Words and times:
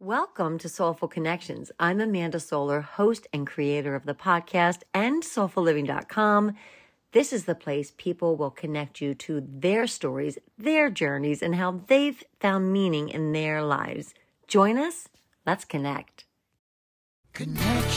Welcome 0.00 0.58
to 0.58 0.66
SolFul 0.66 1.08
Connections. 1.08 1.70
I'm 1.78 2.00
Amanda 2.00 2.40
Solar, 2.40 2.80
host 2.80 3.28
and 3.32 3.46
creator 3.46 3.94
of 3.94 4.06
the 4.06 4.14
podcast 4.14 4.80
and 4.92 5.22
soulfulliving.com. 5.22 6.56
This 7.12 7.32
is 7.32 7.44
the 7.44 7.54
place 7.54 7.92
people 7.96 8.36
will 8.36 8.50
connect 8.50 9.00
you 9.00 9.14
to 9.14 9.46
their 9.48 9.86
stories, 9.86 10.36
their 10.58 10.90
journeys, 10.90 11.42
and 11.42 11.54
how 11.54 11.82
they've 11.86 12.22
found 12.40 12.72
meaning 12.72 13.08
in 13.08 13.30
their 13.30 13.62
lives. 13.62 14.14
Join 14.48 14.78
us. 14.78 15.08
Let's 15.46 15.64
connect. 15.64 16.24
Connection. 17.32 17.93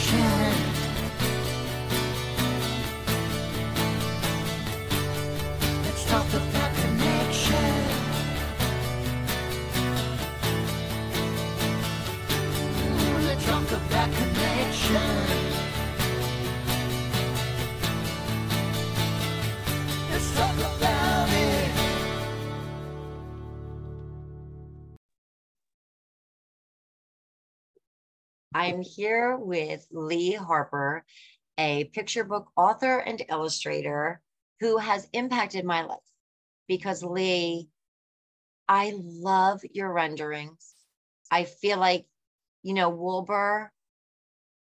I'm 28.58 28.82
here 28.82 29.36
with 29.36 29.86
Lee 29.92 30.32
Harper, 30.32 31.04
a 31.58 31.84
picture 31.84 32.24
book 32.24 32.50
author 32.56 32.98
and 32.98 33.22
illustrator 33.30 34.20
who 34.58 34.78
has 34.78 35.08
impacted 35.12 35.64
my 35.64 35.82
life. 35.82 35.98
Because, 36.66 37.04
Lee, 37.04 37.68
I 38.68 38.94
love 38.96 39.60
your 39.72 39.92
renderings. 39.92 40.74
I 41.30 41.44
feel 41.44 41.78
like, 41.78 42.06
you 42.64 42.74
know, 42.74 42.90
Woolbur 42.90 43.68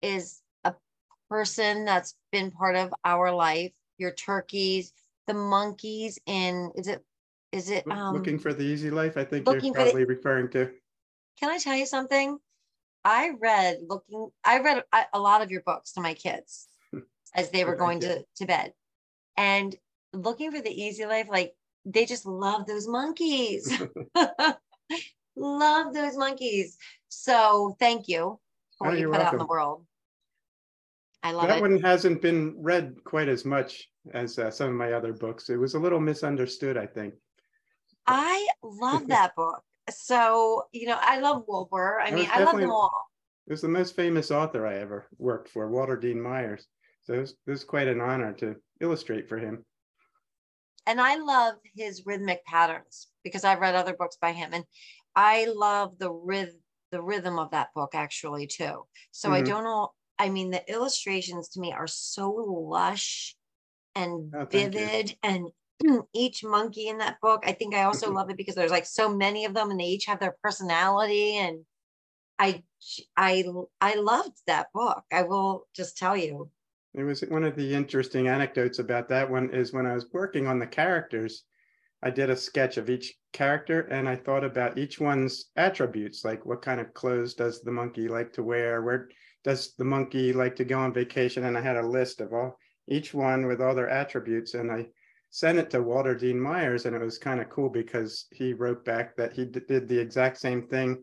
is 0.00 0.40
a 0.64 0.74
person 1.28 1.84
that's 1.84 2.16
been 2.32 2.50
part 2.50 2.76
of 2.76 2.94
our 3.04 3.30
life. 3.30 3.72
Your 3.98 4.12
turkeys, 4.12 4.94
the 5.26 5.34
monkeys 5.34 6.18
in, 6.24 6.72
is 6.76 6.88
it, 6.88 7.04
is 7.52 7.68
it, 7.68 7.84
um, 7.90 8.14
looking 8.14 8.38
for 8.38 8.54
the 8.54 8.64
easy 8.64 8.90
life, 8.90 9.18
I 9.18 9.24
think 9.24 9.46
you're 9.46 9.60
for 9.60 9.66
the- 9.66 9.72
probably 9.74 10.04
referring 10.04 10.48
to. 10.52 10.72
can 11.38 11.50
I 11.50 11.58
tell 11.58 11.76
you 11.76 11.84
something? 11.84 12.38
I 13.04 13.32
read 13.40 13.78
looking, 13.88 14.28
I 14.44 14.60
read 14.60 14.84
a, 14.92 15.04
a 15.14 15.20
lot 15.20 15.42
of 15.42 15.50
your 15.50 15.62
books 15.62 15.92
to 15.92 16.00
my 16.00 16.14
kids 16.14 16.68
as 17.34 17.50
they 17.50 17.64
were 17.64 17.76
going 17.76 18.00
to, 18.00 18.24
to 18.36 18.46
bed. 18.46 18.72
And 19.36 19.74
looking 20.12 20.52
for 20.52 20.60
the 20.60 20.70
easy 20.70 21.06
life, 21.06 21.26
like 21.28 21.54
they 21.84 22.06
just 22.06 22.26
love 22.26 22.66
those 22.66 22.86
monkeys. 22.86 23.72
love 25.36 25.94
those 25.94 26.16
monkeys. 26.16 26.76
So 27.08 27.76
thank 27.78 28.08
you 28.08 28.38
for 28.78 28.86
Oh, 28.86 28.90
what 28.90 28.98
you 28.98 29.10
put 29.10 29.20
out 29.20 29.32
in 29.32 29.38
the 29.38 29.46
world. 29.46 29.84
I 31.22 31.32
love 31.32 31.48
That 31.48 31.58
it. 31.58 31.60
one 31.60 31.80
hasn't 31.80 32.20
been 32.20 32.54
read 32.58 32.96
quite 33.04 33.28
as 33.28 33.44
much 33.44 33.88
as 34.12 34.38
uh, 34.38 34.50
some 34.50 34.68
of 34.68 34.74
my 34.74 34.92
other 34.92 35.12
books. 35.12 35.50
It 35.50 35.56
was 35.56 35.74
a 35.74 35.78
little 35.78 36.00
misunderstood, 36.00 36.76
I 36.76 36.86
think. 36.86 37.14
I 38.06 38.48
love 38.62 39.06
that 39.08 39.34
book. 39.36 39.62
So, 39.92 40.68
you 40.72 40.86
know, 40.86 40.98
I 41.00 41.20
love 41.20 41.46
Woolbur. 41.46 42.00
I 42.02 42.10
mean, 42.10 42.28
I 42.30 42.40
love 42.40 42.60
them 42.60 42.70
all. 42.70 43.06
It 43.46 43.52
was 43.52 43.60
the 43.60 43.68
most 43.68 43.94
famous 43.94 44.30
author 44.32 44.66
I 44.66 44.76
ever 44.78 45.06
worked 45.18 45.48
for, 45.48 45.68
Walter 45.68 45.96
Dean 45.96 46.20
Myers. 46.20 46.68
So 47.02 47.14
it 47.14 47.20
was, 47.20 47.30
it 47.46 47.50
was 47.50 47.64
quite 47.64 47.86
an 47.88 48.00
honor 48.00 48.32
to 48.34 48.60
illustrate 48.80 49.28
for 49.28 49.38
him. 49.38 49.64
and 50.86 51.00
I 51.00 51.16
love 51.16 51.56
his 51.74 52.04
rhythmic 52.06 52.44
patterns 52.44 53.08
because 53.22 53.44
I've 53.44 53.60
read 53.60 53.74
other 53.74 53.94
books 53.94 54.16
by 54.20 54.32
him, 54.32 54.52
and 54.52 54.64
I 55.14 55.46
love 55.46 55.98
the 55.98 56.10
rhythm 56.12 56.58
the 56.90 57.02
rhythm 57.02 57.38
of 57.38 57.52
that 57.52 57.72
book 57.74 57.94
actually 57.94 58.46
too. 58.46 58.86
So 59.12 59.32
I 59.32 59.40
Mhm. 59.40 59.46
don't 59.46 59.64
know. 59.64 59.94
I 60.18 60.28
mean, 60.28 60.50
the 60.50 60.62
illustrations 60.70 61.48
to 61.50 61.60
me 61.60 61.72
are 61.72 61.86
so 61.86 62.30
lush 62.30 63.34
and 63.94 64.34
Oh, 64.34 64.44
vivid, 64.50 65.16
and 65.22 65.50
each 66.14 66.44
monkey 66.44 66.88
in 66.88 66.98
that 66.98 67.20
book. 67.20 67.42
I 67.46 67.52
think 67.52 67.74
I 67.74 67.84
also 67.84 68.06
mm-hmm. 68.06 68.16
love 68.16 68.30
it 68.30 68.36
because 68.36 68.54
there's 68.54 68.70
like 68.70 68.86
so 68.86 69.14
many 69.14 69.44
of 69.44 69.54
them, 69.54 69.70
and 69.70 69.80
they 69.80 69.84
each 69.84 70.06
have 70.06 70.20
their 70.20 70.36
personality, 70.42 71.36
and 71.36 71.64
I 72.38 72.62
I 73.16 73.44
I 73.80 73.94
loved 73.94 74.38
that 74.46 74.68
book. 74.72 75.02
I 75.12 75.22
will 75.22 75.66
just 75.74 75.96
tell 75.96 76.16
you. 76.16 76.50
It 76.94 77.04
was 77.04 77.22
one 77.22 77.44
of 77.44 77.56
the 77.56 77.74
interesting 77.74 78.28
anecdotes 78.28 78.78
about 78.78 79.08
that 79.08 79.30
one 79.30 79.50
is 79.54 79.72
when 79.72 79.86
I 79.86 79.94
was 79.94 80.12
working 80.12 80.46
on 80.46 80.58
the 80.58 80.66
characters, 80.66 81.44
I 82.02 82.10
did 82.10 82.28
a 82.30 82.36
sketch 82.36 82.76
of 82.76 82.90
each 82.90 83.14
character 83.32 83.82
and 83.82 84.08
I 84.08 84.16
thought 84.16 84.44
about 84.44 84.76
each 84.76 85.00
one's 85.00 85.50
attributes, 85.56 86.24
like 86.24 86.44
what 86.44 86.60
kind 86.60 86.80
of 86.80 86.92
clothes 86.92 87.34
does 87.34 87.62
the 87.62 87.70
monkey 87.70 88.08
like 88.08 88.32
to 88.34 88.42
wear? 88.42 88.82
Where 88.82 89.08
does 89.44 89.74
the 89.78 89.84
monkey 89.84 90.32
like 90.32 90.56
to 90.56 90.64
go 90.64 90.80
on 90.80 90.92
vacation? 90.92 91.44
And 91.44 91.56
I 91.56 91.60
had 91.60 91.76
a 91.76 91.86
list 91.86 92.20
of 92.20 92.32
all 92.32 92.58
each 92.88 93.14
one 93.14 93.46
with 93.46 93.62
all 93.62 93.74
their 93.74 93.88
attributes. 93.88 94.54
And 94.54 94.70
I 94.70 94.88
sent 95.32 95.58
it 95.58 95.70
to 95.70 95.82
Walter 95.82 96.14
Dean 96.14 96.38
Myers, 96.38 96.84
and 96.84 96.94
it 96.94 97.00
was 97.00 97.18
kind 97.18 97.40
of 97.40 97.48
cool 97.48 97.70
because 97.70 98.26
he 98.30 98.52
wrote 98.52 98.84
back 98.84 99.16
that 99.16 99.32
he 99.32 99.46
did 99.46 99.88
the 99.88 99.98
exact 99.98 100.38
same 100.38 100.68
thing 100.68 101.02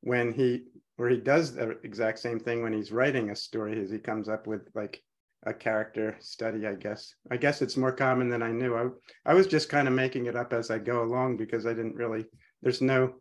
when 0.00 0.32
he 0.32 0.64
where 0.96 1.08
he 1.08 1.16
does 1.16 1.54
the 1.54 1.78
exact 1.84 2.18
same 2.18 2.40
thing 2.40 2.60
when 2.60 2.72
he's 2.72 2.90
writing 2.90 3.30
a 3.30 3.36
story 3.36 3.80
as 3.80 3.88
he 3.88 3.98
comes 3.98 4.28
up 4.28 4.48
with 4.48 4.68
like 4.74 5.00
a 5.46 5.54
character 5.54 6.16
study 6.18 6.66
i 6.66 6.74
guess. 6.74 7.14
I 7.30 7.36
guess 7.36 7.62
it's 7.62 7.76
more 7.76 7.92
common 7.92 8.28
than 8.28 8.42
i 8.42 8.50
knew. 8.50 8.76
I, 8.76 9.30
I 9.30 9.34
was 9.34 9.46
just 9.46 9.68
kind 9.68 9.86
of 9.86 9.94
making 9.94 10.26
it 10.26 10.36
up 10.36 10.52
as 10.52 10.70
i 10.70 10.78
go 10.78 11.02
along 11.04 11.36
because 11.36 11.64
i 11.64 11.72
didn't 11.72 11.94
really 11.94 12.26
there's 12.62 12.82
no 12.82 13.14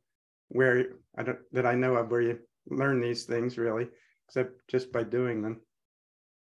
where 0.50 0.86
i 1.18 1.24
don't 1.24 1.40
that 1.52 1.68
i 1.68 1.76
know 1.76 1.96
of 1.96 2.10
where 2.10 2.22
you 2.22 2.40
learn 2.70 3.00
these 3.00 3.26
things 3.26 3.58
really 3.58 3.88
except 4.28 4.68
just 4.68 4.92
by 4.92 5.04
doing 5.04 5.42
them. 5.42 5.62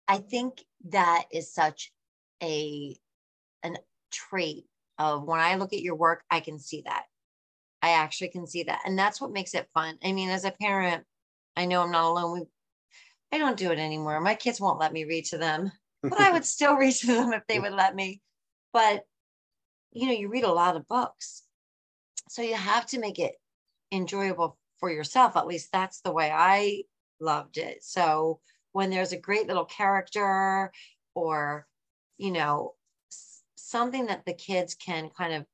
I 0.07 0.17
think 0.17 0.63
that 0.89 1.25
is 1.31 1.53
such 1.53 1.91
a 2.41 2.95
an 3.63 3.77
trait 4.11 4.66
of 4.97 5.23
when 5.23 5.39
I 5.39 5.55
look 5.55 5.73
at 5.73 5.81
your 5.81 5.95
work, 5.95 6.23
I 6.29 6.39
can 6.39 6.59
see 6.59 6.83
that. 6.85 7.03
I 7.81 7.91
actually 7.91 8.29
can 8.29 8.47
see 8.47 8.63
that. 8.63 8.81
And 8.85 8.97
that's 8.97 9.21
what 9.21 9.31
makes 9.31 9.53
it 9.53 9.69
fun. 9.73 9.97
I 10.03 10.11
mean, 10.11 10.29
as 10.29 10.45
a 10.45 10.51
parent, 10.51 11.03
I 11.55 11.66
know 11.66 11.81
I'm 11.81 11.91
not 11.91 12.09
alone. 12.09 12.33
We 12.33 12.45
I 13.31 13.38
don't 13.38 13.57
do 13.57 13.71
it 13.71 13.79
anymore. 13.79 14.19
My 14.21 14.35
kids 14.35 14.61
won't 14.61 14.79
let 14.79 14.93
me 14.93 15.03
read 15.03 15.25
to 15.25 15.38
them, 15.38 15.71
but 16.01 16.19
I 16.19 16.31
would 16.33 16.45
still 16.45 16.75
read 16.75 16.93
to 16.95 17.07
them 17.07 17.33
if 17.33 17.43
they 17.47 17.59
would 17.59 17.73
let 17.73 17.95
me. 17.95 18.21
But 18.71 19.03
you 19.91 20.07
know, 20.07 20.13
you 20.13 20.29
read 20.29 20.43
a 20.43 20.51
lot 20.51 20.75
of 20.75 20.87
books. 20.87 21.43
So 22.29 22.41
you 22.41 22.55
have 22.55 22.85
to 22.87 22.99
make 22.99 23.19
it 23.19 23.35
enjoyable 23.91 24.57
for 24.79 24.91
yourself. 24.91 25.37
At 25.37 25.47
least 25.47 25.72
that's 25.72 26.01
the 26.01 26.11
way 26.11 26.31
I 26.31 26.83
loved 27.19 27.57
it. 27.57 27.83
So 27.83 28.39
when 28.73 28.89
there's 28.89 29.13
a 29.13 29.19
great 29.19 29.47
little 29.47 29.66
character 29.66 30.72
or, 31.13 31.66
you 32.17 32.31
know, 32.31 32.74
something 33.69 34.07
that 34.07 34.25
the 34.25 34.33
kids 34.33 34.75
can 34.75 35.09
kind 35.09 35.33
of 35.33 35.45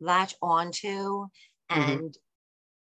latch 0.00 0.34
onto 0.42 1.28
Mhm. 1.74 2.04
and 2.04 2.16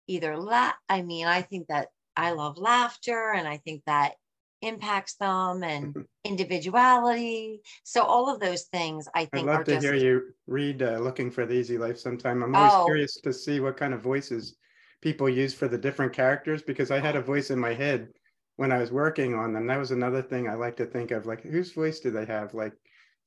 either 0.07 0.38
laugh. 0.38 0.75
I 0.89 1.01
mean, 1.03 1.27
I 1.27 1.41
think 1.41 1.67
that 1.67 1.89
I 2.16 2.31
love 2.31 2.57
laughter 2.57 3.31
and 3.33 3.47
I 3.47 3.57
think 3.57 3.83
that 3.85 4.16
impacts 4.61 5.16
them 5.16 5.63
and 5.63 5.97
individuality. 6.23 7.61
So 7.83 8.03
all 8.03 8.33
of 8.33 8.39
those 8.39 8.66
things 8.66 9.07
I 9.16 9.25
i'd 9.33 9.44
think 9.44 9.53
are 9.53 9.63
love 9.63 9.66
to 9.66 9.77
just 9.77 9.94
hear 9.94 9.94
you 9.95 10.33
read 10.47 10.81
uh, 10.81 10.97
looking 11.00 11.29
for 11.31 11.45
the 11.45 11.53
easy 11.53 11.77
life 11.77 11.97
sometime 11.97 12.44
i'm 12.44 12.55
always 12.55 12.75
Oh. 12.75 12.77
curious 12.77 13.13
to 13.21 13.33
see 13.33 13.59
what 13.59 13.77
kind 13.77 13.94
of 13.94 14.01
voices 14.01 14.57
people 15.01 15.27
use 15.29 15.53
for 15.53 15.67
the 15.67 15.77
different 15.77 16.13
characters 16.13 16.61
because 16.63 16.91
i 16.91 17.00
had 17.00 17.16
a 17.16 17.21
voice 17.21 17.50
in 17.51 17.59
my 17.59 17.73
head 17.73 18.09
when 18.57 18.71
i 18.71 18.77
was 18.77 18.91
working 18.91 19.33
on 19.33 19.53
them 19.53 19.67
that 19.67 19.77
was 19.79 19.91
another 19.91 20.21
thing 20.21 20.47
i 20.47 20.53
like 20.53 20.75
to 20.77 20.85
think 20.85 21.11
of 21.11 21.25
like 21.25 21.41
whose 21.41 21.71
voice 21.73 22.00
do 22.00 22.11
they 22.11 22.25
have 22.25 22.53
like 22.53 22.73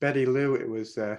betty 0.04 0.26
lou 0.26 0.54
it 0.54 0.68
was 0.68 0.98
uh, 0.98 1.16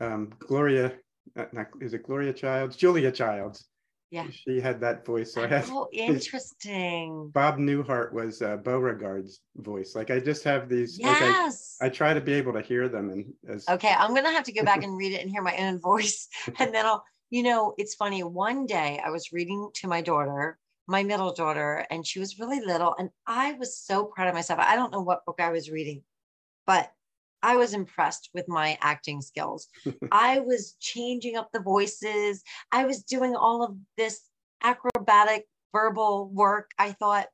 um, 0.00 0.30
gloria 0.38 0.92
uh, 1.36 1.46
not, 1.52 1.66
is 1.80 1.92
it 1.92 2.04
gloria 2.04 2.32
childs 2.32 2.76
julia 2.76 3.10
childs 3.10 3.66
Yeah. 4.12 4.26
she 4.30 4.60
had 4.60 4.80
that 4.82 5.04
voice 5.04 5.34
so 5.34 5.42
i 5.42 5.48
had 5.48 5.64
oh 5.66 5.88
interesting. 5.92 7.30
bob 7.34 7.58
newhart 7.58 8.12
was 8.12 8.40
uh, 8.40 8.58
beauregard's 8.58 9.40
voice 9.56 9.96
like 9.96 10.10
i 10.16 10.20
just 10.20 10.44
have 10.44 10.68
these 10.68 11.00
like 11.00 11.20
I, 11.20 11.30
Yes. 11.30 11.78
I 11.80 11.88
try 11.88 12.14
to 12.14 12.20
be 12.20 12.34
able 12.34 12.52
to 12.52 12.62
hear 12.62 12.88
them 12.88 13.10
and 13.10 13.22
as 13.52 13.68
Okay, 13.68 13.92
I'm 14.02 14.14
gonna 14.14 14.30
have 14.38 14.44
to 14.50 14.52
go 14.52 14.62
back 14.70 14.84
and 14.84 14.96
read 14.96 15.12
it 15.16 15.20
and 15.22 15.28
hear 15.34 15.42
my 15.42 15.56
own 15.64 15.80
voice. 15.80 16.28
And 16.60 16.72
then 16.74 16.86
I'll, 16.86 17.02
you 17.30 17.42
know, 17.42 17.74
it's 17.80 17.96
funny. 18.02 18.22
One 18.22 18.66
day 18.66 19.00
I 19.04 19.10
was 19.10 19.32
reading 19.32 19.60
to 19.80 19.88
my 19.88 20.00
daughter, 20.00 20.58
my 20.86 21.02
middle 21.02 21.32
daughter, 21.42 21.70
and 21.90 22.06
she 22.06 22.20
was 22.20 22.38
really 22.38 22.60
little. 22.72 22.94
And 23.00 23.10
I 23.26 23.46
was 23.54 23.70
so 23.88 24.04
proud 24.04 24.28
of 24.28 24.34
myself. 24.34 24.60
I 24.60 24.76
don't 24.76 24.92
know 24.92 25.02
what 25.08 25.24
book 25.26 25.40
I 25.40 25.50
was 25.50 25.70
reading, 25.76 26.02
but 26.66 26.92
I 27.42 27.56
was 27.56 27.74
impressed 27.74 28.30
with 28.34 28.48
my 28.48 28.78
acting 28.80 29.20
skills. 29.20 29.68
I 30.12 30.40
was 30.40 30.76
changing 30.80 31.36
up 31.36 31.50
the 31.52 31.60
voices. 31.60 32.42
I 32.70 32.84
was 32.84 33.02
doing 33.02 33.34
all 33.34 33.64
of 33.64 33.76
this 33.96 34.20
acrobatic 34.62 35.46
verbal 35.72 36.30
work, 36.32 36.70
I 36.78 36.92
thought. 36.92 37.26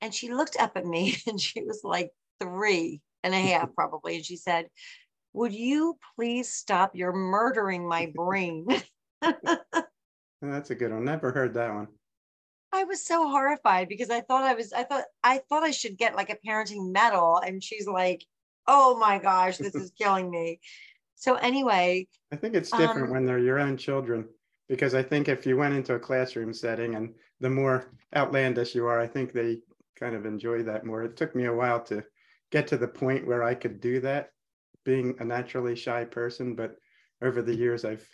And 0.00 0.14
she 0.14 0.32
looked 0.32 0.56
up 0.58 0.72
at 0.76 0.86
me 0.86 1.16
and 1.26 1.40
she 1.40 1.62
was 1.62 1.80
like 1.84 2.10
three 2.40 3.00
and 3.22 3.34
a 3.34 3.40
half, 3.52 3.74
probably. 3.74 4.16
And 4.16 4.24
she 4.24 4.36
said, 4.36 4.68
Would 5.34 5.52
you 5.52 5.98
please 6.16 6.48
stop? 6.52 6.92
You're 6.94 7.12
murdering 7.12 7.86
my 7.86 8.10
brain. 8.14 8.66
that's 10.40 10.70
a 10.70 10.74
good 10.74 10.92
one 10.92 11.04
never 11.04 11.30
heard 11.30 11.54
that 11.54 11.72
one 11.72 11.86
I 12.72 12.84
was 12.84 13.04
so 13.04 13.28
horrified 13.28 13.88
because 13.88 14.08
I 14.08 14.22
thought 14.22 14.44
I 14.44 14.54
was, 14.54 14.72
I 14.72 14.84
thought, 14.84 15.04
I 15.22 15.42
thought 15.48 15.62
I 15.62 15.72
should 15.72 15.98
get 15.98 16.16
like 16.16 16.30
a 16.30 16.38
parenting 16.46 16.90
medal. 16.90 17.36
And 17.36 17.62
she's 17.62 17.86
like, 17.86 18.24
oh 18.66 18.96
my 18.98 19.18
gosh, 19.18 19.58
this 19.58 19.74
is 19.84 19.92
killing 19.98 20.30
me. 20.30 20.60
So 21.14 21.34
anyway, 21.36 22.08
I 22.32 22.36
think 22.36 22.54
it's 22.54 22.70
different 22.70 23.08
Um, 23.08 23.10
when 23.10 23.24
they're 23.26 23.38
your 23.38 23.60
own 23.60 23.76
children, 23.76 24.28
because 24.68 24.94
I 24.94 25.02
think 25.02 25.28
if 25.28 25.46
you 25.46 25.56
went 25.56 25.74
into 25.74 25.94
a 25.94 26.00
classroom 26.00 26.52
setting 26.52 26.94
and 26.94 27.14
the 27.40 27.50
more 27.50 27.92
outlandish 28.16 28.74
you 28.74 28.86
are, 28.86 28.98
I 29.00 29.06
think 29.06 29.32
they 29.32 29.60
kind 29.98 30.16
of 30.16 30.26
enjoy 30.26 30.62
that 30.64 30.84
more. 30.84 31.02
It 31.04 31.16
took 31.16 31.36
me 31.36 31.44
a 31.44 31.52
while 31.54 31.80
to 31.84 32.02
get 32.50 32.66
to 32.68 32.76
the 32.76 32.88
point 32.88 33.26
where 33.26 33.42
I 33.42 33.54
could 33.54 33.80
do 33.80 34.00
that, 34.00 34.30
being 34.84 35.14
a 35.20 35.24
naturally 35.24 35.76
shy 35.76 36.04
person, 36.04 36.54
but 36.56 36.76
over 37.22 37.40
the 37.40 37.54
years 37.54 37.84
I've 37.84 38.06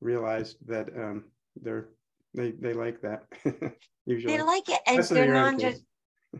realized 0.00 0.56
that 0.66 0.88
um, 0.96 1.24
they're 1.60 1.88
they 2.34 2.52
they 2.52 2.72
like 2.72 3.00
that 3.02 3.24
usually. 4.06 4.36
they 4.36 4.42
like 4.42 4.68
it 4.68 4.80
and 4.86 5.02
they're 5.02 5.32
non 5.32 5.58
kids. 5.58 5.80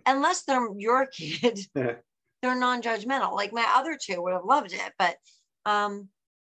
unless 0.06 0.42
they're 0.42 0.68
your 0.76 1.06
kid, 1.12 1.58
Yeah. 1.74 1.94
They're 2.46 2.58
non-judgmental. 2.58 3.32
Like 3.32 3.52
my 3.52 3.66
other 3.74 3.98
two 4.00 4.22
would 4.22 4.32
have 4.32 4.44
loved 4.44 4.72
it, 4.72 4.92
but 4.98 5.16
um, 5.64 6.08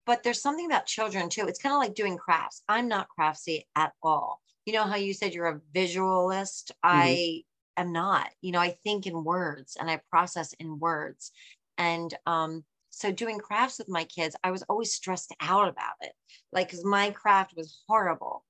but 0.06 0.24
there's 0.24 0.42
something 0.42 0.66
about 0.66 0.86
children 0.86 1.30
too. 1.30 1.46
It's 1.48 1.62
kind 1.62 1.74
of 1.74 1.80
like 1.80 1.96
doing 1.96 2.18
crafts. 2.18 2.64
I'm 2.68 2.88
not 2.88 3.08
craftsy 3.18 3.68
at 3.76 3.94
all. 4.02 4.42
You 4.66 4.74
know 4.74 4.84
how 4.84 4.96
you 4.96 5.14
said 5.14 5.34
you're 5.34 5.48
a 5.48 5.62
visualist? 5.74 6.72
I 6.84 7.44
am 7.78 7.92
not. 7.92 8.30
You 8.42 8.52
know, 8.52 8.60
I 8.60 8.78
think 8.84 9.06
in 9.06 9.24
words 9.24 9.78
and 9.80 9.90
I 9.90 10.00
process 10.10 10.54
in 10.54 10.80
words. 10.80 11.32
And 11.78 12.14
um, 12.26 12.64
so 12.90 13.12
doing 13.12 13.40
crafts 13.40 13.80
with 13.80 13.90
my 13.90 14.04
kids, 14.06 14.36
I 14.44 14.52
was 14.52 14.64
always 14.64 14.94
stressed 14.94 15.34
out 15.40 15.68
about 15.68 15.96
it. 16.02 16.14
Like, 16.52 16.68
because 16.68 16.86
my 16.86 17.12
craft 17.12 17.54
was 17.56 17.82
horrible. 17.88 18.44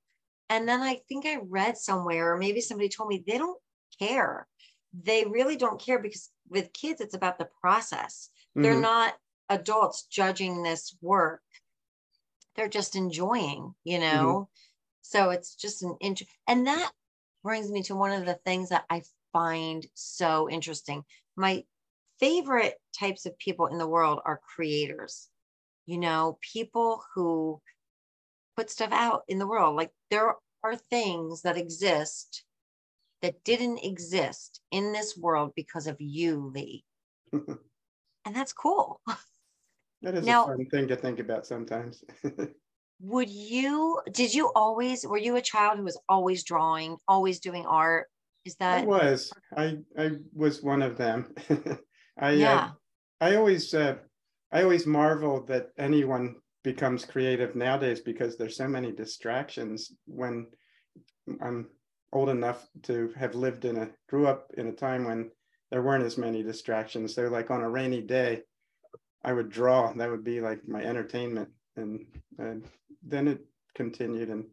And 0.50 0.68
then 0.68 0.82
I 0.82 1.00
think 1.08 1.26
I 1.26 1.38
read 1.48 1.78
somewhere, 1.78 2.34
or 2.34 2.38
maybe 2.38 2.62
somebody 2.62 2.90
told 2.90 3.10
me 3.10 3.24
they 3.26 3.38
don't 3.38 3.60
care. 4.00 4.48
They 4.94 5.26
really 5.26 5.56
don't 5.58 5.82
care 5.82 6.00
because 6.00 6.32
with 6.50 6.74
kids, 6.74 7.02
it's 7.02 7.14
about 7.14 7.38
the 7.38 7.50
process. 7.62 8.30
They're 8.62 8.76
Mhm. 8.76 8.82
not 8.82 9.20
adults 9.50 10.06
judging 10.06 10.64
this 10.64 10.96
work. 11.02 11.44
They're 12.56 12.70
just 12.70 12.96
enjoying, 12.96 13.76
you 13.84 14.00
know? 14.00 14.50
So 15.02 15.32
it's 15.32 15.56
just 15.56 15.84
an 15.84 15.98
int 16.02 16.24
and 16.48 16.68
that 16.68 16.94
brings 17.44 17.72
me 17.72 17.84
to 17.84 17.96
one 17.96 18.12
of 18.12 18.26
the 18.26 18.36
things 18.46 18.70
that 18.70 18.86
I 18.90 19.04
find 19.34 19.86
so 19.96 20.50
interesting. 20.50 21.06
My 21.36 21.66
favorite 22.20 22.82
types 22.98 23.26
of 23.26 23.38
people 23.38 23.68
in 23.68 23.78
the 23.78 23.88
world 23.88 24.22
are 24.26 24.40
creators. 24.56 25.30
You 25.88 26.00
know, 26.00 26.40
people 26.42 27.04
who 27.16 27.62
put 28.56 28.70
stuff 28.70 28.92
out 28.92 29.24
in 29.28 29.40
the 29.40 29.48
world. 29.48 29.76
Like 29.76 29.94
there 30.10 30.36
are 30.64 30.76
things 30.76 31.42
that 31.44 31.58
exist 31.58 32.46
that 33.22 33.44
didn't 33.44 33.80
exist 33.80 34.62
in 34.72 34.92
this 34.92 35.18
world 35.18 35.52
because 35.56 35.88
of 35.88 35.98
you, 36.00 36.52
Lee. 36.54 36.84
and 37.34 38.36
that's 38.36 38.54
cool. 38.54 39.02
That 40.02 40.16
is 40.16 40.26
Now- 40.26 40.46
a 40.46 40.48
fun 40.48 40.66
thing 40.72 40.88
to 40.88 40.96
think 40.96 41.20
about 41.20 41.46
sometimes. 41.46 42.04
Would 43.04 43.30
you, 43.30 44.00
did 44.12 44.32
you 44.34 44.52
always, 44.56 45.06
were 45.08 45.18
you 45.18 45.36
a 45.36 45.42
child 45.42 45.78
who 45.80 45.84
was 45.84 46.00
always 46.08 46.44
drawing, 46.44 46.98
always 47.08 47.40
doing 47.40 47.66
art? 47.66 48.08
Is 48.46 48.56
I 48.60 48.66
that, 48.66 48.88
was. 48.88 49.32
I 49.56 49.78
I 49.98 50.12
was 50.34 50.64
one 50.64 50.82
of 50.82 50.98
them. 50.98 51.34
I 52.20 52.30
uh, 52.30 52.32
yeah, 52.32 52.70
I 53.20 53.36
always 53.36 53.72
uh, 53.74 53.98
I 54.52 54.64
always 54.64 54.88
marvel 54.88 55.46
that 55.46 55.70
anyone 55.78 56.38
becomes 56.64 57.06
creative 57.06 57.56
nowadays 57.56 58.00
because 58.00 58.38
there's 58.38 58.58
so 58.58 58.68
many 58.68 58.92
distractions 58.92 59.92
when 60.06 60.48
I'm 61.40 61.68
old 62.14 62.30
enough 62.30 62.68
to 62.84 63.14
have 63.18 63.36
lived 63.36 63.66
in 63.66 63.78
a 63.78 63.90
grew 64.10 64.28
up 64.28 64.52
in 64.58 64.68
a 64.68 64.74
time 64.74 65.06
when 65.06 65.32
there 65.70 65.82
weren't 65.82 66.04
as 66.04 66.18
many 66.18 66.44
distractions. 66.44 67.16
So 67.16 67.24
like 67.28 67.50
on 67.50 67.62
a 67.62 67.70
rainy 67.70 68.02
day, 68.02 68.42
I 69.24 69.34
would 69.34 69.50
draw. 69.50 69.94
That 69.94 70.10
would 70.10 70.24
be 70.24 70.42
like 70.42 70.68
my 70.68 70.84
entertainment. 70.84 71.50
And, 71.78 72.06
and 72.38 72.66
then 73.04 73.28
it 73.28 73.46
continued 73.76 74.30
and 74.30 74.46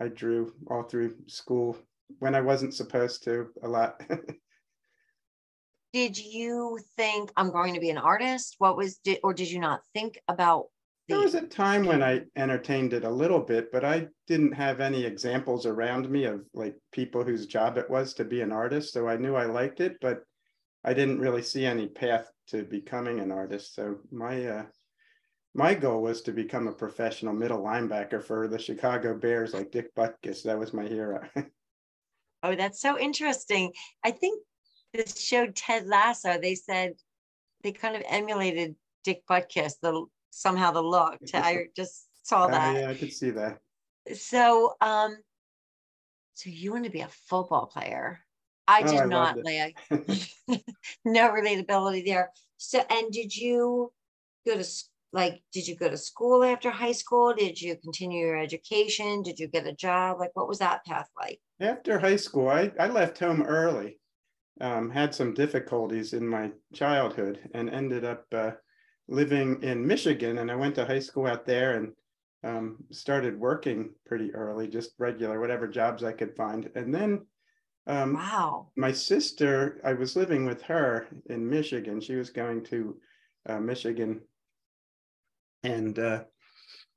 I 0.00 0.08
drew 0.08 0.54
all 0.68 0.82
through 0.82 1.14
school 1.26 1.76
when 2.18 2.34
I 2.34 2.40
wasn't 2.40 2.74
supposed 2.74 3.24
to 3.24 3.48
a 3.62 3.68
lot. 3.68 4.00
did 5.92 6.18
you 6.18 6.78
think 6.96 7.32
I'm 7.36 7.50
going 7.50 7.74
to 7.74 7.80
be 7.80 7.90
an 7.90 7.98
artist? 7.98 8.56
What 8.58 8.76
was, 8.76 8.98
did, 8.98 9.20
or 9.22 9.34
did 9.34 9.50
you 9.50 9.60
not 9.60 9.82
think 9.94 10.20
about 10.28 10.66
There 11.08 11.20
was 11.20 11.34
a 11.34 11.46
time 11.46 11.86
when 11.86 12.02
I 12.02 12.22
entertained 12.36 12.92
it 12.92 13.04
a 13.04 13.10
little 13.10 13.40
bit, 13.40 13.72
but 13.72 13.82
I 13.82 14.08
didn't 14.26 14.52
have 14.52 14.80
any 14.80 15.04
examples 15.04 15.64
around 15.64 16.10
me 16.10 16.24
of 16.24 16.42
like 16.52 16.76
people 16.92 17.24
whose 17.24 17.46
job 17.46 17.78
it 17.78 17.88
was 17.88 18.12
to 18.14 18.24
be 18.24 18.42
an 18.42 18.52
artist. 18.52 18.92
So 18.92 19.08
I 19.08 19.16
knew 19.16 19.34
I 19.34 19.46
liked 19.46 19.80
it, 19.80 19.96
but 20.02 20.22
I 20.84 20.92
didn't 20.92 21.20
really 21.20 21.42
see 21.42 21.64
any 21.64 21.88
path 21.88 22.30
to 22.48 22.62
becoming 22.62 23.20
an 23.20 23.32
artist. 23.32 23.74
So 23.74 23.96
my 24.12 24.46
uh, 24.46 24.64
my 25.54 25.74
goal 25.74 26.02
was 26.02 26.20
to 26.22 26.32
become 26.32 26.68
a 26.68 26.72
professional 26.72 27.32
middle 27.32 27.62
linebacker 27.62 28.22
for 28.22 28.46
the 28.46 28.58
Chicago 28.58 29.16
Bears, 29.16 29.54
like 29.54 29.70
Dick 29.70 29.94
Butkus. 29.94 30.42
That 30.42 30.58
was 30.58 30.74
my 30.74 30.86
hero. 30.86 31.26
oh, 32.42 32.54
that's 32.54 32.80
so 32.80 32.98
interesting. 32.98 33.72
I 34.04 34.10
think 34.10 34.42
this 34.92 35.18
showed 35.18 35.56
Ted 35.56 35.86
Lasso. 35.86 36.38
They 36.38 36.54
said 36.54 36.94
they 37.62 37.72
kind 37.72 37.96
of 37.96 38.02
emulated 38.08 38.76
Dick 39.04 39.22
Butkus, 39.28 39.74
the 39.80 40.06
somehow 40.30 40.70
the 40.70 40.82
look. 40.82 41.18
I 41.34 41.66
just 41.76 42.08
saw 42.22 42.46
Uh, 42.46 42.52
that. 42.52 42.76
yeah, 42.78 42.90
I 42.90 42.94
could 42.94 43.12
see 43.12 43.30
that. 43.30 43.60
So, 44.14 44.74
um, 44.80 45.18
so 46.34 46.50
you 46.50 46.72
want 46.72 46.84
to 46.84 46.90
be 46.90 47.00
a 47.00 47.08
football 47.08 47.66
player? 47.66 48.20
I 48.66 48.82
Oh, 48.82 48.86
did 48.90 49.00
I 49.02 49.06
not. 49.06 49.38
Leah. 49.42 49.72
no 51.04 51.30
relatability 51.30 52.04
there. 52.04 52.32
So, 52.58 52.80
and 52.90 53.10
did 53.12 53.34
you 53.34 53.92
go 54.46 54.56
to 54.56 54.64
like? 55.12 55.42
Did 55.52 55.66
you 55.66 55.76
go 55.76 55.88
to 55.88 55.96
school 55.96 56.44
after 56.44 56.70
high 56.70 56.92
school? 56.92 57.34
Did 57.34 57.60
you 57.60 57.76
continue 57.76 58.26
your 58.26 58.36
education? 58.38 59.22
Did 59.22 59.38
you 59.38 59.48
get 59.48 59.66
a 59.66 59.72
job? 59.74 60.18
Like, 60.20 60.30
what 60.34 60.48
was 60.48 60.58
that 60.58 60.84
path 60.84 61.08
like? 61.16 61.40
After 61.60 61.98
high 61.98 62.16
school, 62.16 62.48
I, 62.48 62.72
I 62.78 62.88
left 62.88 63.18
home 63.18 63.42
early, 63.42 64.00
um, 64.60 64.90
had 64.90 65.14
some 65.14 65.34
difficulties 65.34 66.12
in 66.12 66.28
my 66.28 66.52
childhood, 66.74 67.50
and 67.54 67.70
ended 67.70 68.04
up 68.04 68.26
uh, 68.32 68.52
living 69.08 69.62
in 69.62 69.86
Michigan. 69.86 70.38
And 70.38 70.50
I 70.50 70.54
went 70.54 70.74
to 70.76 70.84
high 70.84 70.98
school 71.00 71.26
out 71.26 71.46
there 71.46 71.76
and 71.76 71.92
um, 72.44 72.76
started 72.90 73.38
working 73.38 73.90
pretty 74.06 74.34
early, 74.34 74.68
just 74.68 74.92
regular, 74.98 75.40
whatever 75.40 75.66
jobs 75.66 76.04
I 76.04 76.12
could 76.12 76.36
find. 76.36 76.70
And 76.74 76.94
then 76.94 77.26
um, 77.86 78.14
Wow. 78.14 78.68
my 78.76 78.92
sister, 78.92 79.80
I 79.82 79.94
was 79.94 80.14
living 80.14 80.44
with 80.44 80.62
her 80.62 81.08
in 81.26 81.48
Michigan. 81.48 82.00
She 82.00 82.16
was 82.16 82.30
going 82.30 82.64
to 82.64 82.96
uh, 83.48 83.58
Michigan, 83.60 84.20
and 85.62 85.98
uh, 85.98 86.24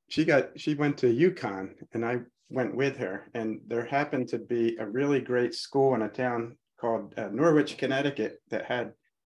she 0.09 0.25
got 0.25 0.59
she 0.59 0.73
went 0.73 0.97
to 0.97 1.07
UConn, 1.07 1.75
and 1.93 2.05
I 2.05 2.19
went 2.49 2.75
with 2.75 2.97
her. 2.97 3.29
And 3.33 3.61
there 3.67 3.85
happened 3.85 4.27
to 4.29 4.37
be 4.37 4.75
a 4.77 4.85
really 4.85 5.21
great 5.21 5.55
school 5.55 5.95
in 5.95 6.01
a 6.01 6.09
town 6.09 6.57
called 6.79 7.13
uh, 7.17 7.29
Norwich, 7.31 7.77
Connecticut, 7.77 8.41
that 8.49 8.65
had 8.65 8.91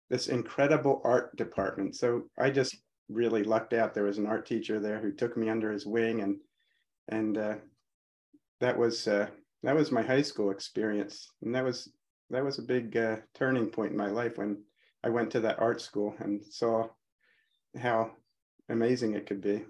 this 0.10 0.28
incredible 0.28 1.02
art 1.04 1.36
department. 1.36 1.96
So 1.96 2.24
I 2.38 2.50
just 2.50 2.76
really 3.10 3.44
lucked 3.44 3.74
out. 3.74 3.94
There 3.94 4.04
was 4.04 4.18
an 4.18 4.28
art 4.28 4.46
teacher 4.46 4.80
there 4.80 5.00
who 5.00 5.12
took 5.12 5.38
me 5.38 5.50
under 5.50 5.72
his 5.72 5.86
wing, 5.86 6.22
and 6.22 6.38
and 7.08 7.38
uh, 7.38 7.56
that 8.60 8.78
was 8.78 9.08
uh, 9.08 9.28
that 9.64 9.76
was 9.76 9.92
my 9.92 10.02
high 10.02 10.22
school 10.22 10.52
experience, 10.52 11.32
and 11.42 11.54
that 11.56 11.64
was 11.64 11.92
that 12.30 12.44
was 12.44 12.60
a 12.60 12.64
big 12.64 12.96
uh, 12.98 13.18
turning 13.36 13.68
point 13.68 13.92
in 13.92 13.98
my 13.98 14.10
life 14.10 14.38
when 14.38 14.64
I 15.04 15.10
went 15.10 15.32
to 15.32 15.40
that 15.42 15.60
art 15.60 15.82
school 15.82 16.16
and 16.20 16.44
saw 16.44 16.88
how 17.80 18.12
amazing 18.70 19.14
it 19.16 19.26
could 19.26 19.42
be. 19.42 19.66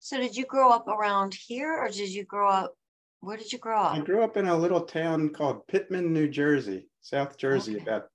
So, 0.00 0.18
did 0.18 0.36
you 0.36 0.46
grow 0.46 0.70
up 0.70 0.88
around 0.88 1.34
here, 1.34 1.78
or 1.78 1.88
did 1.88 2.10
you 2.10 2.24
grow 2.24 2.50
up? 2.50 2.74
Where 3.20 3.36
did 3.36 3.52
you 3.52 3.58
grow 3.58 3.80
up? 3.80 3.94
I 3.94 4.00
grew 4.00 4.24
up 4.24 4.36
in 4.36 4.48
a 4.48 4.56
little 4.56 4.80
town 4.80 5.28
called 5.28 5.66
Pitman, 5.68 6.12
New 6.12 6.28
Jersey, 6.28 6.88
South 7.02 7.38
Jersey, 7.38 7.76
Okay. 7.76 7.82
about 7.82 8.08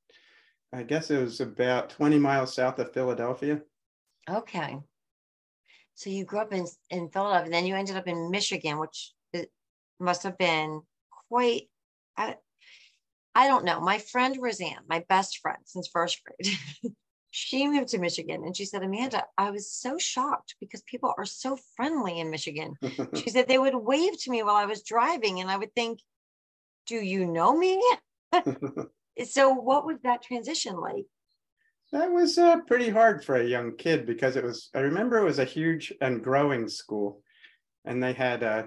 I 0.74 0.84
guess 0.84 1.10
it 1.10 1.22
was 1.22 1.40
about 1.40 1.90
20 1.90 2.20
miles 2.20 2.54
south 2.54 2.80
of 2.80 2.94
Philadelphia. 2.94 3.62
Okay. 4.30 4.78
So 5.96 6.10
you 6.10 6.26
grew 6.26 6.40
up 6.40 6.54
in 6.54 6.68
in 6.90 7.10
Philadelphia, 7.10 7.46
and 7.46 7.54
then 7.54 7.66
you 7.66 7.76
ended 7.76 7.96
up 7.96 8.08
in 8.08 8.30
Michigan, 8.30 8.78
which 8.78 9.14
it 9.34 9.52
must 10.00 10.24
have 10.24 10.38
been 10.38 10.82
quite. 11.30 11.70
I, 12.16 12.36
I 13.34 13.48
don't 13.48 13.66
know. 13.66 13.80
My 13.80 13.98
friend 13.98 14.38
Roseanne, 14.40 14.84
my 14.88 15.04
best 15.10 15.40
friend 15.40 15.58
since 15.66 15.88
first 15.88 16.22
grade, 16.24 16.56
she 17.32 17.68
moved 17.68 17.90
to 17.90 17.98
Michigan, 17.98 18.44
and 18.44 18.56
she 18.56 18.66
said, 18.66 18.84
Amanda, 18.84 19.24
I 19.38 19.52
was 19.52 19.72
so 19.72 19.98
shocked 19.98 20.56
because 20.60 20.82
people 20.84 21.14
are 21.18 21.26
so 21.26 21.58
friendly 21.76 22.20
in 22.20 22.30
Michigan. 22.30 22.76
She 23.16 23.30
said 23.30 23.48
they 23.48 23.60
would 23.60 23.76
wave 23.76 24.22
to 24.22 24.32
me 24.32 24.44
while 24.44 24.56
I 24.56 24.66
was 24.66 24.84
driving, 24.84 25.40
and 25.40 25.50
I 25.50 25.58
would 25.58 25.74
think, 25.74 26.00
"Do 26.86 26.96
you 26.96 27.26
know 27.26 27.58
me?" 27.58 27.82
So, 29.26 29.50
what 29.54 29.86
was 29.86 29.98
that 30.04 30.22
transition 30.22 30.80
like? 30.80 31.06
That 31.92 32.12
was 32.12 32.38
uh, 32.38 32.58
pretty 32.68 32.90
hard 32.90 33.24
for 33.24 33.36
a 33.36 33.46
young 33.46 33.76
kid 33.78 34.06
because 34.06 34.36
it 34.36 34.44
was, 34.44 34.70
I 34.76 34.80
remember 34.80 35.18
it 35.18 35.24
was 35.24 35.40
a 35.40 35.46
huge 35.46 35.94
and 36.02 36.24
growing 36.24 36.68
school. 36.68 37.22
And 37.86 38.04
they 38.04 38.12
had 38.12 38.44
uh, 38.44 38.64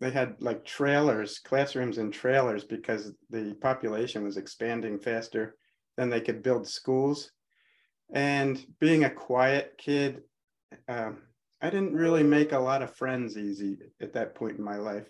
they 0.00 0.10
had 0.10 0.36
like 0.40 0.64
trailers, 0.64 1.38
classrooms 1.38 1.98
in 1.98 2.10
trailers 2.10 2.64
because 2.64 3.12
the 3.30 3.54
population 3.60 4.22
was 4.22 4.36
expanding 4.36 4.98
faster 4.98 5.56
than 5.96 6.10
they 6.10 6.20
could 6.20 6.42
build 6.42 6.68
schools. 6.68 7.32
And 8.12 8.64
being 8.78 9.04
a 9.04 9.10
quiet 9.10 9.74
kid, 9.78 10.22
um, 10.86 11.22
I 11.60 11.70
didn't 11.70 11.94
really 11.94 12.22
make 12.22 12.52
a 12.52 12.58
lot 12.58 12.82
of 12.82 12.94
friends 12.94 13.36
easy 13.38 13.78
at 14.00 14.12
that 14.12 14.34
point 14.34 14.58
in 14.58 14.64
my 14.64 14.76
life. 14.76 15.08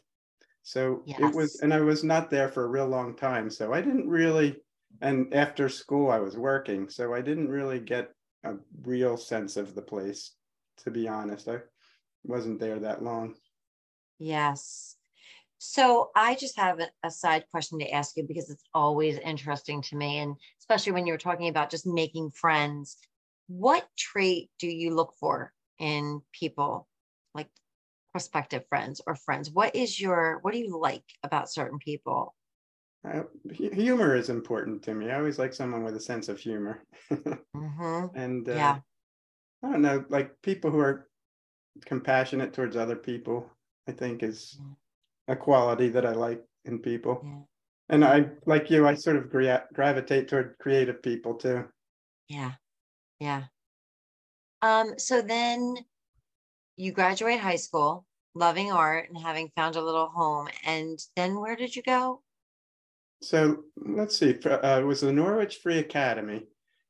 So 0.67 1.05
it 1.07 1.33
was, 1.33 1.61
and 1.61 1.73
I 1.73 1.79
was 1.79 2.03
not 2.03 2.29
there 2.29 2.49
for 2.49 2.65
a 2.65 2.69
real 2.69 2.89
long 2.89 3.15
time. 3.15 3.51
So 3.51 3.73
I 3.73 3.81
didn't 3.81 4.09
really, 4.09 4.57
and 5.01 5.33
after 5.33 5.69
school, 5.69 6.11
I 6.11 6.19
was 6.19 6.37
working. 6.37 6.89
So 6.89 7.15
I 7.15 7.21
didn't 7.21 7.51
really 7.51 7.79
get 7.79 8.11
a 8.43 8.55
real 8.83 9.17
sense 9.17 9.57
of 9.57 9.77
the 9.77 9.83
place, 9.83 10.33
to 10.79 10.91
be 10.91 11.07
honest. 11.07 11.47
I 11.47 11.59
wasn't 12.25 12.59
there 12.59 12.81
that 12.81 13.01
long. 13.01 13.37
Yes. 14.19 14.97
So 15.59 16.11
I 16.17 16.35
just 16.35 16.57
have 16.57 16.81
a, 16.81 16.89
a 17.05 17.13
side 17.13 17.45
question 17.53 17.79
to 17.79 17.91
ask 17.93 18.17
you 18.17 18.25
because 18.25 18.51
it's 18.51 18.65
always 18.75 19.19
interesting 19.19 19.83
to 19.83 19.97
me. 19.97 20.19
And 20.19 20.35
especially 20.59 20.95
when 20.95 21.07
you're 21.07 21.17
talking 21.17 21.47
about 21.47 21.71
just 21.71 21.87
making 21.87 22.33
friends, 22.33 22.97
what 23.47 23.87
trait 23.97 24.51
do 24.59 24.67
you 24.67 24.97
look 24.97 25.15
for 25.21 25.53
in 25.79 26.23
people, 26.33 26.89
like 27.37 27.51
prospective 28.17 28.65
friends 28.71 29.03
or 29.07 29.15
friends? 29.15 29.51
What 29.51 29.77
is 29.77 30.01
your, 30.01 30.39
what 30.41 30.55
do 30.55 30.59
you 30.59 30.79
like 30.79 31.05
about 31.23 31.51
certain 31.51 31.79
people? 31.79 32.35
Uh, 33.07 33.25
humor 33.53 34.17
is 34.17 34.31
important 34.31 34.83
to 34.85 34.95
me. 34.95 35.11
I 35.11 35.19
always 35.19 35.39
like 35.39 35.53
someone 35.53 35.85
with 35.85 35.95
a 35.97 36.01
sense 36.01 36.31
of 36.31 36.39
humor. 36.39 36.83
hmm 37.55 38.07
and 38.15 38.49
uh, 38.49 38.53
Yeah. 38.53 38.79
I 39.63 39.71
don't 39.71 39.83
know, 39.83 40.03
like 40.09 40.31
people 40.41 40.71
who 40.71 40.79
are 40.79 41.09
compassionate 41.85 42.55
towards 42.55 42.75
other 42.75 42.97
people, 42.97 43.51
I 43.87 43.93
think 43.93 44.23
is 44.23 44.59
a 45.29 45.37
quality 45.37 45.91
that 45.91 46.07
I 46.07 46.13
like 46.13 46.43
in 46.65 46.79
people. 46.79 47.21
Yeah. 47.23 47.43
And 47.91 48.03
I, 48.03 48.31
like 48.47 48.71
you, 48.71 48.89
I 48.89 48.95
sort 48.95 49.17
of 49.17 49.29
gra- 49.29 49.67
gravitate 49.75 50.29
toward 50.29 50.57
creative 50.59 51.03
people 51.03 51.35
too. 51.35 51.67
Yeah. 52.31 52.53
Yeah. 53.21 53.45
Um, 54.63 54.95
so 54.97 55.21
then 55.21 55.75
you 56.76 56.92
graduate 56.92 57.40
high 57.40 57.56
school, 57.56 58.06
loving 58.35 58.71
art 58.71 59.09
and 59.09 59.18
having 59.18 59.50
found 59.56 59.76
a 59.76 59.83
little 59.83 60.09
home. 60.09 60.49
And 60.64 60.99
then 61.16 61.40
where 61.40 61.56
did 61.56 61.75
you 61.75 61.83
go? 61.83 62.23
So 63.23 63.64
let's 63.76 64.18
see, 64.18 64.38
uh, 64.45 64.80
it 64.80 64.85
was 64.85 65.00
the 65.00 65.12
Norwich 65.12 65.56
Free 65.56 65.78
Academy. 65.78 66.47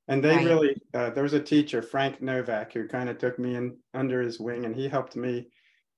And 0.09 0.23
they 0.23 0.37
Right. 0.37 0.47
really, 0.47 0.77
uh, 0.95 1.11
there 1.11 1.23
was 1.23 1.33
a 1.33 1.41
teacher, 1.41 1.83
Frank 1.83 2.21
Novak, 2.21 2.73
who 2.73 2.87
kind 2.87 3.09
of 3.09 3.19
took 3.19 3.39
me 3.39 3.57
in 3.57 3.77
under 3.95 4.21
his 4.21 4.39
wing 4.39 4.65
and 4.65 4.75
he 4.75 4.89
helped 4.89 5.17
me 5.17 5.49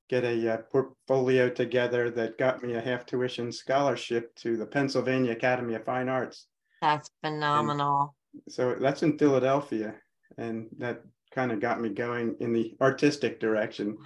get 0.08 0.24
a 0.24 0.54
uh, 0.54 0.56
portfolio 0.72 1.50
together 1.50 2.10
that 2.10 2.38
got 2.38 2.62
me 2.62 2.74
a 2.74 2.80
half 2.80 3.04
tuition 3.04 3.52
scholarship 3.52 4.34
to 4.36 4.56
the 4.56 4.66
Pennsylvania 4.66 5.32
Academy 5.32 5.74
of 5.74 5.84
Fine 5.84 6.08
Arts. 6.08 6.46
That's 6.80 7.10
phenomenal. 7.22 8.14
So 8.48 8.76
that's 8.80 9.02
in 9.02 9.18
Philadelphia. 9.18 9.94
And 10.38 10.68
that 10.78 11.02
kind 11.34 11.52
of 11.52 11.60
got 11.60 11.80
me 11.80 11.90
going 11.90 12.36
in 12.40 12.52
the 12.52 12.76
artistic 12.80 13.40
direction. 13.40 13.96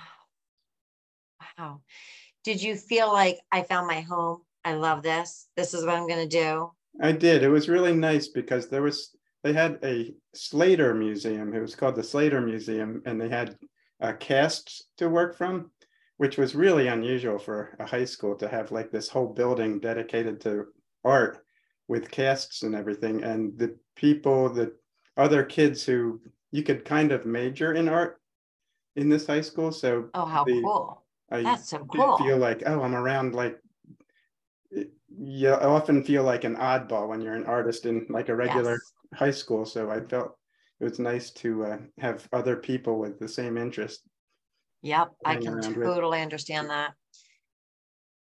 Wow. 1.59 1.81
Did 2.45 2.63
you 2.63 2.77
feel 2.77 3.13
like 3.13 3.39
I 3.51 3.63
found 3.63 3.87
my 3.87 4.01
home? 4.01 4.43
I 4.65 4.75
love 4.75 5.03
this. 5.03 5.49
This 5.57 5.75
is 5.75 5.85
what 5.85 5.95
I'm 5.95 6.09
going 6.09 6.29
to 6.29 6.39
do. 6.39 6.71
I 7.01 7.13
did. 7.13 7.43
It 7.43 7.49
was 7.49 7.69
really 7.69 7.95
nice 7.95 8.29
because 8.29 8.69
there 8.69 8.83
was 8.83 9.17
they 9.43 9.53
had 9.53 9.79
a 9.83 10.15
Slater 10.35 10.95
museum. 10.95 11.55
It 11.55 11.61
was 11.61 11.75
called 11.75 11.97
the 11.97 12.05
Slater 12.05 12.41
Museum, 12.41 13.03
and 13.07 13.21
they 13.21 13.29
had 13.29 13.57
uh, 14.01 14.13
casts 14.15 14.85
to 14.99 15.09
work 15.09 15.37
from, 15.37 15.71
which 16.19 16.39
was 16.39 16.55
really 16.55 16.89
unusual 16.89 17.39
for 17.39 17.77
a 17.81 17.87
high 17.87 18.05
school 18.05 18.37
to 18.37 18.49
have 18.49 18.71
like 18.71 18.91
this 18.91 19.09
whole 19.09 19.27
building 19.27 19.81
dedicated 19.81 20.41
to 20.43 20.67
art 21.05 21.45
with 21.89 22.11
casts 22.11 22.63
and 22.63 22.75
everything. 22.75 23.25
And 23.25 23.59
the 23.59 23.77
people, 23.97 24.49
the 24.49 24.75
other 25.17 25.45
kids 25.45 25.85
who 25.85 26.21
you 26.53 26.63
could 26.63 26.85
kind 26.85 27.11
of 27.11 27.27
major 27.27 27.73
in 27.73 27.89
art 27.89 28.21
in 28.95 29.09
this 29.09 29.27
high 29.27 29.41
school. 29.41 29.73
So 29.73 30.11
Oh, 30.15 30.27
how 30.27 30.45
the- 30.45 30.63
cool. 30.63 31.03
I 31.31 31.43
That's 31.43 31.71
so 31.71 31.79
cool. 31.87 32.17
feel 32.19 32.37
like, 32.37 32.63
oh, 32.67 32.83
I'm 32.83 32.95
around 32.95 33.35
like, 33.35 33.59
you 34.71 35.49
often 35.51 36.05
feel 36.05 36.23
like 36.25 36.45
an 36.45 36.57
oddball 36.57 37.09
when 37.09 37.21
you're 37.23 37.35
an 37.35 37.47
artist 37.47 37.87
in 37.87 38.07
like 38.11 38.29
a 38.29 38.37
regular 38.37 38.73
Yes. 38.73 38.93
high 39.15 39.31
school. 39.31 39.65
So 39.65 39.91
I 39.91 40.01
felt 40.01 40.37
it 40.79 40.85
was 40.85 40.99
nice 40.99 41.31
to 41.31 41.65
uh, 41.65 41.79
have 41.99 42.29
other 42.33 42.57
people 42.57 42.99
with 42.99 43.19
the 43.19 43.29
same 43.29 43.57
interest. 43.57 44.03
Yep, 44.83 45.13
I 45.25 45.37
can 45.37 45.55
around 45.55 45.77
with. 45.77 45.87
totally 45.87 46.21
understand 46.21 46.69
that. 46.71 46.93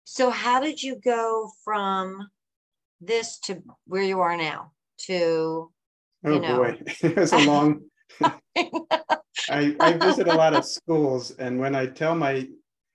So 0.04 0.30
how 0.30 0.60
did 0.60 0.82
you 0.82 0.96
go 0.96 1.50
from 1.64 2.28
this 3.00 3.38
to 3.40 3.62
where 3.86 4.02
you 4.02 4.20
are 4.20 4.36
now 4.36 4.72
to 5.06 5.72
Oh 6.24 6.34
You 6.34 6.40
know. 6.40 6.56
boy, 6.56 6.80
it 7.02 7.16
was 7.16 7.32
a 7.32 7.38
long. 7.38 7.82
I, 9.48 9.76
I 9.80 9.92
visit 9.94 10.28
a 10.28 10.32
lot 10.32 10.54
of 10.54 10.64
schools, 10.64 11.32
and 11.32 11.58
when 11.58 11.74
I 11.74 11.86
tell 11.86 12.14
my 12.14 12.48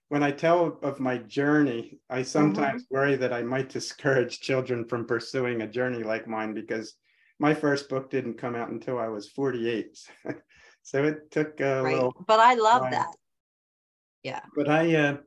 when 0.09 0.24
I 0.24 0.31
tell 0.31 0.79
of 0.83 1.01
my 1.01 1.17
journey, 1.17 2.00
I 2.09 2.21
sometimes 2.24 2.86
worry 2.89 3.17
that 3.17 3.33
I 3.33 3.43
might 3.43 3.67
discourage 3.69 4.39
children 4.39 4.88
from 4.88 5.05
pursuing 5.05 5.62
a 5.62 5.67
journey 5.67 6.01
like 6.03 6.27
mine 6.27 6.53
because 6.53 6.95
my 7.39 7.53
first 7.53 7.89
book 7.89 8.09
didn't 8.09 8.36
come 8.38 8.55
out 8.55 8.69
until 8.69 8.97
I 8.97 9.09
was 9.09 9.29
48. 9.29 9.97
so 10.83 11.03
it 11.03 11.29
took 11.29 11.59
a 11.59 11.81
right? 11.83 11.93
little 11.93 12.13
But 12.25 12.39
I 12.39 12.53
love 12.53 12.83
Right. 12.83 12.91
that. 12.91 13.15
Yeah. 14.24 14.41
but 14.55 14.69
I 14.69 14.95
uh 14.95 15.17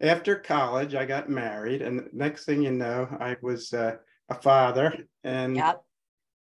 after 0.00 0.36
college 0.36 0.94
I 0.94 1.04
got 1.04 1.28
married 1.28 1.82
and 1.82 2.08
next 2.12 2.44
thing 2.44 2.62
you 2.62 2.72
know 2.72 3.08
I 3.20 3.36
was 3.42 3.72
uh, 3.72 3.96
a 4.28 4.34
father 4.34 5.06
and 5.24 5.56
Yep. 5.56 5.84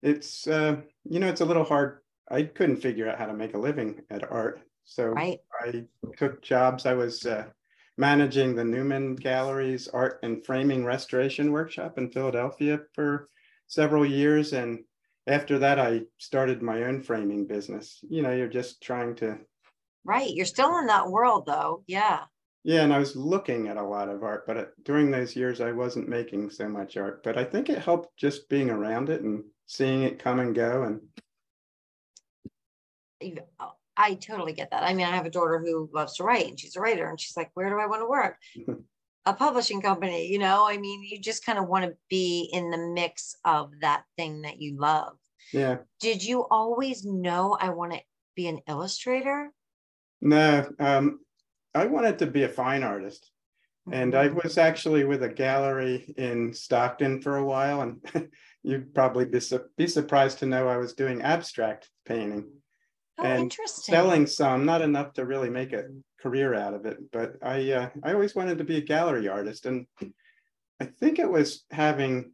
it's 0.03 0.48
uh 0.48 0.81
you 1.03 1.19
know 1.19 1.27
it's 1.27 1.41
a 1.41 1.45
little 1.45 1.63
hard 1.63 2.00
I 2.32 2.44
couldn't 2.44 2.78
figure 2.78 3.10
out 3.10 3.18
how 3.20 3.26
to 3.28 3.34
make 3.34 3.54
a 3.54 3.60
living 3.60 4.02
at 4.10 4.30
art 4.32 4.62
so 4.84 5.08
Right. 5.10 5.40
I 5.62 5.86
took 6.18 6.42
jobs 6.42 6.86
I 6.86 6.94
was 6.94 7.26
uh 7.26 7.46
managing 7.98 8.56
the 8.56 8.66
Newman 8.66 9.16
Gallery's 9.16 9.88
art 9.90 10.20
and 10.24 10.44
framing 10.46 10.86
restoration 10.86 11.52
workshop 11.52 11.98
in 11.98 12.10
Philadelphia 12.10 12.80
for 12.94 13.30
several 13.68 14.06
years 14.06 14.54
and 14.54 14.80
after 15.28 15.60
that 15.60 15.78
I 15.80 16.02
started 16.18 16.62
my 16.62 16.84
own 16.84 17.02
framing 17.02 17.46
business 17.46 18.00
you 18.10 18.22
know 18.22 18.32
you're 18.32 18.48
just 18.48 18.82
trying 18.82 19.16
to 19.18 19.40
Right. 20.04 20.32
You're 20.34 20.46
still 20.46 20.78
in 20.80 20.88
that 20.88 21.10
world 21.10 21.46
though. 21.46 21.84
Yeah. 21.88 22.22
Yeah, 22.64 22.84
and 22.84 22.94
I 22.94 23.00
was 23.00 23.16
looking 23.16 23.68
at 23.68 23.78
a 23.78 23.84
lot 23.84 24.08
of 24.08 24.24
art, 24.24 24.46
but 24.46 24.74
during 24.84 25.10
those 25.10 25.36
years 25.36 25.62
I 25.62 25.72
wasn't 25.72 26.08
making 26.10 26.52
so 26.52 26.68
much 26.70 26.96
art. 26.96 27.24
But 27.24 27.38
I 27.38 27.44
think 27.44 27.70
it 27.70 27.80
helped 27.80 28.16
just 28.18 28.50
being 28.50 28.70
around 28.70 29.10
it 29.10 29.22
and 29.22 29.44
seeing 29.66 30.04
it 30.04 30.20
come 30.20 30.40
and 30.40 30.54
go. 30.54 30.84
And 30.84 31.02
I 33.98 34.16
totally 34.16 34.54
get 34.54 34.72
that. 34.72 34.84
I 34.84 34.94
mean, 34.94 35.06
I 35.06 35.16
have 35.16 35.25
a 35.25 35.30
daughter 35.30 35.60
who 35.60 35.90
loves 35.94 36.16
to 36.16 36.24
write 36.24 36.48
and 36.48 36.60
she's 36.60 36.75
a 36.75 36.82
writer 36.82 37.10
and 37.10 37.20
she's 37.20 37.36
like, 37.38 37.51
where 37.54 37.70
do 37.70 37.80
I 37.80 37.88
want 37.88 38.01
to 38.01 38.08
work? 38.08 38.38
a 39.25 39.34
publishing 39.34 39.82
company, 39.82 40.28
you 40.32 40.40
know? 40.40 40.66
I 40.68 40.78
mean, 40.78 41.04
you 41.04 41.20
just 41.20 41.46
kind 41.46 41.60
of 41.60 41.68
want 41.68 41.86
to 41.86 41.96
be 42.10 42.50
in 42.51 42.72
the 42.72 42.78
mix 42.78 43.36
of 43.46 43.72
that 43.82 44.04
thing 44.18 44.42
that 44.44 44.60
you 44.62 44.78
love. 44.78 45.18
yeah, 45.54 45.78
Did 46.00 46.24
you 46.24 46.48
always 46.50 47.06
know 47.06 47.56
I 47.60 47.70
want 47.70 47.94
to 47.94 48.00
be 48.36 48.48
an 48.48 48.62
illustrator? 48.68 49.51
no, 50.22 50.72
um, 50.80 51.20
I 51.75 51.86
wanted 51.86 52.20
to 52.20 52.28
be 52.28 52.44
a 52.44 52.50
fine 52.50 52.84
artist, 52.84 53.32
and 53.92 54.13
I 54.16 54.30
Mhm. 54.30 54.44
was 54.44 54.58
actually 54.58 55.04
with 55.04 55.24
a 55.24 55.30
gallery 55.30 56.13
in 56.18 56.54
Stockton 56.54 57.22
for 57.22 57.38
a 57.38 57.46
while, 57.46 57.82
and 57.82 58.01
you'd 58.63 58.94
probably 58.94 59.25
be 59.25 59.40
su- 59.40 59.70
be 59.78 59.88
surprised 59.88 60.40
to 60.40 60.46
know 60.46 60.68
I 60.68 60.78
was 60.78 60.94
doing 60.94 61.22
abstract 61.22 61.90
painting. 62.06 62.61
Oh, 63.22 63.25
and 63.25 63.44
interesting. 63.44 63.94
selling 63.94 64.28
some, 64.28 64.66
not 64.66 64.82
enough 64.82 65.13
to 65.13 65.25
really 65.25 65.50
make 65.50 65.74
a 65.74 65.86
career 66.20 66.54
out 66.54 66.74
of 66.74 66.86
it. 66.86 66.98
But 67.12 67.34
I, 67.42 67.72
uh, 67.72 67.90
I 68.04 68.13
always 68.13 68.36
wanted 68.36 68.58
to 68.58 68.63
be 68.63 68.78
a 68.78 68.82
gallery 68.82 69.28
artist, 69.28 69.66
and 69.66 69.86
I 70.80 70.86
think 70.86 71.20
it 71.20 71.30
was 71.30 71.66
having 71.72 72.32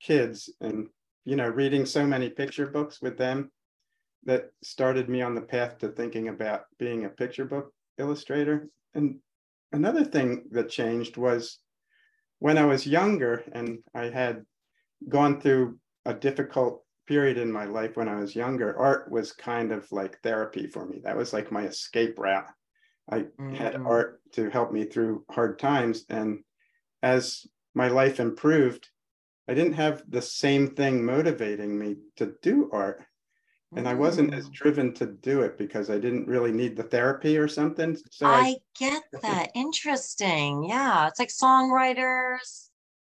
kids 0.00 0.52
and 0.60 0.88
you 1.24 1.34
know 1.36 1.48
reading 1.48 1.84
so 1.84 2.06
many 2.06 2.30
picture 2.30 2.66
books 2.66 3.02
with 3.02 3.18
them 3.18 3.50
that 4.24 4.50
started 4.62 5.08
me 5.08 5.22
on 5.22 5.34
the 5.34 5.40
path 5.40 5.78
to 5.78 5.88
thinking 5.88 6.28
about 6.28 6.64
being 6.78 7.04
a 7.04 7.08
picture 7.08 7.44
book 7.44 7.72
illustrator. 7.98 8.68
And 8.94 9.16
another 9.72 10.04
thing 10.04 10.44
that 10.52 10.68
changed 10.68 11.16
was 11.16 11.58
when 12.38 12.58
I 12.58 12.64
was 12.64 12.86
younger 12.86 13.42
and 13.52 13.78
I 13.94 14.10
had 14.10 14.44
gone 15.08 15.40
through 15.40 15.78
a 16.04 16.14
difficult 16.14 16.84
period 17.08 17.38
in 17.38 17.50
my 17.52 17.64
life 17.66 17.96
when 17.96 18.08
I 18.08 18.16
was 18.20 18.36
younger, 18.36 18.78
art 18.78 19.10
was 19.10 19.32
kind 19.32 19.72
of 19.72 19.90
like 19.92 20.20
therapy 20.22 20.68
for 20.68 20.86
me. 20.86 21.00
That 21.04 21.16
was 21.16 21.32
like 21.32 21.52
my 21.52 21.66
escape 21.66 22.18
route. 22.18 22.48
I 23.10 23.28
had 23.52 23.76
Mhm. 23.76 23.86
art 23.86 24.22
to 24.34 24.50
help 24.50 24.72
me 24.72 24.84
through 24.86 25.24
hard 25.30 25.58
times. 25.58 26.06
And 26.10 26.44
as 27.02 27.46
my 27.74 27.88
life 27.88 28.20
improved, 28.20 28.88
I 29.48 29.54
didn't 29.54 29.74
have 29.74 30.04
the 30.10 30.22
same 30.22 30.74
thing 30.76 31.04
motivating 31.04 31.78
me 31.78 31.98
to 32.16 32.36
do 32.42 32.70
art. 32.72 33.04
and 33.76 33.88
I 33.88 33.94
wasn't 33.94 34.34
as 34.34 34.48
Mm. 34.48 34.52
driven 34.52 34.94
to 34.94 35.06
do 35.06 35.42
it 35.42 35.58
because 35.58 35.90
I 35.90 35.98
didn't 35.98 36.26
really 36.28 36.52
need 36.52 36.76
the 36.76 36.82
therapy 36.84 37.38
or 37.38 37.48
something. 37.48 37.96
So 38.10 38.26
I, 38.26 38.38
I 38.40 38.56
get 38.78 39.04
that. 39.22 39.50
Interesting. 39.54 40.64
Yeah. 40.64 41.08
It's 41.08 41.18
like 41.18 41.28
songwriters. 41.30 42.67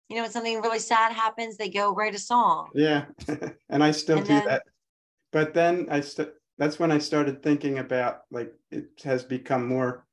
You 0.08 0.16
know, 0.16 0.22
when 0.22 0.30
something 0.30 0.60
really 0.62 0.78
sad 0.78 1.12
happens, 1.12 1.56
they 1.56 1.68
go 1.68 1.92
write 1.94 2.14
a 2.14 2.18
song. 2.18 2.70
yeah, 2.74 3.06
and 3.68 3.82
I 3.82 3.90
still 3.90 4.18
And 4.18 4.26
do 4.26 4.32
then- 4.34 4.44
that. 4.46 4.62
But 5.32 5.52
then 5.52 5.88
I 5.90 6.00
st- 6.00 6.30
that's 6.56 6.78
when 6.78 6.90
I 6.92 6.98
started 6.98 7.42
thinking 7.42 7.78
about 7.78 8.20
like 8.30 8.52
it 8.70 8.86
has 9.04 9.22
become 9.24 9.66
more 9.68 10.06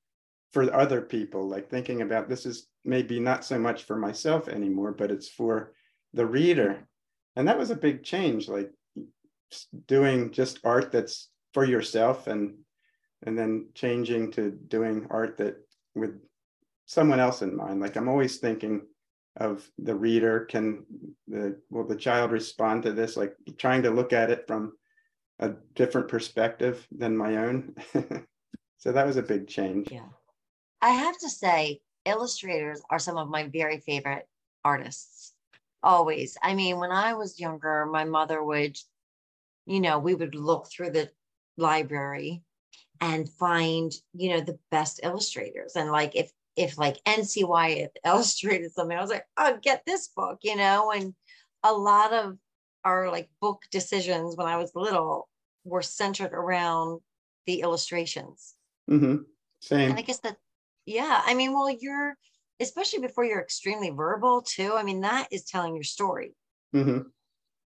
for 0.51 0.73
other 0.73 1.01
people, 1.01 1.47
like 1.47 1.69
thinking 1.69 2.01
about 2.01 2.27
this 2.27 2.45
is 2.45 2.67
maybe 2.83 3.19
not 3.19 3.45
so 3.45 3.57
much 3.57 3.83
for 3.83 3.95
myself 3.95 4.47
anymore, 4.50 4.91
but 4.91 5.12
it's 5.12 5.29
for 5.29 5.73
the 6.13 6.25
reader. 6.25 6.88
And 7.35 7.47
that 7.47 7.57
was 7.57 7.69
a 7.71 7.75
big 7.75 8.03
change, 8.03 8.50
like 8.50 8.71
doing 9.88 10.31
just 10.31 10.59
art 10.63 10.91
that's 10.91 11.29
for 11.53 11.63
yourself 11.63 12.27
and 12.27 12.55
and 13.25 13.38
then 13.38 13.69
changing 13.73 14.31
to 14.31 14.51
doing 14.51 15.07
art 15.09 15.38
that 15.38 15.55
with 15.95 16.19
someone 16.88 17.19
else 17.21 17.41
in 17.41 17.55
mind. 17.55 17.79
Like 17.79 17.95
I'm 17.95 18.09
always 18.09 18.38
thinking 18.38 18.81
of 19.37 19.67
the 19.79 19.95
reader, 19.95 20.45
can 20.45 20.85
the 21.27 21.59
will 21.69 21.87
the 21.87 21.95
child 21.95 22.31
respond 22.31 22.83
to 22.83 22.91
this? 22.91 23.17
Like 23.17 23.35
trying 23.57 23.83
to 23.83 23.91
look 23.91 24.13
at 24.13 24.29
it 24.29 24.45
from 24.47 24.73
a 25.39 25.53
different 25.75 26.07
perspective 26.07 26.87
than 26.91 27.17
my 27.17 27.37
own. 27.37 27.75
so 28.77 28.91
that 28.91 29.05
was 29.05 29.17
a 29.17 29.23
big 29.23 29.47
change. 29.47 29.91
Yeah. 29.91 30.09
I 30.81 30.89
have 30.89 31.17
to 31.19 31.29
say, 31.29 31.81
illustrators 32.05 32.81
are 32.89 32.99
some 32.99 33.17
of 33.17 33.29
my 33.29 33.47
very 33.47 33.79
favorite 33.79 34.27
artists. 34.63 35.33
Always. 35.81 36.37
I 36.41 36.53
mean, 36.53 36.79
when 36.79 36.91
I 36.91 37.13
was 37.13 37.39
younger, 37.39 37.85
my 37.85 38.05
mother 38.05 38.41
would, 38.43 38.77
you 39.65 39.81
know, 39.81 39.99
we 39.99 40.15
would 40.15 40.35
look 40.35 40.69
through 40.69 40.91
the 40.91 41.09
library 41.57 42.41
and 43.01 43.29
find, 43.29 43.91
you 44.13 44.29
know, 44.29 44.41
the 44.41 44.59
best 44.71 45.01
illustrators. 45.03 45.75
And 45.75 45.91
like 45.91 46.15
if 46.15 46.31
if 46.55 46.77
like 46.77 46.98
NC 47.05 47.48
Wyeth 47.48 47.91
illustrated 48.05 48.72
something, 48.72 48.98
I 48.98 49.01
was 49.01 49.10
like, 49.10 49.25
oh, 49.38 49.57
get 49.62 49.83
this 49.86 50.10
book, 50.10 50.39
you 50.43 50.55
know, 50.55 50.91
and 50.91 51.13
a 51.63 51.74
lot 51.74 52.13
of 52.13 52.38
our 52.83 53.10
like 53.12 53.29
book 53.41 53.62
decisions 53.72 54.36
when 54.36 54.48
I 54.48 54.57
was 54.57 54.72
little 54.75 55.29
were 55.63 55.81
centered 55.81 56.33
around 56.33 57.00
the 57.45 57.62
illustrations. 57.62 58.55
Mm-hmm. 58.89 59.24
Same. 59.62 59.91
And 59.91 60.00
I 60.00 60.01
guess 60.01 60.19
that, 60.19 60.38
yeah, 60.86 61.22
I 61.25 61.33
mean, 61.33 61.53
well, 61.53 61.69
you're, 61.69 62.17
especially 62.60 63.00
before 63.00 63.24
you're 63.24 63.41
extremely 63.41 63.89
verbal 63.89 64.41
too. 64.41 64.74
I 64.75 64.83
mean, 64.83 65.01
that 65.01 65.27
is 65.31 65.45
telling 65.45 65.75
your 65.75 65.83
story, 65.83 66.36
hmm 66.72 67.00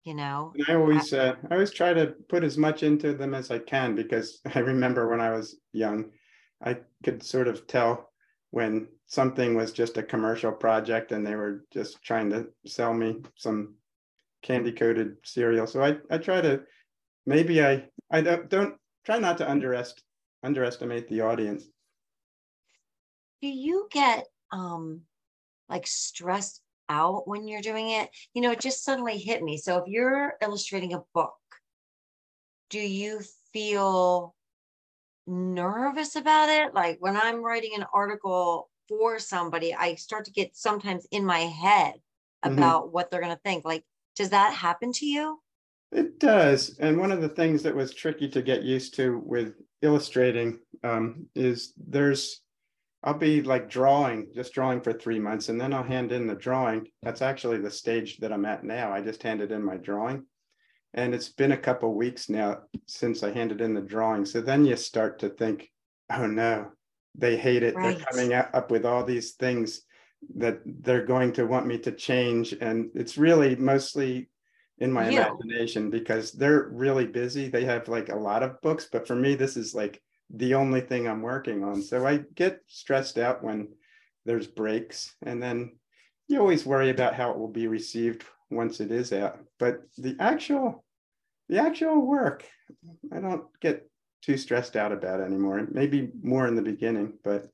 you 0.03 0.13
know? 0.13 0.53
And 0.56 0.65
I 0.68 0.75
always, 0.75 1.13
uh, 1.13 1.36
I 1.50 1.53
always 1.53 1.72
try 1.72 1.94
to 1.94 2.13
put 2.30 2.44
as 2.44 2.58
much 2.58 2.84
into 2.84 3.13
them 3.13 3.34
as 3.34 3.51
I 3.51 3.60
can 3.60 3.96
because 3.96 4.42
I 4.56 4.60
remember 4.60 5.10
when 5.10 5.22
I 5.22 5.32
was 5.32 5.56
young, 5.72 6.12
I 6.63 6.77
could 7.03 7.24
sort 7.24 7.48
of 7.48 7.68
tell 7.68 8.12
when 8.53 8.88
something 9.07 9.55
was 9.55 9.72
just 9.72 9.98
a 9.98 10.03
commercial 10.03 10.51
project 10.51 11.12
and 11.12 11.25
they 11.25 11.33
were 11.33 11.65
just 11.74 12.03
trying 12.03 12.29
to 12.29 12.45
sell 12.67 12.93
me 12.93 13.19
some 13.36 13.74
candy 14.43 14.72
coated 14.72 15.15
cereal. 15.24 15.65
So 15.65 15.83
I, 15.83 15.98
I 16.12 16.19
try 16.19 16.39
to, 16.39 16.62
maybe 17.25 17.65
I, 17.65 17.86
I 18.12 18.22
don't, 18.22 18.48
don't 18.51 18.75
try 19.07 19.17
not 19.17 19.39
to 19.39 19.48
underest, 19.48 20.03
underestimate 20.43 21.07
the 21.07 21.22
audience. 21.22 21.63
Do 23.41 23.48
you 23.48 23.88
get 23.89 24.27
um 24.51 25.01
like 25.67 25.88
stressed 25.88 26.62
out 26.89 27.27
when 27.27 27.48
you're 27.48 27.60
doing 27.60 27.89
it? 27.89 28.12
You 28.36 28.43
know, 28.43 28.51
it 28.51 28.60
just 28.60 28.83
suddenly 28.83 29.17
hit 29.17 29.41
me. 29.41 29.57
So 29.57 29.77
if 29.77 29.86
you're 29.88 30.36
illustrating 30.43 30.93
a 30.93 31.01
book, 31.15 31.33
do 32.69 32.79
you 32.79 33.22
feel 33.51 34.36
nervous 35.27 36.15
about 36.15 36.50
it? 36.50 36.74
Like 36.74 36.98
when 37.00 37.18
I'm 37.18 37.44
writing 37.44 37.72
an 37.75 37.86
article 37.94 38.70
for 38.89 39.20
somebody, 39.20 39.74
I 39.74 39.96
start 39.96 40.25
to 40.25 40.32
get 40.32 40.56
sometimes 40.56 41.08
in 41.12 41.25
my 41.25 41.39
head 41.39 41.96
Mhm. 42.46 42.53
about 42.53 42.92
what 42.92 43.10
they're 43.10 43.22
going 43.22 43.36
to 43.36 43.42
think. 43.44 43.63
Like, 43.65 43.86
does 44.15 44.30
that 44.32 44.53
happen 44.53 44.92
to 44.94 45.06
you? 45.06 45.39
It 45.92 46.20
does. 46.20 46.77
And 46.80 46.98
one 47.00 47.12
of 47.12 47.22
the 47.22 47.30
things 47.30 47.63
that 47.63 47.75
was 47.75 47.94
tricky 47.94 48.28
to 48.30 48.41
get 48.41 48.63
used 48.63 48.95
to 48.95 49.19
with 49.19 49.54
illustrating 49.82 50.60
um, 50.84 51.30
is 51.36 51.74
there's, 51.78 52.41
I'll 53.04 53.13
be 53.13 53.41
like 53.41 53.69
drawing, 53.69 54.32
just 54.34 54.54
drawing 54.54 54.82
for 54.82 54.91
three 54.91 55.19
months, 55.19 55.50
and 55.50 55.60
then 55.62 55.74
I'll 55.74 55.84
hand 55.84 56.12
in 56.12 56.28
the 56.28 56.36
drawing. 56.36 56.88
That's 57.04 57.21
actually 57.21 57.60
the 57.60 57.71
stage 57.71 58.17
that 58.17 58.34
I'm 58.34 58.45
at 58.45 58.63
now. 58.63 58.91
I 58.91 59.02
just 59.02 59.24
handed 59.24 59.52
in 59.52 59.63
my 59.63 59.78
drawing. 59.78 60.26
And 60.93 61.15
it's 61.15 61.29
been 61.29 61.53
a 61.53 61.58
couple 61.58 61.93
weeks 61.93 62.29
now 62.29 62.60
since 62.86 63.23
I 63.23 63.32
handed 63.32 63.62
in 63.62 63.73
the 63.73 63.82
drawing. 63.82 64.25
So 64.25 64.41
then 64.41 64.65
you 64.65 64.75
start 64.75 65.19
to 65.19 65.29
think, 65.29 65.71
oh 66.12 66.27
no, 66.27 66.71
they 67.15 67.36
hate 67.38 67.63
it. 67.63 67.75
Right. 67.75 67.97
They're 67.97 68.06
coming 68.06 68.34
up 68.34 68.51
up 68.53 68.71
with 68.71 68.86
all 68.86 69.03
these 69.03 69.32
things 69.32 69.82
that 70.36 70.60
they're 70.65 71.06
going 71.06 71.34
to 71.34 71.45
want 71.45 71.65
me 71.65 71.77
to 71.79 71.91
change. 71.91 72.53
And 72.62 72.89
it's 72.93 73.17
really 73.17 73.56
mostly 73.56 74.29
in 74.79 74.91
my 74.91 75.08
imagination 75.08 75.89
because 75.89 76.32
they're 76.32 76.69
really 76.71 77.06
busy. 77.06 77.47
They 77.47 77.65
have 77.65 77.88
like 77.88 78.10
a 78.10 78.15
lot 78.15 78.43
of 78.43 78.62
books, 78.62 78.88
but 78.91 79.08
for 79.08 79.15
me, 79.15 79.36
this 79.36 79.58
is 79.58 79.73
like 79.73 80.01
the 80.29 80.56
only 80.56 80.82
thing 80.82 81.08
I'm 81.08 81.21
working 81.21 81.63
on. 81.63 81.82
So 81.82 82.06
I 82.06 82.23
get 82.36 82.62
stressed 82.67 83.17
out 83.17 83.43
when 83.43 83.69
there's 84.25 84.47
breaks. 84.47 85.15
And 85.23 85.41
then 85.41 85.77
you 86.27 86.39
always 86.39 86.65
worry 86.65 86.89
about 86.89 87.15
how 87.15 87.32
it 87.32 87.38
will 87.38 87.51
be 87.51 87.67
received 87.67 88.23
once 88.56 88.80
it 88.80 88.92
is 88.92 89.13
out. 89.13 89.39
But 89.60 89.82
the 89.98 90.16
actual 90.20 90.84
the 91.50 91.60
actual 91.60 92.06
work, 92.06 92.46
I 93.12 93.20
don't 93.20 93.44
get 93.60 93.89
too 94.22 94.38
stressed 94.38 94.76
out 94.76 94.92
about 94.92 95.20
anymore. 95.20 95.68
Maybe 95.70 96.10
more 96.22 96.48
in 96.48 96.56
the 96.56 96.62
beginning, 96.62 97.13
but 97.24 97.50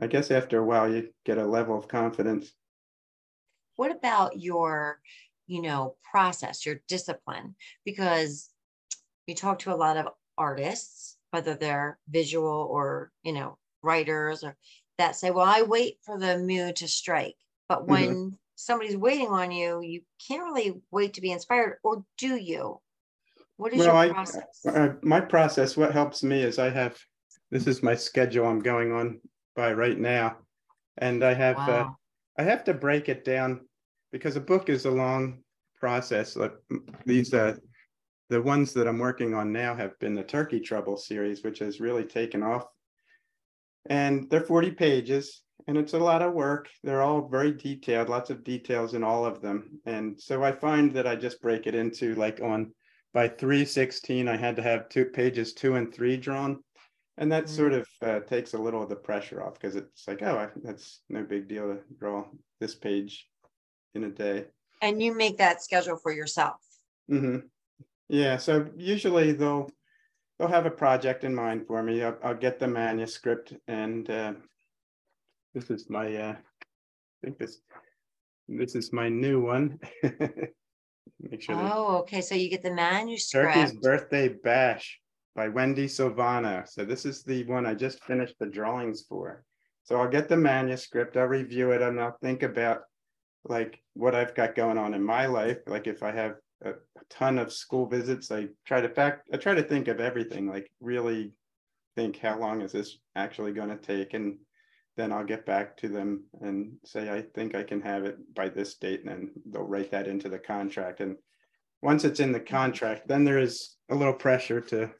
I 0.00 0.06
guess 0.06 0.30
after 0.30 0.58
a 0.58 0.64
while 0.64 0.90
you 0.90 1.10
get 1.24 1.38
a 1.38 1.46
level 1.46 1.76
of 1.76 1.88
confidence. 1.88 2.52
What 3.76 3.90
about 3.94 4.38
your, 4.40 5.00
you 5.46 5.62
know, 5.62 5.96
process, 6.02 6.64
your 6.64 6.80
discipline? 6.88 7.54
Because 7.84 8.50
you 9.26 9.34
talk 9.34 9.60
to 9.60 9.72
a 9.72 9.76
lot 9.76 9.96
of 9.96 10.08
artists, 10.36 11.16
whether 11.30 11.54
they're 11.54 11.98
visual 12.08 12.68
or, 12.70 13.12
you 13.22 13.32
know, 13.32 13.58
writers 13.82 14.42
or 14.42 14.56
that 14.96 15.14
say, 15.16 15.30
well, 15.30 15.46
I 15.46 15.62
wait 15.62 15.98
for 16.02 16.18
the 16.18 16.38
mood 16.38 16.76
to 16.76 16.88
strike. 16.88 17.36
But 17.68 17.82
Mhm. 17.82 17.88
when 17.88 18.38
somebody's 18.58 18.96
waiting 18.96 19.28
on 19.28 19.52
you, 19.52 19.80
you 19.80 20.02
can't 20.26 20.42
really 20.42 20.82
wait 20.90 21.14
to 21.14 21.20
be 21.20 21.30
inspired, 21.30 21.78
or 21.84 22.04
do 22.18 22.34
you? 22.34 22.80
What 23.56 23.72
is 23.72 23.78
Well, 23.78 23.86
your 23.86 23.94
I- 23.94 24.08
process? 24.10 24.66
Uh, 24.66 24.94
my 25.02 25.20
process, 25.20 25.76
what 25.76 25.92
helps 25.92 26.24
me 26.24 26.42
is 26.42 26.58
I 26.58 26.68
have, 26.70 26.98
this 27.50 27.68
is 27.68 27.82
my 27.84 27.94
schedule 27.94 28.46
I'm 28.46 28.58
going 28.58 28.92
on 28.92 29.20
by 29.54 29.72
right 29.72 29.98
now. 29.98 30.38
And 30.98 31.24
I 31.24 31.34
have, 31.34 31.58
uh, 31.58 31.88
I 32.36 32.42
have 32.42 32.64
to 32.64 32.74
break 32.74 33.08
it 33.08 33.24
down 33.24 33.60
because 34.10 34.34
a 34.34 34.40
book 34.40 34.68
is 34.68 34.86
a 34.86 34.90
long 34.90 35.44
process. 35.76 36.34
Like 36.34 36.54
these, 37.06 37.32
uh, 37.32 37.56
the 38.28 38.42
ones 38.42 38.72
that 38.74 38.88
I'm 38.88 38.98
working 38.98 39.34
on 39.34 39.52
now 39.52 39.76
have 39.76 39.96
been 40.00 40.14
the 40.16 40.24
Turkey 40.24 40.58
Trouble 40.58 40.96
series, 40.96 41.44
which 41.44 41.60
has 41.60 41.80
really 41.80 42.04
taken 42.04 42.42
off. 42.42 42.66
And 43.88 44.28
they're 44.30 44.40
40 44.40 44.72
pages 44.72 45.42
and 45.68 45.76
it's 45.76 45.92
a 45.92 45.98
lot 45.98 46.22
of 46.22 46.32
work. 46.32 46.68
They're 46.82 47.02
all 47.02 47.28
very 47.28 47.52
detailed, 47.52 48.08
lots 48.08 48.30
of 48.30 48.42
details 48.42 48.94
in 48.94 49.04
all 49.04 49.26
of 49.26 49.42
them. 49.42 49.80
And 49.84 50.18
so 50.18 50.42
I 50.42 50.50
find 50.50 50.92
that 50.94 51.06
I 51.06 51.14
just 51.14 51.42
break 51.42 51.66
it 51.66 51.74
into 51.74 52.14
like 52.14 52.40
on 52.42 52.72
by 53.12 53.28
316, 53.28 54.28
I 54.28 54.36
had 54.36 54.56
to 54.56 54.62
have 54.62 54.88
two 54.88 55.06
pages 55.06 55.52
two 55.52 55.76
and 55.76 55.92
three 55.92 56.16
drawn. 56.16 56.62
And 57.18 57.32
that 57.32 57.48
sort 57.48 57.72
of 57.72 57.86
uh, 58.00 58.20
takes 58.20 58.54
a 58.54 58.58
little 58.58 58.82
of 58.82 58.88
the 58.88 58.96
pressure 58.96 59.42
off 59.42 59.54
because 59.54 59.76
it's 59.76 60.06
like, 60.06 60.22
oh, 60.22 60.38
I, 60.38 60.48
that's 60.62 61.00
no 61.08 61.22
big 61.22 61.48
deal 61.48 61.74
to 61.74 61.80
draw 61.98 62.24
this 62.60 62.74
page 62.74 63.26
in 63.94 64.04
a 64.04 64.10
day. 64.10 64.46
And 64.80 65.02
you 65.02 65.14
make 65.14 65.38
that 65.38 65.62
schedule 65.62 65.96
for 65.96 66.12
yourself. 66.12 66.56
Mm-hmm. 67.10 67.38
Yeah, 68.08 68.36
so 68.36 68.68
usually 68.76 69.32
they'll 69.32 69.68
they'll 70.38 70.48
have 70.48 70.66
a 70.66 70.70
project 70.70 71.24
in 71.24 71.34
mind 71.34 71.66
for 71.66 71.82
me. 71.82 72.02
I'll, 72.02 72.18
I'll 72.22 72.34
get 72.34 72.58
the 72.58 72.68
manuscript, 72.68 73.54
and 73.66 74.08
uh, 74.10 74.32
this 75.54 75.70
is 75.70 75.88
my 75.90 76.14
uh, 76.14 76.32
I 76.32 77.26
think 77.26 77.38
this 77.38 77.60
this 78.48 78.74
is 78.74 78.92
my 78.92 79.08
new 79.08 79.40
one. 79.42 79.78
Make 80.02 81.42
sure. 81.42 81.56
that- 81.56 81.72
Oh, 81.74 81.96
okay. 81.98 82.20
So 82.20 82.34
you 82.34 82.48
get 82.48 82.62
the 82.62 82.72
manuscript. 82.74 83.54
Turkey's. 83.54 83.72
Birthday 83.74 84.28
Bash 84.28 85.00
by 85.34 85.48
Wendy 85.48 85.86
Silvano. 85.86 86.66
So 86.68 86.84
this 86.84 87.04
is 87.04 87.22
the 87.24 87.44
one 87.44 87.66
I 87.66 87.74
just 87.74 88.02
finished 88.04 88.36
the 88.38 88.46
drawings 88.46 89.02
for. 89.08 89.44
So 89.84 89.96
I'll 90.00 90.08
get 90.08 90.28
the 90.28 90.36
manuscript, 90.36 91.16
I'll 91.16 91.26
review 91.26 91.70
it, 91.72 91.80
and 91.80 91.98
I'll 91.98 92.16
think 92.22 92.42
about 92.42 92.82
like 93.44 93.80
what 93.94 94.14
I've 94.14 94.34
got 94.34 94.54
going 94.54 94.76
on 94.76 94.92
in 94.94 95.02
my 95.02 95.26
life. 95.26 95.58
Like 95.66 95.86
if 95.86 96.02
I 96.02 96.12
have 96.12 96.34
a, 96.64 96.70
a 96.70 96.74
ton 97.10 97.38
of 97.38 97.52
school 97.52 97.86
visits, 97.86 98.30
I 98.30 98.48
try 98.66 98.80
to 98.80 98.88
fact, 98.88 99.28
I 99.32 99.36
try 99.36 99.54
to 99.54 99.62
think 99.62 99.88
of 99.88 100.00
everything, 100.00 100.46
like 100.46 100.70
really 100.80 101.32
think 101.96 102.18
how 102.18 102.38
long 102.38 102.60
is 102.60 102.72
this 102.72 102.98
actually 103.16 103.52
going 103.52 103.70
to 103.70 103.76
take? 103.76 104.14
And 104.14 104.38
then 104.96 105.12
I'll 105.12 105.24
get 105.24 105.46
back 105.46 105.76
to 105.78 105.88
them 105.88 106.24
and 106.40 106.72
say, 106.84 107.10
I 107.10 107.22
think 107.34 107.54
I 107.54 107.62
can 107.62 107.80
have 107.80 108.04
it 108.04 108.16
by 108.34 108.48
this 108.48 108.76
date, 108.76 109.00
and 109.00 109.08
then 109.08 109.30
they'll 109.46 109.62
write 109.62 109.90
that 109.92 110.08
into 110.08 110.28
the 110.28 110.38
contract. 110.38 111.00
And 111.00 111.16
once 111.82 112.04
it's 112.04 112.20
in 112.20 112.32
the 112.32 112.40
contract, 112.40 113.06
then 113.06 113.24
there 113.24 113.38
is 113.38 113.76
a 113.90 113.94
little 113.94 114.14
pressure 114.14 114.60
to, 114.60 114.90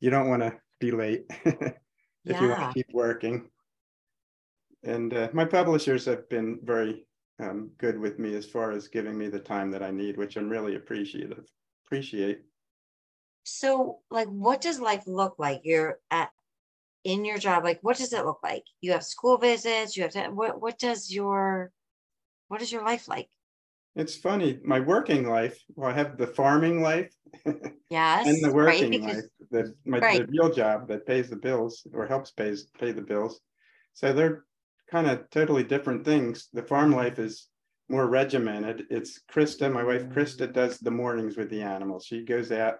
you 0.00 0.10
don't 0.10 0.28
want 0.28 0.42
to 0.42 0.54
be 0.80 0.90
late 0.90 1.24
if 1.44 2.40
you 2.40 2.48
want 2.48 2.60
to 2.60 2.72
keep 2.74 2.86
working. 2.92 3.48
And 4.82 5.12
uh, 5.14 5.28
my 5.32 5.44
publishers 5.44 6.04
have 6.06 6.28
been 6.28 6.58
very 6.62 7.06
um, 7.40 7.70
good 7.78 7.98
with 7.98 8.18
me 8.18 8.34
as 8.34 8.46
far 8.46 8.70
as 8.72 8.88
giving 8.88 9.16
me 9.18 9.28
the 9.28 9.40
time 9.40 9.70
that 9.72 9.82
I 9.82 9.90
need, 9.90 10.16
which 10.16 10.36
I'm 10.36 10.48
really 10.48 10.76
appreciative, 10.76 11.44
appreciate. 11.86 12.42
So, 13.44 13.98
like, 14.10 14.28
what 14.28 14.60
does 14.60 14.80
life 14.80 15.04
look 15.06 15.34
like? 15.38 15.62
You're 15.64 15.98
at 16.10 16.30
in 17.04 17.24
your 17.24 17.38
job. 17.38 17.64
Like, 17.64 17.80
what 17.82 17.98
does 17.98 18.12
it 18.12 18.24
look 18.24 18.38
like? 18.42 18.64
You 18.80 18.92
have 18.92 19.04
school 19.04 19.36
visits. 19.36 19.96
You 19.96 20.04
have 20.04 20.12
to. 20.12 20.28
What 20.30 20.60
What 20.60 20.78
does 20.78 21.12
your 21.12 21.70
What 22.48 22.62
is 22.62 22.72
your 22.72 22.84
life 22.84 23.08
like? 23.08 23.28
It's 23.96 24.16
funny, 24.16 24.58
my 24.64 24.80
working 24.80 25.28
life, 25.28 25.56
well, 25.76 25.88
I 25.88 25.92
have 25.92 26.18
the 26.18 26.26
farming 26.26 26.82
life 26.82 27.14
Yes, 27.90 28.26
and 28.26 28.42
the 28.42 28.50
right, 28.50 28.54
working 28.54 28.90
because- 28.90 29.16
life, 29.16 29.24
the, 29.52 29.74
my, 29.84 30.00
the 30.00 30.26
real 30.26 30.52
job 30.52 30.88
that 30.88 31.06
pays 31.06 31.30
the 31.30 31.36
bills 31.36 31.86
or 31.92 32.04
helps 32.04 32.32
pays, 32.32 32.64
pay 32.76 32.90
the 32.90 33.02
bills. 33.02 33.40
So 33.92 34.12
they're 34.12 34.44
kind 34.94 35.08
of 35.08 35.28
totally 35.30 35.64
different 35.64 36.04
things. 36.04 36.48
The 36.52 36.62
farm 36.62 36.92
life 36.92 37.18
is 37.18 37.48
more 37.88 38.06
regimented. 38.06 38.84
It's 38.90 39.22
Krista, 39.28 39.72
my 39.72 39.82
wife 39.82 40.04
Krista 40.04 40.52
does 40.52 40.78
the 40.78 40.92
mornings 40.92 41.36
with 41.36 41.50
the 41.50 41.62
animals. 41.62 42.06
She 42.06 42.24
goes 42.24 42.52
out, 42.52 42.76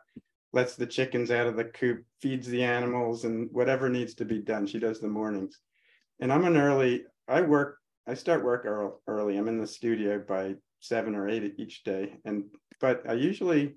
lets 0.53 0.77
the 0.77 0.87
chickens 0.87 1.33
out 1.33 1.49
of 1.49 1.57
the 1.57 1.65
coop, 1.65 2.05
feeds 2.23 2.47
the 2.47 2.63
animals 2.63 3.25
and 3.25 3.49
whatever 3.51 3.89
needs 3.89 4.15
to 4.15 4.25
be 4.25 4.39
done, 4.39 4.65
she 4.65 4.79
does 4.79 5.01
the 5.01 5.09
mornings. 5.09 5.59
And 6.21 6.33
I'm 6.33 6.45
an 6.45 6.57
early, 6.57 7.03
I 7.27 7.41
work, 7.41 7.79
I 8.07 8.15
start 8.15 8.45
work 8.45 8.65
early. 9.09 9.37
I'm 9.37 9.49
in 9.49 9.61
the 9.61 9.67
studio 9.67 10.21
by 10.21 10.55
seven 10.79 11.17
or 11.17 11.29
eight 11.29 11.55
each 11.59 11.83
day. 11.83 12.15
And, 12.25 12.45
but 12.81 13.03
I 13.09 13.15
usually 13.15 13.75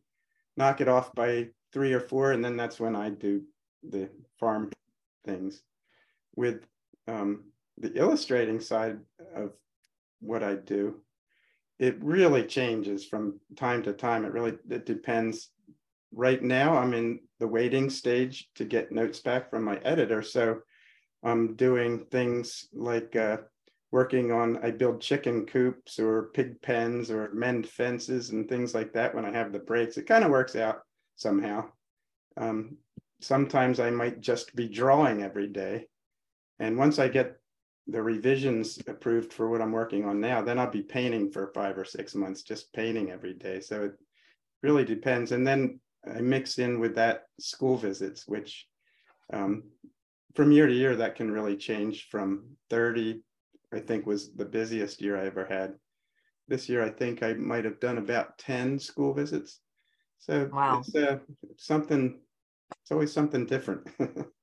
knock 0.58 0.80
it 0.80 0.88
off 0.88 1.12
by 1.16 1.48
three 1.74 1.92
or 1.92 2.02
four, 2.02 2.34
and 2.34 2.46
then 2.46 2.56
that's 2.56 2.80
when 2.80 2.96
I 2.96 3.10
do 3.10 3.42
the 3.82 4.10
farm 4.40 4.70
things. 5.26 5.64
With 6.36 6.68
um, 7.08 7.46
the 7.78 7.94
illustrating 7.98 8.60
side 8.60 9.00
of 9.36 9.52
what 10.20 10.44
I 10.44 10.56
do, 10.56 11.02
it 11.80 12.02
really 12.02 12.44
changes 12.44 13.06
from 13.06 13.40
time 13.56 13.84
to 13.84 13.94
time. 13.94 14.26
It 14.26 14.34
really 14.34 14.58
it 14.70 14.86
depends. 14.86 15.50
Right 16.12 16.42
now, 16.42 16.78
I'm 16.78 16.94
in 16.94 17.20
the 17.40 17.48
waiting 17.48 17.90
stage 17.90 18.50
to 18.56 18.66
get 18.66 18.92
notes 18.92 19.20
back 19.20 19.50
from 19.50 19.64
my 19.64 19.78
editor, 19.80 20.22
so 20.22 20.62
I'm 21.24 21.56
doing 21.56 22.06
things 22.06 22.68
like 22.74 23.16
uh, 23.16 23.38
working 23.92 24.32
on 24.32 24.58
I 24.64 24.72
build 24.72 25.02
chicken 25.02 25.46
coops 25.46 26.00
or 26.00 26.30
pig 26.34 26.62
pens 26.62 27.12
or 27.12 27.32
mend 27.34 27.68
fences 27.68 28.32
and 28.32 28.48
things 28.48 28.74
like 28.74 28.94
that 28.94 29.14
when 29.14 29.26
I 29.26 29.32
have 29.32 29.52
the 29.52 29.60
breaks. 29.60 29.98
It 29.98 30.08
kind 30.08 30.24
of 30.24 30.32
works 30.32 30.56
out 30.56 30.82
somehow. 31.16 31.66
Um, 32.38 32.78
sometimes 33.22 33.80
I 33.80 33.90
might 33.90 34.22
just 34.22 34.56
be 34.56 34.68
drawing 34.68 35.24
every 35.24 35.48
day. 35.48 35.88
And 36.60 36.78
once 36.78 37.00
I 37.00 37.08
get 37.08 37.37
the 37.88 38.02
revisions 38.02 38.80
approved 38.88 39.32
for 39.32 39.50
what 39.50 39.62
I'm 39.62 39.72
working 39.72 40.06
on 40.06 40.20
now, 40.20 40.42
then 40.42 40.60
I'll 40.60 40.70
be 40.70 40.82
painting 40.82 41.32
for 41.32 41.52
five 41.54 41.78
or 41.78 41.86
six 41.86 42.16
months, 42.16 42.44
just 42.44 42.74
painting 42.74 43.12
every 43.12 43.34
day. 43.34 43.60
So 43.62 43.86
it 43.86 43.94
really 44.62 44.84
depends. 44.84 45.32
And 45.32 45.48
then 45.48 45.80
I 46.06 46.22
mix 46.22 46.60
in 46.60 46.80
with 46.80 46.96
that 46.96 47.24
school 47.40 47.78
visits, 47.78 48.28
which 48.28 48.68
um, 49.32 49.64
from 50.36 50.52
year 50.52 50.68
to 50.68 50.74
year, 50.74 50.96
that 50.96 51.16
can 51.16 51.32
really 51.32 51.56
change 51.56 52.08
from 52.10 52.58
30 52.70 53.24
I 53.74 53.80
think 53.80 54.06
was 54.06 54.32
the 54.34 54.46
busiest 54.46 55.02
year 55.02 55.18
I 55.18 55.26
ever 55.26 55.46
had. 55.46 55.76
This 56.48 56.70
year, 56.70 56.82
I 56.84 56.90
think 56.90 57.22
I 57.22 57.34
might 57.34 57.66
have 57.66 57.80
done 57.80 57.98
about 57.98 58.38
10 58.38 58.80
school 58.80 59.14
visits. 59.14 59.60
So 60.20 60.50
Wow. 60.52 60.80
it's 60.80 60.96
uh, 60.96 61.20
something, 61.58 62.20
it's 62.82 62.92
always 62.92 63.12
something 63.12 63.46
different. 63.46 63.88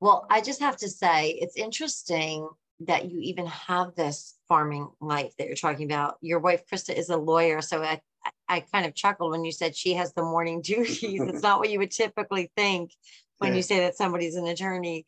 Well, 0.00 0.26
I 0.30 0.40
just 0.40 0.60
have 0.60 0.76
to 0.78 0.88
say, 0.88 1.30
it's 1.40 1.56
interesting 1.56 2.48
that 2.80 3.10
you 3.10 3.18
even 3.20 3.46
have 3.46 3.94
this 3.94 4.34
farming 4.48 4.88
life 5.00 5.32
that 5.38 5.46
you're 5.46 5.56
talking 5.56 5.86
about. 5.90 6.16
Your 6.20 6.38
wife, 6.40 6.62
Krista, 6.70 6.94
is 6.94 7.08
a 7.08 7.16
lawyer. 7.16 7.62
So 7.62 7.82
I, 7.82 8.00
I- 8.48 8.60
kind 8.72 8.84
of 8.86 8.94
chuckled 8.94 9.30
when 9.30 9.44
you 9.44 9.52
said 9.52 9.74
she 9.74 9.94
has 9.94 10.12
the 10.12 10.22
morning 10.22 10.60
duties. 10.62 11.02
It's 11.02 11.42
not 11.42 11.58
what 11.58 11.70
you 11.70 11.78
would 11.78 11.90
typically 11.90 12.50
think 12.56 12.92
when 13.38 13.52
Yeah. 13.52 13.56
you 13.56 13.62
say 13.62 13.80
that 13.80 13.96
somebody's 13.96 14.36
an 14.36 14.46
attorney. 14.46 15.06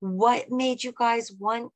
What 0.00 0.50
made 0.50 0.84
you 0.84 0.92
guys 0.96 1.32
want 1.32 1.72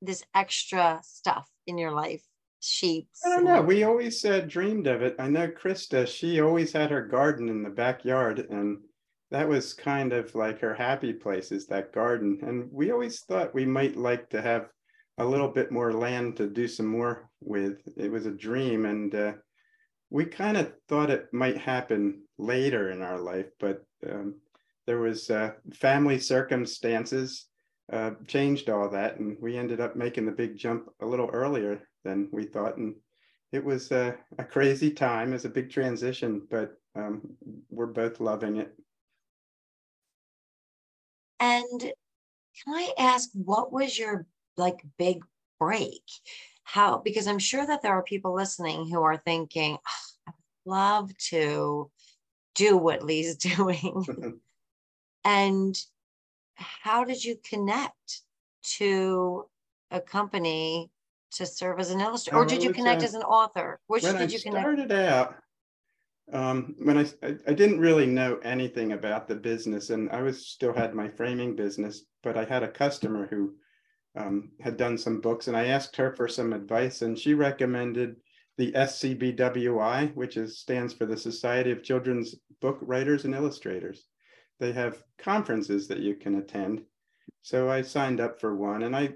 this 0.00 0.24
extra 0.34 1.00
stuff 1.02 1.46
in 1.66 1.76
your 1.76 1.92
life? 1.92 2.22
Sheep. 2.60 3.08
I 3.24 3.28
don't 3.28 3.44
know. 3.44 3.60
We 3.60 3.84
always 3.84 4.24
uh, 4.24 4.40
dreamed 4.40 4.86
of 4.86 5.02
it. 5.02 5.14
I 5.18 5.28
know 5.28 5.46
Krista, 5.48 6.06
she 6.08 6.40
always 6.40 6.72
had 6.72 6.90
her 6.90 7.02
garden 7.02 7.48
in 7.50 7.62
the 7.62 7.68
backyard, 7.70 8.38
and 8.50 8.78
that 9.30 9.48
was 9.48 9.74
kind 9.74 10.12
of 10.12 10.34
like 10.34 10.60
her 10.60 10.74
happy 10.74 11.12
place 11.12 11.50
is 11.50 11.66
that 11.66 11.92
garden. 11.92 12.38
And 12.42 12.68
we 12.70 12.90
always 12.92 13.20
thought 13.20 13.54
we 13.54 13.66
might 13.66 13.96
like 13.96 14.30
to 14.30 14.40
have 14.40 14.68
a 15.18 15.24
little 15.24 15.48
bit 15.48 15.72
more 15.72 15.92
land 15.92 16.36
to 16.36 16.48
do 16.48 16.68
some 16.68 16.86
more 16.86 17.28
with. 17.40 17.78
It 17.96 18.10
was 18.10 18.26
a 18.26 18.30
dream, 18.30 18.84
and 18.84 19.14
uh, 19.14 19.32
we 20.10 20.26
kind 20.26 20.56
of 20.56 20.72
thought 20.88 21.10
it 21.10 21.26
might 21.32 21.58
happen 21.58 22.22
later 22.38 22.90
in 22.90 23.02
our 23.02 23.18
life, 23.18 23.46
but 23.58 23.82
um, 24.08 24.36
there 24.86 25.00
was 25.00 25.30
uh, 25.30 25.52
family 25.72 26.18
circumstances 26.18 27.46
uh, 27.92 28.12
changed 28.26 28.68
all 28.68 28.88
that, 28.90 29.18
and 29.18 29.36
we 29.40 29.56
ended 29.56 29.80
up 29.80 29.96
making 29.96 30.26
the 30.26 30.32
big 30.32 30.56
jump 30.56 30.88
a 31.00 31.06
little 31.06 31.30
earlier 31.32 31.80
than 32.04 32.28
we 32.32 32.44
thought. 32.44 32.76
And 32.76 32.94
it 33.52 33.64
was 33.64 33.90
uh, 33.90 34.12
a 34.38 34.44
crazy 34.44 34.90
time, 34.90 35.32
it's 35.32 35.44
a 35.44 35.48
big 35.48 35.70
transition, 35.70 36.46
but 36.50 36.74
um, 36.94 37.22
we're 37.70 37.86
both 37.86 38.20
loving 38.20 38.56
it. 38.56 38.72
And 41.40 41.80
can 41.80 42.74
I 42.74 42.92
ask, 42.98 43.30
what 43.32 43.72
was 43.72 43.98
your 43.98 44.26
like 44.56 44.80
big 44.98 45.22
break? 45.58 46.02
How, 46.64 46.98
because 46.98 47.26
I'm 47.26 47.38
sure 47.38 47.64
that 47.66 47.82
there 47.82 47.92
are 47.92 48.02
people 48.02 48.34
listening 48.34 48.88
who 48.88 49.02
are 49.02 49.16
thinking, 49.18 49.78
"Ah, 49.86 50.00
I 50.28 50.32
would 50.64 50.70
love 50.72 51.16
to 51.30 51.90
do 52.56 52.76
what 52.76 53.04
Lee's 53.04 53.36
doing. 53.56 54.40
and 55.24 55.78
how 56.54 57.04
did 57.04 57.22
you 57.22 57.36
connect 57.48 58.22
to 58.78 59.44
a 59.90 60.00
company 60.00 60.90
to 61.32 61.46
serve 61.46 61.78
as 61.78 61.90
an 61.90 62.00
illustrator? 62.00 62.38
Or 62.38 62.44
Oh, 62.44 62.48
did 62.48 62.62
you 62.62 62.72
connect 62.72 63.02
uh, 63.02 63.06
as 63.06 63.14
an 63.14 63.22
author? 63.22 63.78
Which 63.86 64.02
when 64.02 64.16
I 64.16 64.20
did 64.20 64.32
you 64.32 64.40
connect? 64.40 64.64
started 64.64 64.92
out, 64.92 65.36
um, 66.32 66.74
when 66.78 66.98
I, 66.98 67.06
I 67.22 67.36
I 67.46 67.52
didn't 67.52 67.80
really 67.80 68.06
know 68.06 68.38
anything 68.42 68.92
about 68.92 69.28
the 69.28 69.36
business, 69.36 69.90
and 69.90 70.10
I 70.10 70.22
was 70.22 70.46
still 70.46 70.72
had 70.72 70.94
my 70.94 71.08
framing 71.08 71.54
business, 71.54 72.04
but 72.22 72.36
I 72.36 72.44
had 72.44 72.62
a 72.62 72.68
customer 72.68 73.26
who 73.28 73.54
um, 74.16 74.50
had 74.60 74.76
done 74.76 74.98
some 74.98 75.20
books, 75.20 75.48
and 75.48 75.56
I 75.56 75.66
asked 75.66 75.96
her 75.96 76.14
for 76.16 76.26
some 76.26 76.52
advice, 76.52 77.02
and 77.02 77.18
she 77.18 77.34
recommended 77.34 78.16
the 78.58 78.72
SCBWI, 78.72 80.14
which 80.14 80.36
is 80.36 80.58
stands 80.58 80.92
for 80.94 81.06
the 81.06 81.16
Society 81.16 81.70
of 81.70 81.82
Children's 81.82 82.34
Book 82.60 82.78
Writers 82.80 83.24
and 83.24 83.34
Illustrators. 83.34 84.06
They 84.58 84.72
have 84.72 85.02
conferences 85.18 85.86
that 85.88 86.00
you 86.00 86.14
can 86.14 86.36
attend. 86.36 86.82
So 87.42 87.68
I 87.68 87.82
signed 87.82 88.20
up 88.20 88.40
for 88.40 88.56
one, 88.56 88.82
and 88.82 88.96
I 88.96 89.14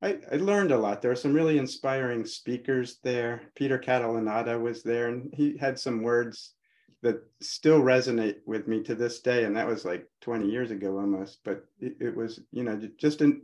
I, 0.00 0.18
I 0.30 0.36
learned 0.36 0.70
a 0.70 0.78
lot. 0.78 1.02
There 1.02 1.10
were 1.10 1.16
some 1.16 1.32
really 1.32 1.58
inspiring 1.58 2.24
speakers 2.24 2.98
there. 3.02 3.42
Peter 3.56 3.78
Catalanotto 3.78 4.60
was 4.60 4.82
there, 4.82 5.08
and 5.08 5.32
he 5.34 5.56
had 5.56 5.78
some 5.78 6.02
words 6.02 6.54
that 7.02 7.16
still 7.40 7.80
resonate 7.80 8.36
with 8.46 8.68
me 8.68 8.82
to 8.82 8.94
this 8.94 9.20
day. 9.20 9.44
And 9.44 9.56
that 9.56 9.66
was 9.66 9.84
like 9.84 10.06
20 10.20 10.48
years 10.48 10.70
ago 10.70 10.98
almost. 10.98 11.40
But 11.44 11.64
it, 11.80 11.96
it 12.00 12.16
was, 12.16 12.40
you 12.52 12.64
know, 12.64 12.76
ju- 12.76 12.92
just 12.98 13.20
to 13.20 13.40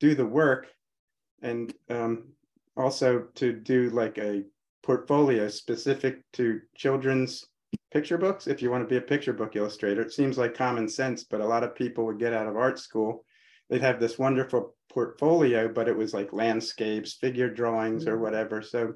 do 0.00 0.14
the 0.14 0.26
work 0.26 0.66
and 1.40 1.72
um, 1.90 2.28
also 2.76 3.26
to 3.34 3.52
do 3.52 3.90
like 3.90 4.18
a 4.18 4.44
portfolio 4.82 5.48
specific 5.48 6.20
to 6.32 6.60
children's 6.76 7.46
picture 7.92 8.18
books. 8.18 8.46
If 8.46 8.62
you 8.62 8.70
want 8.70 8.82
to 8.84 8.88
be 8.88 8.96
a 8.98 9.08
picture 9.08 9.32
book 9.32 9.54
illustrator, 9.56 10.02
it 10.02 10.12
seems 10.12 10.38
like 10.38 10.54
common 10.54 10.88
sense, 10.88 11.24
but 11.24 11.40
a 11.40 11.46
lot 11.46 11.64
of 11.64 11.74
people 11.74 12.06
would 12.06 12.18
get 12.18 12.32
out 12.32 12.46
of 12.48 12.56
art 12.56 12.78
school 12.78 13.24
they'd 13.72 13.80
have 13.80 13.98
this 13.98 14.18
wonderful 14.18 14.76
portfolio, 14.92 15.66
but 15.66 15.88
it 15.88 15.96
was 15.96 16.12
like 16.12 16.34
landscapes, 16.34 17.14
figure 17.14 17.48
drawings, 17.48 18.06
or 18.06 18.18
whatever. 18.18 18.60
So 18.60 18.92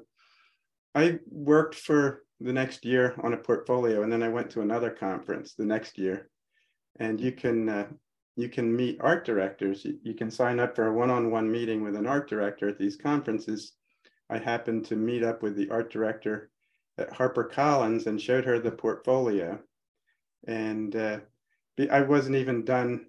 I 0.93 1.17
worked 1.31 1.73
for 1.73 2.21
the 2.39 2.53
next 2.53 2.85
year 2.85 3.15
on 3.23 3.33
a 3.33 3.37
portfolio, 3.37 4.03
and 4.03 4.13
then 4.13 4.21
I 4.21 4.29
went 4.29 4.51
to 4.51 4.61
another 4.61 4.91
conference 4.91 5.55
the 5.55 5.65
next 5.65 5.97
year. 5.97 6.29
And 6.99 7.19
you 7.19 7.31
can 7.31 7.67
uh, 7.67 7.87
you 8.35 8.49
can 8.49 8.75
meet 8.75 9.01
art 9.01 9.25
directors. 9.25 9.83
You, 9.83 9.97
you 10.03 10.13
can 10.13 10.29
sign 10.29 10.59
up 10.59 10.75
for 10.75 10.85
a 10.85 10.93
one-on-one 10.93 11.51
meeting 11.51 11.83
with 11.83 11.95
an 11.95 12.05
art 12.05 12.29
director 12.29 12.69
at 12.69 12.77
these 12.77 12.97
conferences. 12.97 13.73
I 14.29 14.37
happened 14.37 14.85
to 14.85 14.95
meet 14.95 15.23
up 15.23 15.41
with 15.41 15.55
the 15.55 15.71
art 15.71 15.91
director 15.91 16.51
at 16.99 17.09
HarperCollins 17.09 18.05
and 18.05 18.21
showed 18.21 18.45
her 18.45 18.59
the 18.59 18.71
portfolio. 18.71 19.57
And 20.47 20.95
uh, 20.95 21.19
I 21.89 22.01
wasn't 22.01 22.35
even 22.35 22.63
done 22.63 23.06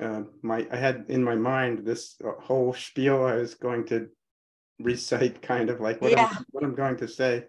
uh, 0.00 0.22
my 0.42 0.66
I 0.70 0.76
had 0.76 1.06
in 1.08 1.22
my 1.24 1.34
mind 1.34 1.84
this 1.86 2.16
uh, 2.24 2.32
whole 2.40 2.72
spiel 2.74 3.24
I 3.24 3.36
was 3.36 3.54
going 3.54 3.86
to 3.86 4.08
recite, 4.78 5.40
kind 5.42 5.70
of 5.70 5.80
like 5.80 6.00
what 6.00 6.12
Yeah. 6.12 6.28
I'm 6.30 6.44
what 6.50 6.64
I'm 6.64 6.74
going 6.74 6.96
to 6.98 7.08
say. 7.08 7.44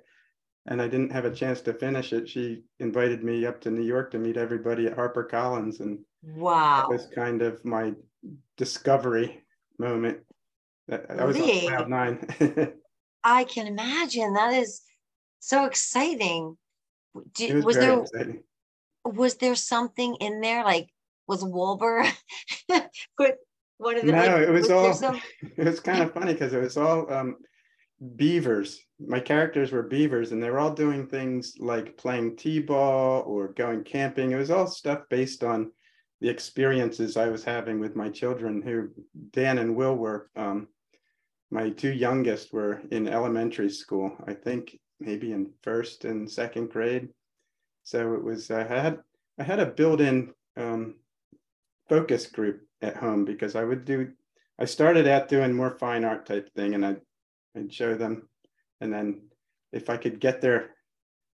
and 0.69 0.81
I 0.81 0.87
didn't 0.89 1.11
have 1.13 1.23
a 1.25 1.31
chance 1.33 1.61
to 1.61 1.73
finish 1.73 2.11
it. 2.13 2.27
She 2.27 2.63
invited 2.79 3.23
me 3.23 3.45
up 3.45 3.61
to 3.61 3.71
New 3.71 3.83
York 3.83 4.11
to 4.11 4.19
meet 4.19 4.35
everybody 4.37 4.85
at 4.87 4.95
Harper 4.95 5.23
Collins, 5.23 5.79
and 5.79 5.99
Wow. 6.23 6.81
that 6.81 6.89
was 6.89 7.07
kind 7.15 7.41
of 7.41 7.63
my 7.63 7.93
discovery 8.57 9.43
moment. 9.79 10.19
That 10.87 11.05
I 11.09 11.23
was 11.25 11.37
on 11.39 11.59
cloud 11.67 11.89
nine. 11.89 12.17
I 13.23 13.43
can 13.45 13.67
imagine. 13.67 14.33
That 14.33 14.53
is 14.53 14.81
so 15.39 15.65
exciting. 15.65 16.57
it 17.15 17.33
Did, 17.33 17.55
was, 17.55 17.65
was 17.65 17.75
there 17.77 17.99
exciting. 18.01 18.43
was 19.05 19.35
there 19.35 19.55
something 19.55 20.15
in 20.19 20.41
there 20.41 20.63
like 20.63 20.89
was 21.27 21.43
Woolbur 21.43 22.07
put 23.17 23.35
one 23.77 23.97
of 23.97 24.05
the 24.05 24.11
No, 24.11 24.17
like, 24.17 24.47
it 24.47 24.51
was 24.51 24.69
all- 24.71 24.93
some- 24.93 25.21
It 25.57 25.65
was 25.65 25.79
kind 25.79 26.01
of 26.01 26.13
funny 26.13 26.33
because 26.33 26.53
it 26.53 26.61
was 26.61 26.77
all 26.77 27.11
um, 27.13 27.37
beavers. 28.15 28.79
My 28.99 29.19
characters 29.19 29.71
were 29.71 29.83
beavers, 29.83 30.31
and 30.31 30.41
they 30.41 30.49
were 30.49 30.59
all 30.59 30.73
doing 30.73 31.07
things 31.07 31.53
like 31.59 31.97
playing 31.97 32.37
t-ball 32.37 33.23
or 33.27 33.49
going 33.49 33.83
camping. 33.83 34.31
It 34.31 34.37
was 34.37 34.51
all 34.51 34.67
stuff 34.67 35.01
based 35.09 35.43
on 35.43 35.71
the 36.21 36.29
experiences 36.29 37.15
I 37.17 37.27
was 37.27 37.43
having 37.43 37.79
with 37.79 37.95
my 37.95 38.09
children. 38.09 38.61
Who 38.61 38.89
Dan 39.31 39.59
and 39.59 39.75
Will 39.75 39.95
were. 39.95 40.29
Um, 40.35 40.67
my 41.51 41.69
two 41.69 41.93
youngest 41.93 42.51
were 42.51 42.81
in 42.91 43.07
elementary 43.07 43.69
school. 43.69 44.11
I 44.27 44.33
think 44.33 44.77
maybe 44.99 45.31
in 45.31 45.51
first 45.61 46.03
and 46.03 46.29
second 46.29 46.71
grade. 46.71 47.09
So 47.83 48.15
it 48.15 48.23
was. 48.23 48.49
I 48.51 48.63
had 48.63 48.99
I 49.39 49.43
had 49.43 49.59
a 49.59 49.65
built-in 49.67 50.33
um, 50.57 50.95
focus 51.89 52.27
group 52.27 52.61
at 52.81 52.97
home 52.97 53.25
because 53.25 53.55
I 53.55 53.63
would 53.63 53.85
do 53.85 54.11
I 54.59 54.65
started 54.65 55.07
out 55.07 55.29
doing 55.29 55.53
more 55.53 55.77
fine 55.77 56.03
art 56.03 56.25
type 56.25 56.51
thing 56.55 56.73
and 56.73 56.85
I'd, 56.85 57.01
I'd 57.55 57.73
show 57.73 57.95
them. 57.95 58.27
And 58.81 58.91
then 58.91 59.21
if 59.71 59.89
I 59.89 59.97
could 59.97 60.19
get 60.19 60.41
their 60.41 60.71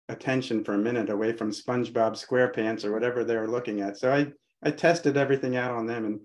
attention 0.09 0.65
for 0.65 0.75
a 0.75 0.79
minute 0.79 1.11
away 1.11 1.33
from 1.33 1.51
SpongeBob 1.51 2.13
SquarePants 2.13 2.85
or 2.85 2.93
whatever 2.93 3.25
they 3.25 3.37
were 3.37 3.49
looking 3.49 3.81
at. 3.81 3.97
So 3.99 4.13
I, 4.13 4.29
I 4.63 4.71
tested 4.71 5.17
everything 5.17 5.57
out 5.57 5.73
on 5.73 5.87
them. 5.87 6.05
And 6.05 6.21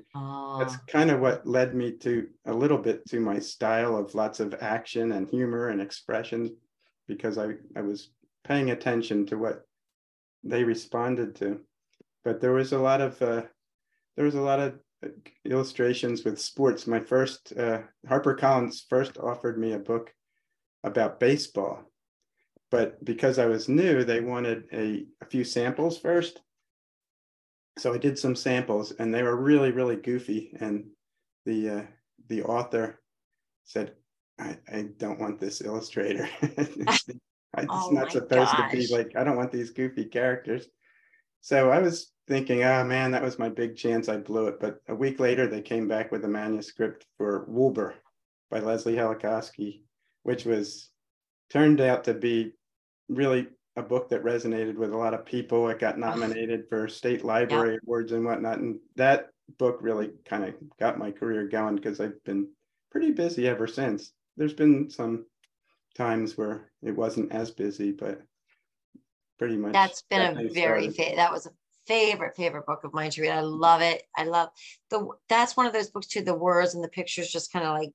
that's 0.60 0.78
kind 0.88 1.10
of 1.10 1.20
what 1.20 1.48
led 1.48 1.76
me 1.76 1.92
to 1.98 2.28
a 2.46 2.54
little 2.54 2.78
bit 2.78 3.06
to 3.10 3.20
my 3.20 3.40
style 3.40 3.98
of 3.98 4.16
lots 4.16 4.40
of 4.40 4.56
action 4.62 5.14
and 5.14 5.28
humor 5.28 5.70
and 5.70 5.82
expression 5.82 6.56
because 7.08 7.38
I, 7.38 7.56
I 7.76 7.82
was 7.82 8.12
paying 8.44 8.72
attention 8.72 9.26
to 9.28 9.38
what 9.38 9.64
they 10.44 10.64
responded 10.64 11.36
to. 11.38 11.60
But 12.24 12.40
there 12.40 12.54
was 12.54 12.72
a 12.72 12.80
lot 12.80 13.02
of, 13.02 13.22
uh, 13.22 13.44
there 14.16 14.26
was 14.26 14.36
a 14.36 14.42
lot 14.42 14.60
of 14.60 14.80
illustrations 15.46 16.24
with 16.24 16.40
sports. 16.40 16.88
My 16.88 17.00
first, 17.00 17.54
uh, 17.58 17.82
HarperCollins 18.08 18.88
first 18.90 19.18
offered 19.18 19.58
me 19.58 19.74
a 19.74 19.80
book 19.80 20.14
about 20.84 21.20
baseball. 21.20 21.84
But 22.72 23.04
because 23.04 23.38
I 23.38 23.46
was 23.46 23.70
new, 23.70 24.04
they 24.04 24.20
wanted 24.20 24.64
a, 24.74 25.06
a 25.22 25.26
few 25.26 25.44
samples 25.44 25.98
first. 25.98 26.42
So 27.78 27.94
I 27.94 27.98
did 27.98 28.18
some 28.18 28.36
samples 28.36 28.94
and 28.98 29.14
they 29.14 29.24
were 29.24 29.36
really, 29.36 29.72
really 29.72 29.96
goofy. 29.96 30.56
And 30.60 30.86
the, 31.46 31.70
uh, 31.70 31.82
the 32.30 32.44
author 32.44 33.00
said, 33.66 33.94
I, 34.40 34.58
I 34.72 34.86
don't 34.98 35.20
want 35.20 35.40
this 35.40 35.62
illustrator. 35.62 36.28
It's 36.42 37.10
Oh 37.70 37.90
not 37.92 38.12
supposed 38.12 38.50
to 38.50 38.68
be 38.72 38.88
like, 38.88 39.16
I 39.16 39.24
don't 39.24 39.38
want 39.38 39.52
these 39.52 39.70
goofy 39.70 40.06
characters. 40.06 40.68
So 41.42 41.70
I 41.70 41.80
was 41.80 42.13
thinking, 42.28 42.64
oh 42.64 42.84
man, 42.84 43.12
that 43.12 43.24
was 43.24 43.40
my 43.40 43.50
big 43.50 43.76
chance. 43.76 44.10
I 44.10 44.18
blew 44.18 44.48
it. 44.48 44.60
But 44.60 44.82
a 44.88 44.96
week 44.96 45.20
later, 45.20 45.48
they 45.48 45.62
came 45.62 45.88
back 45.88 46.12
with 46.12 46.24
a 46.26 46.28
manuscript 46.28 47.06
for 47.18 47.46
Woolbur 47.50 47.94
by 48.50 48.60
Leslie 48.60 48.96
Helakoski, 48.96 49.82
which 50.24 50.46
was 50.46 50.90
turned 51.50 51.82
out 51.82 52.06
to 52.06 52.14
be 52.14 52.54
really 53.10 53.48
a 53.76 53.82
book 53.82 54.10
that 54.10 54.24
resonated 54.24 54.76
with 54.76 54.94
a 54.94 54.98
lot 54.98 55.14
of 55.14 55.26
people. 55.26 55.68
It 55.70 55.80
got 55.80 55.98
nominated 55.98 56.66
for 56.70 56.88
state 56.88 57.24
library 57.24 57.80
awards 57.84 58.12
and 58.12 58.24
whatnot. 58.24 58.60
And 58.60 58.80
that 58.96 59.30
book 59.58 59.80
really 59.82 60.12
kind 60.26 60.44
of 60.46 60.54
got 60.80 61.00
my 61.00 61.12
career 61.12 61.48
going 61.48 61.76
because 61.76 62.00
I've 62.00 62.24
been 62.24 62.48
pretty 62.92 63.12
busy 63.12 63.48
ever 63.48 63.68
since. 63.68 64.12
There's 64.38 64.54
been 64.54 64.90
some 64.90 65.26
times 65.96 66.38
where 66.38 66.72
it 66.82 66.96
wasn't 66.96 67.32
as 67.32 67.52
busy, 67.52 67.92
but 67.92 68.22
pretty 69.40 69.58
much. 69.58 69.74
that's 69.74 70.04
been 70.04 70.38
a 70.38 70.50
very 70.50 70.90
fa- 70.90 71.14
that 71.16 71.32
was 71.32 71.46
a 71.48 71.52
favorite 71.88 72.36
favorite 72.36 72.66
book 72.66 72.84
of 72.84 72.94
mine 72.94 73.12
to 73.12 73.22
read. 73.22 73.32
I 73.32 73.42
love 73.42 73.82
it. 73.82 74.04
I 74.16 74.26
love 74.26 74.50
the 74.90 75.08
that's 75.30 75.58
one 75.58 75.66
of 75.66 75.74
those 75.74 75.90
books 75.90 76.08
too. 76.08 76.22
The 76.22 76.36
words 76.36 76.76
and 76.76 76.84
the 76.84 76.90
pictures 76.90 77.32
just 77.32 77.52
kind 77.52 77.66
of 77.66 77.74
like 77.74 77.94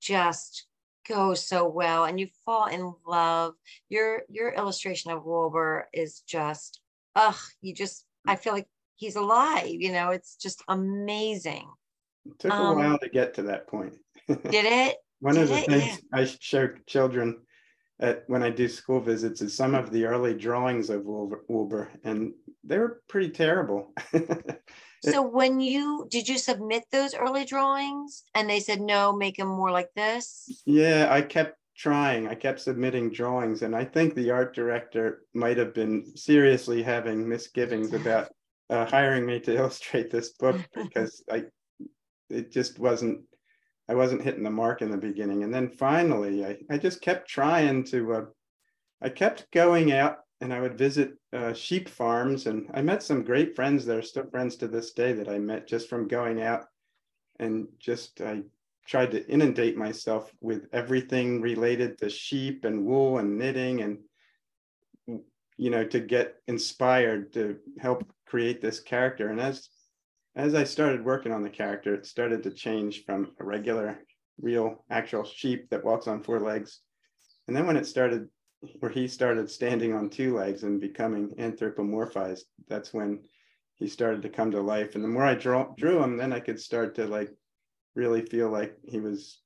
just 0.00 0.66
go 1.08 1.34
so 1.34 1.68
well, 1.68 2.04
and 2.04 2.18
you 2.18 2.28
fall 2.44 2.66
in 2.66 2.92
love. 3.06 3.54
Your 3.88 4.22
your 4.28 4.50
illustration 4.50 5.10
of 5.10 5.24
Woolbur 5.24 5.84
is 5.92 6.20
just 6.20 6.80
ugh. 7.16 7.36
You 7.60 7.74
just 7.74 8.04
I 8.26 8.36
feel 8.36 8.52
like 8.52 8.68
he's 8.96 9.16
alive. 9.16 9.68
You 9.68 9.92
know, 9.92 10.10
it's 10.10 10.36
just 10.36 10.62
amazing. 10.68 11.68
It 12.26 12.38
Took 12.38 12.52
a 12.52 12.56
um, 12.56 12.78
while 12.78 12.98
to 12.98 13.08
get 13.08 13.34
to 13.34 13.42
that 13.42 13.66
point. 13.66 13.94
Did 14.28 14.64
it? 14.64 14.96
One 15.20 15.36
of 15.36 15.48
the 15.48 15.58
it? 15.58 15.66
things 15.66 16.00
I 16.12 16.24
show 16.24 16.68
children 16.86 17.40
at 18.00 18.24
when 18.26 18.42
I 18.42 18.50
do 18.50 18.68
school 18.68 19.00
visits 19.00 19.40
is 19.40 19.56
some 19.56 19.74
of 19.74 19.90
the 19.90 20.04
early 20.04 20.34
drawings 20.34 20.90
of 20.90 21.02
Woolbur, 21.02 21.40
Woolbur 21.48 21.88
and 22.02 22.32
they 22.66 22.78
were 22.78 23.02
pretty 23.08 23.30
terrible. 23.30 23.92
So 25.10 25.20
when 25.20 25.60
you 25.60 26.06
did 26.10 26.28
you 26.28 26.38
submit 26.38 26.84
those 26.90 27.14
early 27.14 27.44
drawings 27.44 28.24
and 28.34 28.48
they 28.48 28.60
said 28.60 28.80
no, 28.80 29.12
make 29.12 29.36
them 29.36 29.48
more 29.48 29.70
like 29.70 29.92
this? 29.94 30.62
yeah, 30.64 31.08
I 31.10 31.20
kept 31.20 31.58
trying. 31.76 32.26
I 32.26 32.34
kept 32.34 32.60
submitting 32.60 33.10
drawings, 33.10 33.62
and 33.62 33.76
I 33.76 33.84
think 33.84 34.14
the 34.14 34.30
art 34.30 34.54
director 34.54 35.22
might 35.34 35.58
have 35.58 35.74
been 35.74 36.16
seriously 36.16 36.82
having 36.82 37.28
misgivings 37.28 37.92
about 37.92 38.30
uh, 38.70 38.86
hiring 38.86 39.26
me 39.26 39.40
to 39.40 39.56
illustrate 39.58 40.10
this 40.10 40.30
book 40.30 40.56
because 40.74 41.22
I 41.30 41.44
it 42.30 42.50
just 42.50 42.78
wasn't 42.78 43.20
I 43.88 43.94
wasn't 43.94 44.22
hitting 44.22 44.42
the 44.42 44.50
mark 44.50 44.80
in 44.80 44.90
the 44.90 44.96
beginning. 44.96 45.42
And 45.42 45.52
then 45.52 45.68
finally, 45.68 46.46
I, 46.46 46.56
I 46.70 46.78
just 46.78 47.02
kept 47.02 47.28
trying 47.28 47.84
to, 47.84 48.14
uh, 48.14 48.24
I 49.02 49.10
kept 49.10 49.50
going 49.52 49.92
out 49.92 50.20
and 50.44 50.52
I 50.52 50.60
would 50.60 50.76
visit 50.76 51.14
uh, 51.32 51.54
sheep 51.54 51.88
farms. 51.88 52.46
And 52.46 52.68
I 52.74 52.82
met 52.82 53.02
some 53.02 53.24
great 53.24 53.56
friends 53.56 53.86
that 53.86 53.96
are 53.96 54.02
still 54.02 54.26
friends 54.26 54.56
to 54.56 54.68
this 54.68 54.92
day 54.92 55.14
that 55.14 55.28
I 55.28 55.38
met 55.38 55.66
just 55.66 55.88
from 55.88 56.06
going 56.06 56.42
out. 56.42 56.66
And 57.40 57.66
just, 57.78 58.20
I 58.20 58.42
tried 58.86 59.10
to 59.12 59.26
inundate 59.26 59.74
myself 59.74 60.30
with 60.42 60.68
everything 60.70 61.40
related 61.40 61.96
to 61.98 62.10
sheep 62.10 62.66
and 62.66 62.84
wool 62.84 63.18
and 63.18 63.38
knitting 63.38 63.80
and, 63.80 64.00
you 65.56 65.70
know, 65.70 65.86
to 65.86 65.98
get 65.98 66.34
inspired 66.46 67.32
to 67.32 67.56
help 67.80 68.06
create 68.26 68.60
this 68.60 68.80
character. 68.80 69.30
And 69.30 69.40
as 69.40 69.70
as 70.36 70.54
I 70.54 70.64
started 70.64 71.04
working 71.04 71.32
on 71.32 71.42
the 71.42 71.48
character, 71.48 71.94
it 71.94 72.04
started 72.04 72.42
to 72.42 72.50
change 72.50 73.04
from 73.06 73.30
a 73.40 73.44
regular, 73.44 73.98
real, 74.42 74.84
actual 74.90 75.24
sheep 75.24 75.70
that 75.70 75.84
walks 75.84 76.06
on 76.06 76.22
four 76.22 76.40
legs. 76.40 76.80
And 77.46 77.56
then 77.56 77.66
when 77.66 77.76
it 77.76 77.86
started, 77.86 78.28
where 78.80 78.90
he 78.90 79.08
started 79.08 79.50
standing 79.50 79.92
on 79.92 80.10
two 80.10 80.36
legs 80.36 80.62
and 80.62 80.80
becoming 80.80 81.30
anthropomorphized, 81.38 82.42
that's 82.68 82.92
when 82.92 83.22
he 83.74 83.88
started 83.88 84.22
to 84.22 84.28
come 84.28 84.50
to 84.50 84.60
life. 84.60 84.94
And 84.94 85.02
the 85.02 85.08
more 85.08 85.24
I 85.24 85.34
draw, 85.34 85.74
drew 85.76 86.02
him, 86.02 86.16
then 86.16 86.32
I 86.32 86.40
could 86.40 86.60
start 86.60 86.94
to 86.96 87.06
like 87.06 87.30
really 87.94 88.22
feel 88.22 88.48
like 88.48 88.76
he 88.84 89.00
was 89.00 89.40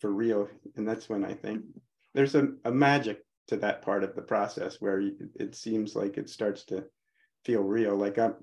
for 0.00 0.10
real. 0.10 0.48
And 0.76 0.86
that's 0.86 1.08
when 1.08 1.24
I 1.24 1.34
think 1.34 1.62
there's 2.14 2.34
a, 2.34 2.48
a 2.64 2.70
magic 2.70 3.24
to 3.48 3.56
that 3.56 3.82
part 3.82 4.04
of 4.04 4.14
the 4.14 4.22
process 4.22 4.80
where 4.80 5.02
it 5.36 5.54
seems 5.54 5.96
like 5.96 6.18
it 6.18 6.28
starts 6.28 6.64
to 6.66 6.84
feel 7.44 7.62
real. 7.62 7.96
Like 7.96 8.18
I'm, 8.18 8.34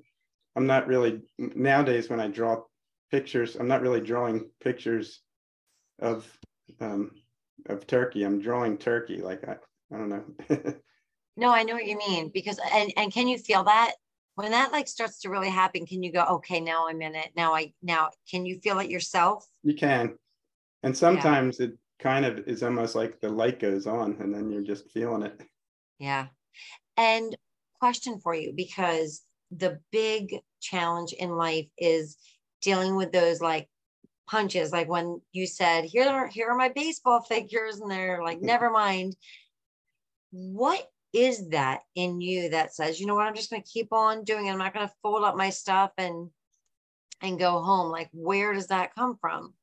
I'm 0.55 0.67
not 0.67 0.87
really 0.87 1.21
nowadays 1.37 2.09
when 2.09 2.19
I 2.19 2.27
draw 2.27 2.63
pictures, 3.11 3.55
I'm 3.55 3.67
not 3.67 3.81
really 3.81 4.01
drawing 4.01 4.49
pictures 4.61 5.21
of 5.99 6.25
um, 6.79 7.11
of 7.67 7.87
turkey. 7.87 8.23
I'm 8.23 8.41
drawing 8.41 8.77
turkey. 8.77 9.21
Like 9.21 9.47
I, 9.47 9.57
I 9.95 9.97
don't 9.97 10.09
know. 10.09 10.75
No, 11.37 11.51
I 11.51 11.63
know 11.63 11.73
what 11.73 11.85
you 11.85 11.97
mean 11.97 12.31
because 12.33 12.59
and 12.73 12.93
and 12.95 13.11
can 13.11 13.27
you 13.27 13.37
feel 13.37 13.65
that 13.65 13.95
when 14.35 14.51
that 14.51 14.71
like 14.71 14.87
starts 14.87 15.19
to 15.21 15.29
really 15.29 15.49
happen? 15.49 15.85
Can 15.85 16.01
you 16.01 16.11
go, 16.11 16.23
okay, 16.23 16.61
now 16.61 16.87
I'm 16.87 17.01
in 17.01 17.13
it. 17.13 17.31
Now 17.35 17.53
I 17.53 17.73
now 17.83 18.11
can 18.29 18.45
you 18.45 18.57
feel 18.59 18.79
it 18.79 18.89
yourself? 18.89 19.45
you 19.61 19.73
can, 19.73 20.17
and 20.83 20.95
sometimes 20.95 21.59
it 21.59 21.77
kind 21.99 22.25
of 22.25 22.47
is 22.47 22.63
almost 22.63 22.95
like 22.95 23.19
the 23.19 23.27
light 23.27 23.59
goes 23.59 23.85
on, 23.85 24.15
and 24.21 24.33
then 24.33 24.49
you're 24.49 24.61
just 24.61 24.89
feeling 24.91 25.23
it. 25.23 25.41
Yeah. 25.99 26.27
And 26.95 27.35
question 27.81 28.19
for 28.19 28.33
you 28.33 28.53
because 28.55 29.21
the 29.51 29.79
big 29.91 30.35
challenge 30.61 31.11
in 31.13 31.31
life 31.31 31.67
is 31.77 32.17
dealing 32.61 32.95
with 32.95 33.11
those 33.11 33.41
like 33.41 33.67
punches 34.27 34.71
like 34.71 34.89
when 34.89 35.21
you 35.33 35.45
said 35.45 35.83
here 35.83 36.07
are 36.07 36.27
here 36.27 36.49
are 36.49 36.57
my 36.57 36.69
baseball 36.69 37.21
figures 37.21 37.79
and 37.79 37.91
they're 37.91 38.23
like 38.23 38.41
never 38.53 38.71
mind 38.71 39.15
what 40.35 40.87
is 41.13 41.49
that 41.49 41.81
in 41.95 42.19
you 42.21 42.49
that 42.49 42.73
says 42.75 42.99
you 42.99 43.07
know 43.07 43.15
what 43.15 43.25
i'm 43.27 43.35
just 43.35 43.49
going 43.49 43.61
to 43.61 43.69
keep 43.69 43.93
on 43.93 44.23
doing 44.23 44.47
it 44.47 44.51
i'm 44.51 44.57
not 44.57 44.73
going 44.73 44.87
to 44.87 44.93
fold 45.01 45.23
up 45.23 45.35
my 45.37 45.49
stuff 45.49 45.91
and 45.97 46.29
and 47.21 47.39
go 47.39 47.61
home 47.61 47.89
like 47.91 48.09
where 48.13 48.53
does 48.53 48.67
that 48.67 48.93
come 48.95 49.17
from 49.17 49.53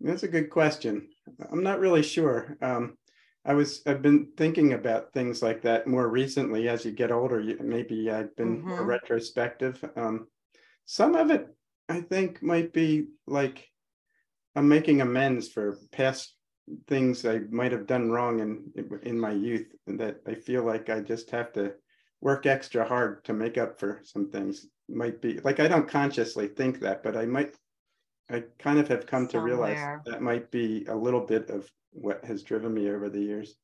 That's 0.00 0.22
a 0.22 0.28
good 0.28 0.50
question. 0.50 1.08
I'm 1.50 1.62
not 1.62 1.80
really 1.80 2.02
sure. 2.02 2.56
Um, 2.62 2.96
I 3.44 3.54
was 3.54 3.82
I've 3.86 4.02
been 4.02 4.32
thinking 4.36 4.72
about 4.72 5.12
things 5.12 5.42
like 5.42 5.62
that 5.62 5.86
more 5.86 6.08
recently 6.08 6.68
as 6.68 6.84
you 6.84 6.92
get 6.92 7.12
older. 7.12 7.40
You, 7.40 7.58
maybe 7.60 8.10
I've 8.10 8.34
been 8.36 8.64
more 8.76 8.84
Mhm. 8.84 8.86
retrospective. 8.86 9.82
Um, 9.96 10.28
some 10.86 11.14
of 11.14 11.30
it 11.30 11.48
I 11.88 12.02
think 12.02 12.42
might 12.42 12.72
be 12.72 13.08
like 13.26 13.68
I'm 14.56 14.68
making 14.68 15.00
amends 15.02 15.48
for 15.48 15.78
past 15.92 16.36
things 16.86 17.24
I 17.26 17.40
might 17.50 17.72
have 17.72 17.86
done 17.86 18.10
wrong 18.10 18.40
in 18.40 18.72
in 19.02 19.18
my 19.20 19.32
youth, 19.32 19.74
and 19.86 19.98
that 20.00 20.20
I 20.26 20.34
feel 20.34 20.64
like 20.64 20.88
I 20.90 21.00
just 21.00 21.30
have 21.30 21.52
to 21.54 21.76
work 22.20 22.46
extra 22.46 22.84
hard 22.86 23.24
to 23.24 23.32
make 23.32 23.58
up 23.58 23.78
for 23.78 24.00
some 24.04 24.30
things. 24.30 24.68
Might 24.88 25.20
be 25.20 25.40
like 25.40 25.60
I 25.60 25.68
don't 25.68 25.88
consciously 25.88 26.48
think 26.48 26.80
that, 26.80 27.02
but 27.02 27.16
I 27.16 27.26
might. 27.26 27.56
I 28.30 28.44
kind 28.58 28.78
of 28.78 28.88
have 28.88 29.06
come 29.06 29.28
to 29.28 29.40
realize 29.40 29.88
that 30.06 30.22
might 30.22 30.50
be 30.50 30.84
a 30.86 30.94
little 30.96 31.26
bit 31.26 31.50
of 31.50 31.70
what 31.92 32.24
has 32.24 32.42
driven 32.44 32.72
me 32.74 32.88
over 32.90 33.10
the 33.10 33.20
years. 33.20 33.58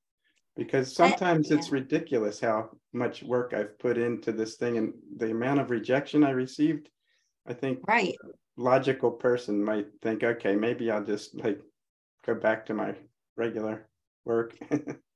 Because 0.56 0.94
I- 0.98 1.20
sometimes 1.20 1.50
it's 1.50 1.72
ridiculous 1.72 2.40
how 2.40 2.78
much 2.92 3.22
work 3.22 3.54
I've 3.54 3.78
put 3.78 3.98
into 3.98 4.32
this 4.32 4.56
thing 4.56 4.78
and 4.78 4.94
the 5.16 5.30
amount 5.32 5.60
of 5.60 5.70
rejection 5.70 6.24
I 6.24 6.30
received. 6.30 6.90
I 7.46 7.54
think 7.54 7.84
Right. 7.88 8.16
logical 8.56 9.12
person 9.12 9.62
might 9.64 10.00
think, 10.02 10.22
okay, 10.24 10.56
maybe 10.56 10.90
I'll 10.90 11.04
just 11.04 11.34
like 11.36 11.62
go 12.26 12.34
back 12.34 12.66
to 12.66 12.74
my 12.74 12.94
regular 13.36 13.88
work. 14.24 14.56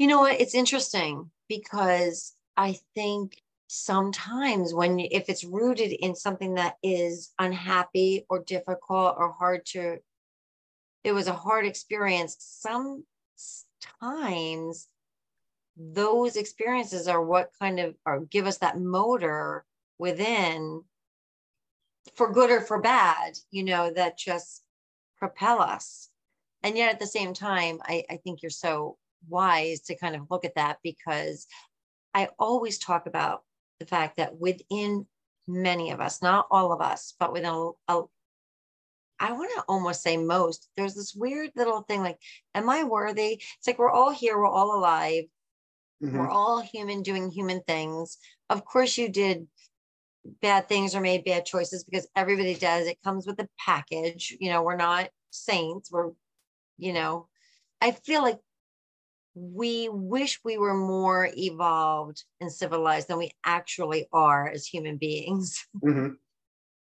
You 0.00 0.06
know 0.06 0.20
what? 0.20 0.40
It's 0.40 0.54
interesting 0.54 1.30
because 1.46 2.32
I 2.56 2.78
think 2.94 3.36
sometimes 3.66 4.72
when 4.72 4.98
if 4.98 5.28
it's 5.28 5.44
rooted 5.44 5.92
in 5.92 6.14
something 6.14 6.54
that 6.54 6.76
is 6.82 7.34
unhappy 7.38 8.24
or 8.30 8.42
difficult 8.42 9.16
or 9.18 9.32
hard 9.32 9.66
to, 9.66 9.98
it 11.04 11.12
was 11.12 11.28
a 11.28 11.34
hard 11.34 11.66
experience. 11.66 12.36
Sometimes 13.90 14.88
those 15.76 16.36
experiences 16.36 17.06
are 17.06 17.22
what 17.22 17.50
kind 17.60 17.78
of 17.78 17.94
or 18.06 18.20
give 18.20 18.46
us 18.46 18.56
that 18.58 18.80
motor 18.80 19.66
within 19.98 20.82
for 22.14 22.32
good 22.32 22.50
or 22.50 22.60
for 22.62 22.80
bad, 22.80 23.34
you 23.50 23.64
know, 23.64 23.92
that 23.92 24.18
just 24.18 24.62
propel 25.18 25.60
us. 25.60 26.09
And 26.62 26.76
yet 26.76 26.92
at 26.92 26.98
the 27.00 27.06
same 27.06 27.32
time, 27.34 27.78
I, 27.82 28.04
I 28.10 28.16
think 28.18 28.42
you're 28.42 28.50
so 28.50 28.96
wise 29.28 29.80
to 29.82 29.96
kind 29.96 30.14
of 30.14 30.30
look 30.30 30.44
at 30.44 30.54
that 30.56 30.78
because 30.82 31.46
I 32.14 32.28
always 32.38 32.78
talk 32.78 33.06
about 33.06 33.42
the 33.78 33.86
fact 33.86 34.16
that 34.16 34.38
within 34.38 35.06
many 35.48 35.90
of 35.90 36.00
us, 36.00 36.22
not 36.22 36.46
all 36.50 36.72
of 36.72 36.80
us, 36.80 37.14
but 37.18 37.32
within 37.32 37.50
a, 37.50 37.70
a 37.88 38.02
I 39.18 39.32
want 39.32 39.50
to 39.54 39.64
almost 39.68 40.02
say 40.02 40.16
most, 40.16 40.68
there's 40.76 40.94
this 40.94 41.14
weird 41.14 41.50
little 41.54 41.82
thing 41.82 42.02
like, 42.02 42.18
am 42.54 42.70
I 42.70 42.84
worthy? 42.84 43.42
It's 43.58 43.66
like 43.66 43.78
we're 43.78 43.90
all 43.90 44.10
here, 44.10 44.38
we're 44.38 44.46
all 44.46 44.74
alive, 44.74 45.24
Mhm. 46.02 46.12
we're 46.14 46.30
all 46.30 46.60
human 46.60 47.02
doing 47.02 47.30
human 47.30 47.62
things. 47.62 48.16
Of 48.48 48.64
course, 48.64 48.96
you 48.96 49.10
did 49.10 49.46
bad 50.40 50.68
things 50.68 50.94
or 50.94 51.00
made 51.00 51.24
bad 51.24 51.44
choices 51.44 51.84
because 51.84 52.08
everybody 52.16 52.54
does. 52.54 52.86
It 52.86 53.02
comes 53.02 53.26
with 53.26 53.38
a 53.40 53.48
package. 53.58 54.34
You 54.40 54.50
know, 54.50 54.62
we're 54.62 54.76
not 54.76 55.10
saints. 55.30 55.90
We're, 55.92 56.12
you 56.80 56.92
know, 56.92 57.28
I 57.80 57.92
feel 57.92 58.22
like 58.22 58.38
we 59.34 59.88
wish 59.88 60.40
we 60.44 60.58
were 60.58 60.74
more 60.74 61.30
evolved 61.36 62.24
and 62.40 62.52
civilized 62.52 63.08
than 63.08 63.18
we 63.18 63.30
actually 63.44 64.06
are 64.12 64.48
as 64.48 64.66
human 64.66 64.96
beings. 64.96 65.66
Mhm. 65.84 66.16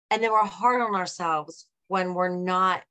And 0.10 0.24
then 0.24 0.32
we're 0.32 0.46
hard 0.46 0.82
on 0.82 0.96
ourselves 0.96 1.66
when 1.90 2.14
we're 2.14 2.34
not 2.36 2.84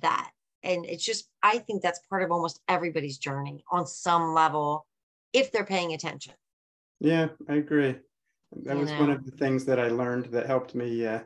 that. 0.00 0.30
And 0.62 0.86
it's 0.86 1.04
just, 1.04 1.28
I 1.42 1.58
think 1.58 1.82
that's 1.82 1.98
part 2.08 2.22
of 2.22 2.30
almost 2.30 2.60
everybody's 2.68 3.18
journey 3.18 3.64
on 3.72 3.88
some 3.88 4.34
level 4.34 4.86
if 5.32 5.50
they're 5.50 5.64
paying 5.64 5.92
attention. 5.92 6.34
Yeah, 7.00 7.28
I 7.48 7.56
agree. 7.56 7.96
That 8.62 8.74
You 8.74 8.80
was 8.82 8.92
one 8.92 9.10
of 9.10 9.24
the 9.24 9.32
things 9.32 9.64
that 9.64 9.80
I 9.80 9.88
learned 9.88 10.26
that 10.26 10.46
helped 10.46 10.76
me 10.76 11.04
uh, 11.04 11.20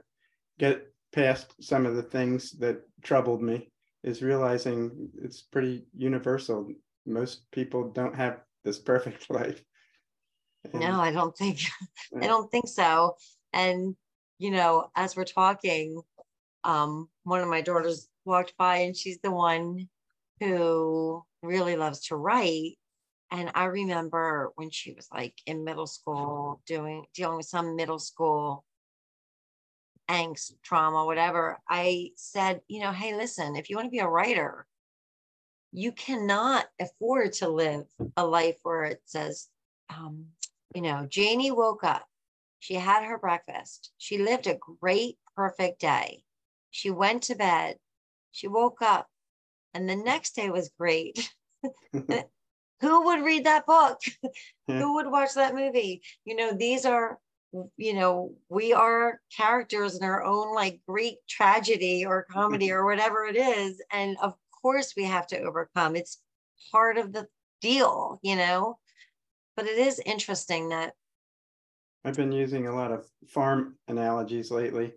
get 0.58 0.90
past 1.12 1.54
some 1.60 1.84
of 1.84 1.94
the 1.94 2.02
things 2.02 2.52
that 2.52 2.80
troubled 3.02 3.42
me 3.42 3.70
is 4.02 4.22
realizing 4.22 5.10
it's 5.22 5.42
pretty 5.42 5.86
universal. 5.96 6.70
Most 7.06 7.50
people 7.50 7.90
don't 7.90 8.14
have 8.14 8.40
this 8.64 8.78
perfect 8.78 9.30
life. 9.30 9.62
And- 10.72 10.80
No, 10.80 11.00
I 11.00 11.10
don't 11.12 11.36
think, 11.36 11.60
I 12.20 12.26
don't 12.26 12.50
think 12.50 12.68
so. 12.68 13.16
And, 13.52 13.96
you 14.38 14.50
know, 14.50 14.90
as 14.94 15.16
we're 15.16 15.24
talking, 15.24 16.00
um, 16.64 17.08
one 17.24 17.40
of 17.40 17.48
my 17.48 17.60
daughters 17.60 18.08
walked 18.24 18.54
by 18.58 18.78
and 18.78 18.96
she's 18.96 19.18
the 19.22 19.30
one 19.30 19.88
who 20.40 21.24
really 21.42 21.76
loves 21.76 22.00
to 22.06 22.16
write. 22.16 22.78
And 23.30 23.50
I 23.54 23.64
remember 23.64 24.52
when 24.56 24.70
she 24.70 24.92
was 24.92 25.08
like 25.12 25.34
in 25.46 25.64
middle 25.64 25.86
school 25.86 26.62
doing, 26.66 27.04
dealing 27.14 27.36
with 27.36 27.46
some 27.46 27.76
middle 27.76 27.98
school 27.98 28.64
angst, 30.08 30.52
trauma, 30.62 31.04
whatever. 31.04 31.58
I 31.68 32.10
said, 32.16 32.60
you 32.68 32.80
know, 32.80 32.92
hey, 32.92 33.14
listen, 33.14 33.56
if 33.56 33.70
you 33.70 33.76
want 33.76 33.86
to 33.86 33.90
be 33.90 33.98
a 33.98 34.08
writer, 34.08 34.66
you 35.72 35.92
cannot 35.92 36.66
afford 36.80 37.34
to 37.34 37.48
live 37.48 37.84
a 38.16 38.26
life 38.26 38.56
where 38.62 38.84
it 38.84 39.02
says, 39.04 39.48
um, 39.90 40.26
you 40.74 40.82
know, 40.82 41.06
Janie 41.08 41.52
woke 41.52 41.84
up, 41.84 42.06
she 42.58 42.74
had 42.74 43.04
her 43.04 43.18
breakfast, 43.18 43.92
she 43.98 44.18
lived 44.18 44.46
a 44.46 44.58
great, 44.80 45.18
perfect 45.36 45.80
day. 45.80 46.22
She 46.70 46.90
went 46.90 47.24
to 47.24 47.34
bed, 47.34 47.76
she 48.32 48.48
woke 48.48 48.82
up, 48.82 49.08
and 49.74 49.88
the 49.88 49.96
next 49.96 50.34
day 50.34 50.50
was 50.50 50.70
great. 50.78 51.32
Who 52.80 53.04
would 53.06 53.22
read 53.22 53.44
that 53.46 53.66
book? 53.66 54.00
Yeah. 54.68 54.78
Who 54.78 54.94
would 54.94 55.10
watch 55.10 55.34
that 55.34 55.54
movie? 55.54 56.02
You 56.24 56.36
know, 56.36 56.52
these 56.52 56.84
are, 56.84 57.18
you 57.76 57.94
know, 57.94 58.34
we 58.48 58.72
are 58.72 59.20
characters 59.34 59.96
in 59.96 60.04
our 60.04 60.22
own 60.22 60.54
like 60.54 60.80
Greek 60.86 61.18
tragedy 61.28 62.04
or 62.04 62.26
comedy 62.30 62.70
or 62.70 62.84
whatever 62.84 63.24
it 63.26 63.36
is. 63.36 63.80
And 63.92 64.16
of 64.22 64.34
course, 64.62 64.94
we 64.96 65.04
have 65.04 65.26
to 65.28 65.40
overcome. 65.40 65.96
It's 65.96 66.20
part 66.70 66.98
of 66.98 67.12
the 67.12 67.26
deal, 67.60 68.20
you 68.22 68.36
know? 68.36 68.78
But 69.56 69.66
it 69.66 69.78
is 69.78 70.00
interesting 70.04 70.68
that 70.68 70.94
I've 72.04 72.16
been 72.16 72.32
using 72.32 72.66
a 72.68 72.74
lot 72.74 72.92
of 72.92 73.06
farm 73.28 73.76
analogies 73.88 74.50
lately, 74.50 74.92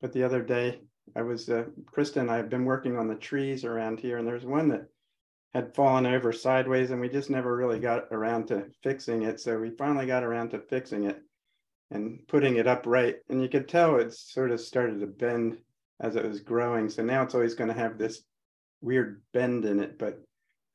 but 0.00 0.12
the 0.12 0.22
other 0.22 0.42
day 0.42 0.80
I 1.16 1.22
was, 1.22 1.48
uh, 1.48 1.64
Krista 1.84 2.18
and 2.18 2.30
I 2.30 2.36
have 2.36 2.50
been 2.50 2.64
working 2.64 2.98
on 2.98 3.08
the 3.08 3.14
trees 3.14 3.64
around 3.64 4.00
here, 4.00 4.18
and 4.18 4.28
there's 4.28 4.44
one 4.44 4.68
that 4.68 4.86
had 5.54 5.74
fallen 5.74 6.06
over 6.06 6.32
sideways, 6.32 6.90
and 6.90 7.00
we 7.00 7.08
just 7.08 7.30
never 7.30 7.56
really 7.56 7.78
got 7.78 8.04
around 8.10 8.48
to 8.48 8.66
fixing 8.82 9.22
it. 9.22 9.40
So 9.40 9.58
we 9.58 9.70
finally 9.70 10.06
got 10.06 10.24
around 10.24 10.50
to 10.50 10.58
fixing 10.58 11.04
it 11.04 11.22
and 11.92 12.26
putting 12.28 12.56
it 12.56 12.66
upright. 12.66 13.16
And 13.28 13.42
you 13.42 13.48
could 13.48 13.68
tell 13.68 13.96
it 13.96 14.12
sort 14.12 14.50
of 14.50 14.60
started 14.60 15.00
to 15.00 15.06
bend 15.06 15.58
as 16.00 16.16
it 16.16 16.24
was 16.24 16.40
growing. 16.40 16.88
So 16.88 17.02
now 17.02 17.22
it's 17.22 17.34
always 17.34 17.54
going 17.54 17.68
to 17.68 17.74
have 17.74 17.98
this 17.98 18.22
weird 18.80 19.22
bend 19.32 19.64
in 19.64 19.80
it, 19.80 19.98
but 19.98 20.20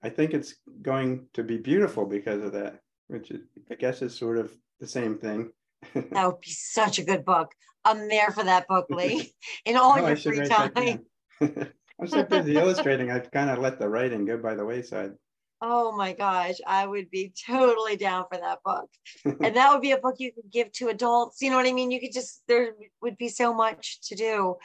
I 0.02 0.10
think 0.10 0.34
it's 0.34 0.56
going 0.82 1.26
to 1.34 1.44
be 1.44 1.58
beautiful 1.58 2.06
because 2.06 2.42
of 2.44 2.54
that, 2.54 2.80
which 3.08 3.32
is, 3.32 3.42
I 3.70 3.76
guess 3.76 4.02
is 4.02 4.18
sort 4.18 4.38
of 4.38 4.54
the 4.80 4.88
same 4.88 5.18
thing. 5.18 5.52
that 5.94 6.26
would 6.26 6.42
be 6.42 6.52
such 6.52 7.00
a 7.00 7.04
good 7.04 7.26
book. 7.26 7.52
I'm 7.84 8.08
there 8.08 8.32
for 8.32 8.44
that 8.44 8.68
book, 8.68 8.88
Lee, 8.90 9.34
in 9.66 9.76
all 9.76 10.00
Oh, 10.00 10.08
your 10.08 10.16
free 10.16 10.48
time. 10.48 11.06
I'm 11.42 12.08
so 12.08 12.24
busy 12.24 12.56
illustrating, 12.56 13.12
I've 13.12 13.32
kind 13.32 13.50
of 13.50 13.58
let 13.58 13.80
the 13.80 13.90
writing 13.90 14.26
go 14.26 14.38
by 14.38 14.54
the 14.54 14.66
wayside. 14.66 15.14
Oh 15.62 15.96
my 15.96 16.14
gosh, 16.14 16.56
I 16.66 16.86
would 16.86 17.10
be 17.10 17.34
totally 17.48 17.96
down 17.96 18.26
for 18.32 18.40
that 18.40 18.60
book. 18.64 18.90
and 19.26 19.56
that 19.56 19.72
would 19.72 19.82
be 19.82 19.92
a 19.92 19.98
book 19.98 20.16
you 20.20 20.32
could 20.32 20.52
give 20.52 20.72
to 20.74 20.90
adults. 20.90 21.42
You 21.42 21.50
know 21.50 21.58
what 21.58 21.66
I 21.68 21.74
mean? 21.74 21.92
You 21.92 22.00
could 22.00 22.14
just, 22.14 22.44
there 22.48 22.74
would 23.02 23.18
be 23.18 23.30
so 23.30 23.54
much 23.54 24.00
to 24.10 24.16
do. 24.16 24.56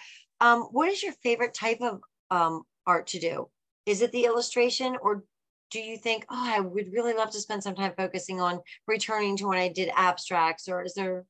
Um, 0.41 0.63
what 0.73 0.89
is 0.89 1.03
your 1.03 1.15
favorite 1.23 1.55
type 1.55 1.81
of 1.81 2.01
um, 2.31 2.63
art 2.87 3.07
to 3.09 3.21
do? 3.21 3.49
Is 3.87 4.03
it 4.03 4.13
the 4.13 4.25
illustration 4.25 4.97
or 5.01 5.25
do 5.71 5.81
you 5.81 5.97
think, 5.97 6.27
oh, 6.31 6.55
I 6.57 6.61
would 6.61 6.93
really 6.93 7.15
love 7.15 7.31
to 7.31 7.41
spend 7.41 7.63
some 7.63 7.75
time 7.75 7.95
focusing 7.97 8.41
on 8.41 8.61
returning 8.87 9.37
to 9.39 9.49
when 9.49 9.59
I 9.59 9.69
did 9.69 9.91
abstracts 9.97 10.69
or 10.69 10.83
is 10.83 10.93
there 10.95 11.25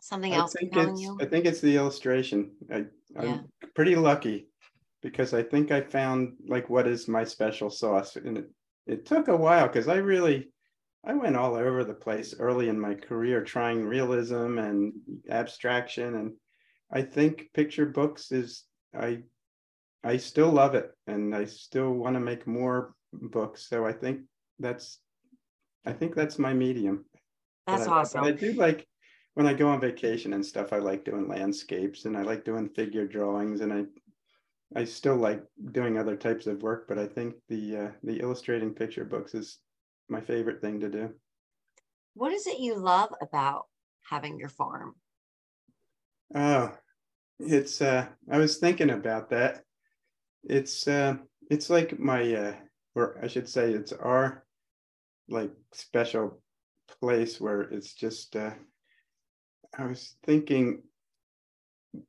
something 0.00 0.34
else 0.34 0.52
compelling 0.54 0.98
you? 0.98 1.16
I 1.20 1.24
think 1.24 1.46
it's 1.46 1.60
the 1.60 1.76
illustration. 1.76 2.50
I, 2.70 2.84
I'm 3.18 3.46
pretty 3.74 3.96
lucky 3.96 4.48
because 5.02 5.32
I 5.32 5.42
think 5.42 5.70
I 5.70 5.80
found 5.80 6.34
like 6.46 6.68
what 6.68 6.86
is 6.86 7.08
my 7.08 7.24
special 7.24 7.70
sauce. 7.70 8.16
And 8.16 8.38
it, 8.38 8.50
it 8.86 9.06
took 9.06 9.28
a 9.28 9.36
while 9.36 9.66
because 9.66 9.88
I 9.88 9.96
really, 9.96 10.48
I 11.04 11.14
went 11.14 11.36
all 11.36 11.54
over 11.54 11.84
the 11.84 11.94
place 11.94 12.34
early 12.38 12.68
in 12.68 12.78
my 12.80 12.94
career 12.94 13.42
trying 13.44 13.84
realism 13.84 14.58
and 14.58 14.92
abstraction. 15.28 16.14
And 16.14 16.32
I 16.92 17.02
think 17.02 17.48
picture 17.54 17.86
books 17.86 18.32
is, 18.32 18.64
I, 18.98 19.22
I 20.04 20.16
still 20.18 20.50
love 20.50 20.74
it 20.74 20.90
and 21.06 21.34
I 21.34 21.44
still 21.46 21.92
want 21.92 22.14
to 22.14 22.20
make 22.20 22.46
more 22.46 22.94
books. 23.12 23.68
So 23.68 23.84
I 23.86 23.92
think 23.92 24.20
that's, 24.58 25.00
I 25.84 25.92
think 25.92 26.14
that's 26.14 26.38
my 26.38 26.52
medium. 26.54 27.04
That's 27.66 27.82
I- 27.88 28.02
but 28.20 28.24
I 28.28 28.30
do 28.32 28.52
like 28.54 28.86
when 29.34 29.46
I 29.46 29.52
go 29.54 29.68
on 29.68 29.80
vacation 29.80 30.32
and 30.32 30.44
stuff, 30.44 30.72
I 30.72 30.78
like 30.78 31.04
doing 31.04 31.28
landscapes 31.28 32.04
and 32.04 32.16
I 32.16 32.22
like 32.22 32.44
doing 32.44 32.68
figure 32.70 33.06
drawings 33.06 33.60
and 33.60 33.72
I 33.72 33.84
I 34.74 34.84
still 34.84 35.16
like 35.16 35.42
doing 35.72 35.96
other 35.96 36.16
types 36.16 36.46
of 36.46 36.62
work, 36.62 36.88
but 36.88 36.98
I 36.98 37.06
think 37.06 37.36
the 37.48 37.76
uh, 37.76 37.90
the 38.02 38.20
illustrating 38.20 38.74
picture 38.74 39.04
books 39.04 39.34
is 39.34 39.58
my 40.08 40.20
favorite 40.20 40.60
thing 40.60 40.80
to 40.80 40.88
do. 40.88 41.14
What 42.14 42.32
is 42.32 42.46
it 42.46 42.58
you 42.58 42.76
love 42.76 43.12
about 43.20 43.66
having 44.08 44.38
your 44.38 44.48
farm? 44.48 44.96
Oh, 46.34 46.72
it's 47.38 47.80
uh 47.80 48.08
I 48.30 48.38
was 48.38 48.58
thinking 48.58 48.90
about 48.90 49.30
that. 49.30 49.62
It's 50.44 50.88
uh 50.88 51.16
it's 51.50 51.70
like 51.70 51.98
my 51.98 52.34
uh 52.34 52.54
or 52.94 53.18
I 53.22 53.28
should 53.28 53.48
say 53.48 53.72
it's 53.72 53.92
our 53.92 54.44
like 55.28 55.52
special 55.72 56.42
place 57.00 57.40
where 57.40 57.62
it's 57.62 57.94
just 57.94 58.34
uh 58.36 58.54
I 59.78 59.84
was 59.86 60.16
thinking 60.24 60.82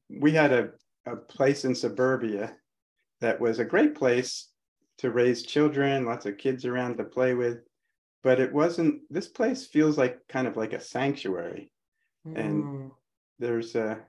we 0.09 0.31
had 0.31 0.51
a, 0.53 0.69
a 1.07 1.15
place 1.15 1.65
in 1.65 1.75
suburbia 1.75 2.55
that 3.21 3.39
was 3.41 3.59
a 3.59 3.65
great 3.65 3.95
place 3.95 4.49
to 4.99 5.11
raise 5.11 5.43
children, 5.43 6.05
lots 6.05 6.25
of 6.25 6.37
kids 6.37 6.65
around 6.65 6.97
to 6.97 7.03
play 7.03 7.33
with, 7.33 7.59
but 8.23 8.39
it 8.39 8.53
wasn't 8.53 9.01
this 9.09 9.27
place 9.27 9.65
feels 9.67 9.97
like 9.97 10.27
kind 10.27 10.47
of 10.47 10.57
like 10.57 10.73
a 10.73 10.79
sanctuary. 10.81 11.71
And 12.35 12.69
Mm, 12.69 12.91
there's 13.39 13.75
a 13.75 13.99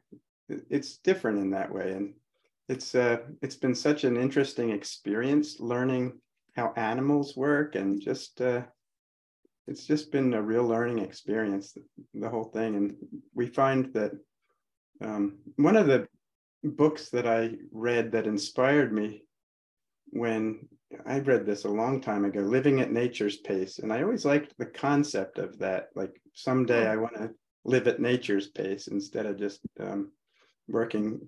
it's 0.48 0.98
different 0.98 1.38
in 1.38 1.50
that 1.50 1.72
way. 1.72 1.92
And 1.92 2.14
it's 2.68 2.94
uh 2.94 3.18
it's 3.42 3.56
been 3.56 3.74
such 3.74 4.04
an 4.04 4.16
interesting 4.16 4.70
experience 4.70 5.60
learning 5.60 6.20
how 6.56 6.72
animals 6.76 7.36
work 7.36 7.76
and 7.76 8.00
just 8.00 8.40
uh 8.40 8.62
it's 9.66 9.86
just 9.86 10.10
been 10.10 10.32
a 10.34 10.42
real 10.42 10.64
learning 10.66 10.98
experience 11.00 11.76
the 12.14 12.28
whole 12.30 12.44
thing. 12.44 12.74
And 12.76 12.96
we 13.34 13.46
find 13.46 13.92
that 13.94 14.12
um 15.02 15.38
one 15.56 15.76
of 15.76 15.86
the 15.86 16.07
books 16.64 17.10
that 17.10 17.26
i 17.26 17.50
read 17.72 18.12
that 18.12 18.26
inspired 18.26 18.92
me 18.92 19.22
when 20.10 20.66
i 21.06 21.18
read 21.18 21.46
this 21.46 21.64
a 21.64 21.68
long 21.68 22.00
time 22.00 22.24
ago 22.24 22.40
living 22.40 22.80
at 22.80 22.90
nature's 22.90 23.36
pace 23.36 23.78
and 23.78 23.92
i 23.92 24.02
always 24.02 24.24
liked 24.24 24.54
the 24.58 24.66
concept 24.66 25.38
of 25.38 25.58
that 25.58 25.88
like 25.94 26.20
someday 26.34 26.84
Hmm. 26.84 26.90
i 26.90 26.96
want 26.96 27.14
to 27.14 27.30
live 27.64 27.86
at 27.86 28.00
nature's 28.00 28.48
pace 28.48 28.86
instead 28.86 29.26
of 29.26 29.38
just 29.38 29.60
um, 29.78 30.10
working 30.68 31.20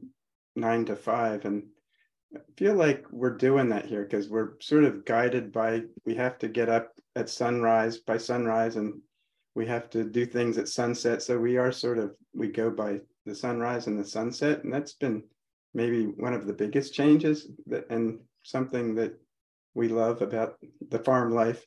nine 0.57 0.85
to 0.87 0.97
five. 0.97 1.45
And 1.45 1.64
I 2.35 2.41
feel 2.57 2.74
like 2.74 3.05
we're 3.11 3.37
doing 3.37 3.68
that 3.68 3.87
here 3.87 4.03
because 4.03 4.28
we're 4.28 4.53
sort 4.61 4.85
of 4.85 5.05
guided 5.05 5.53
by 5.53 5.83
we 6.07 6.14
have 6.14 6.39
to 6.39 6.49
get 6.49 6.68
up 6.68 6.93
at 7.16 7.28
sunrise 7.28 7.99
by 7.99 8.16
sunrise 8.16 8.76
and 8.76 9.01
we 9.55 9.66
have 9.66 9.91
to 9.91 10.05
do 10.05 10.24
things 10.24 10.59
at 10.59 10.68
sunset. 10.68 11.22
So 11.22 11.39
we 11.39 11.57
are 11.59 11.72
sort 11.72 11.99
of 11.99 12.14
we 12.35 12.49
go 12.49 12.70
by 12.70 13.01
the 13.26 13.34
sunrise 13.34 13.86
and 13.86 13.98
the 13.98 14.04
sunset. 14.04 14.64
And 14.64 14.72
that's 14.72 14.94
been 14.94 15.24
maybe 15.74 16.04
one 16.06 16.34
of 16.34 16.46
the 16.46 16.52
biggest 16.52 16.94
changes 16.94 17.48
that 17.66 17.88
and 17.90 18.20
something 18.42 18.94
that 18.96 19.12
we 19.74 19.88
love 19.88 20.22
about 20.22 20.56
the 20.88 20.98
farm 20.98 21.32
life. 21.32 21.64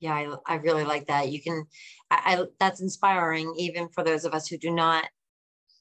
yeah, 0.00 0.14
I, 0.14 0.54
I 0.54 0.56
really 0.56 0.84
like 0.84 1.06
that. 1.06 1.28
You 1.30 1.42
can, 1.42 1.64
I, 2.10 2.36
I 2.36 2.44
that's 2.60 2.80
inspiring 2.80 3.54
even 3.58 3.88
for 3.88 4.02
those 4.04 4.24
of 4.24 4.34
us 4.34 4.46
who 4.48 4.58
do 4.58 4.70
not 4.70 5.06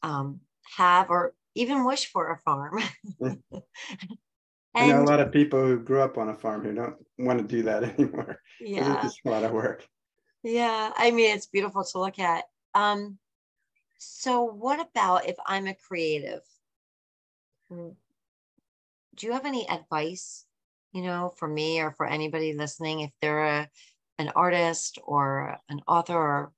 um, 0.04 0.40
have 0.78 1.10
or 1.10 1.34
even 1.56 1.86
wish 1.86 2.12
for 2.12 2.32
a 2.32 2.38
farm. 2.40 2.80
Yeah. 3.20 3.36
I 4.76 4.88
know 4.88 5.02
a 5.02 5.06
lot 5.06 5.22
of 5.22 5.32
people 5.32 5.62
who 5.66 5.80
grew 5.80 6.02
up 6.02 6.18
on 6.18 6.30
a 6.30 6.36
farm 6.36 6.64
who 6.64 6.74
don't 6.74 6.98
want 7.18 7.40
to 7.40 7.46
do 7.48 7.64
that 7.64 7.84
anymore. 8.00 8.42
yeah, 8.60 9.06
It's 9.06 9.18
a 9.26 9.30
lot 9.30 9.44
of 9.44 9.52
work. 9.52 9.88
yeah. 10.44 10.92
I 10.96 11.12
mean, 11.12 11.36
it's 11.36 11.48
beautiful 11.48 11.84
to 11.84 12.00
look 12.00 12.20
at. 12.20 12.44
Um, 12.74 13.18
so 13.98 14.44
what 14.44 14.80
about 14.80 15.28
if 15.28 15.36
I'm 15.46 15.68
a 15.68 15.76
creative? 15.76 16.42
Mm, 17.72 17.96
Do 19.16 19.28
you 19.28 19.34
have 19.34 19.46
any 19.46 19.68
advice, 19.70 20.46
you 20.92 21.02
know, 21.02 21.30
for 21.38 21.48
me 21.48 21.82
or 21.82 21.92
for 21.92 22.06
anybody 22.06 22.54
listening, 22.54 23.02
if 23.02 23.12
they're 23.22 23.46
a, 23.46 23.70
an 24.18 24.30
artist 24.36 25.00
or 25.04 25.58
an 25.70 25.82
author 25.88 26.14
or 26.18 26.54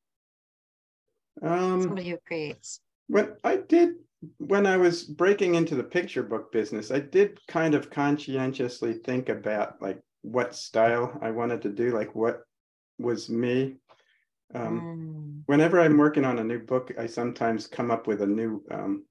Um, 1.42 1.82
somebody 1.82 2.10
who 2.10 2.18
creates? 2.18 2.82
what 3.08 3.40
I 3.44 3.58
did 3.58 3.96
when 4.38 4.66
I 4.66 4.78
was 4.78 5.04
breaking 5.04 5.56
into 5.56 5.76
the 5.76 5.84
picture 5.84 6.24
book 6.24 6.52
business, 6.52 6.92
I 6.92 7.00
did 7.00 7.40
kind 7.48 7.76
of 7.76 7.90
conscientiously 7.92 8.94
think 8.94 9.30
about 9.30 9.82
like 9.82 10.02
what 10.24 10.56
style 10.56 11.18
I 11.22 11.32
wanted 11.32 11.62
to 11.64 11.70
do, 11.70 11.92
like 11.92 12.16
what 12.16 12.42
was 12.98 13.30
me. 13.30 13.78
Um, 14.54 14.82
Mm, 14.82 15.44
whenever 15.46 15.80
I'm 15.80 15.98
working 15.98 16.26
on 16.26 16.40
a 16.40 16.44
new 16.44 16.60
book, 16.60 16.92
I 16.98 17.08
sometimes 17.08 17.68
come 17.68 17.92
up 17.92 18.08
with 18.08 18.22
a 18.22 18.28
new 18.28 18.64
um, 18.72 19.06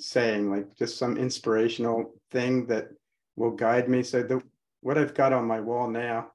saying, 0.00 0.50
like 0.50 0.74
just 0.76 0.98
some 0.98 1.16
inspirational 1.16 2.14
thing 2.30 2.66
that 2.66 2.88
will 3.36 3.52
guide 3.52 3.88
me. 3.88 4.02
So 4.02 4.22
the 4.22 4.42
what 4.80 4.98
I've 4.98 5.14
got 5.14 5.32
on 5.32 5.46
my 5.46 5.60
wall 5.60 5.88
now 5.88 6.32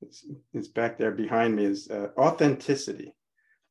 is, 0.00 0.24
is 0.54 0.68
back 0.68 0.96
there 0.96 1.10
behind 1.10 1.56
me 1.56 1.64
is 1.64 1.90
uh, 1.90 2.08
authenticity. 2.16 3.14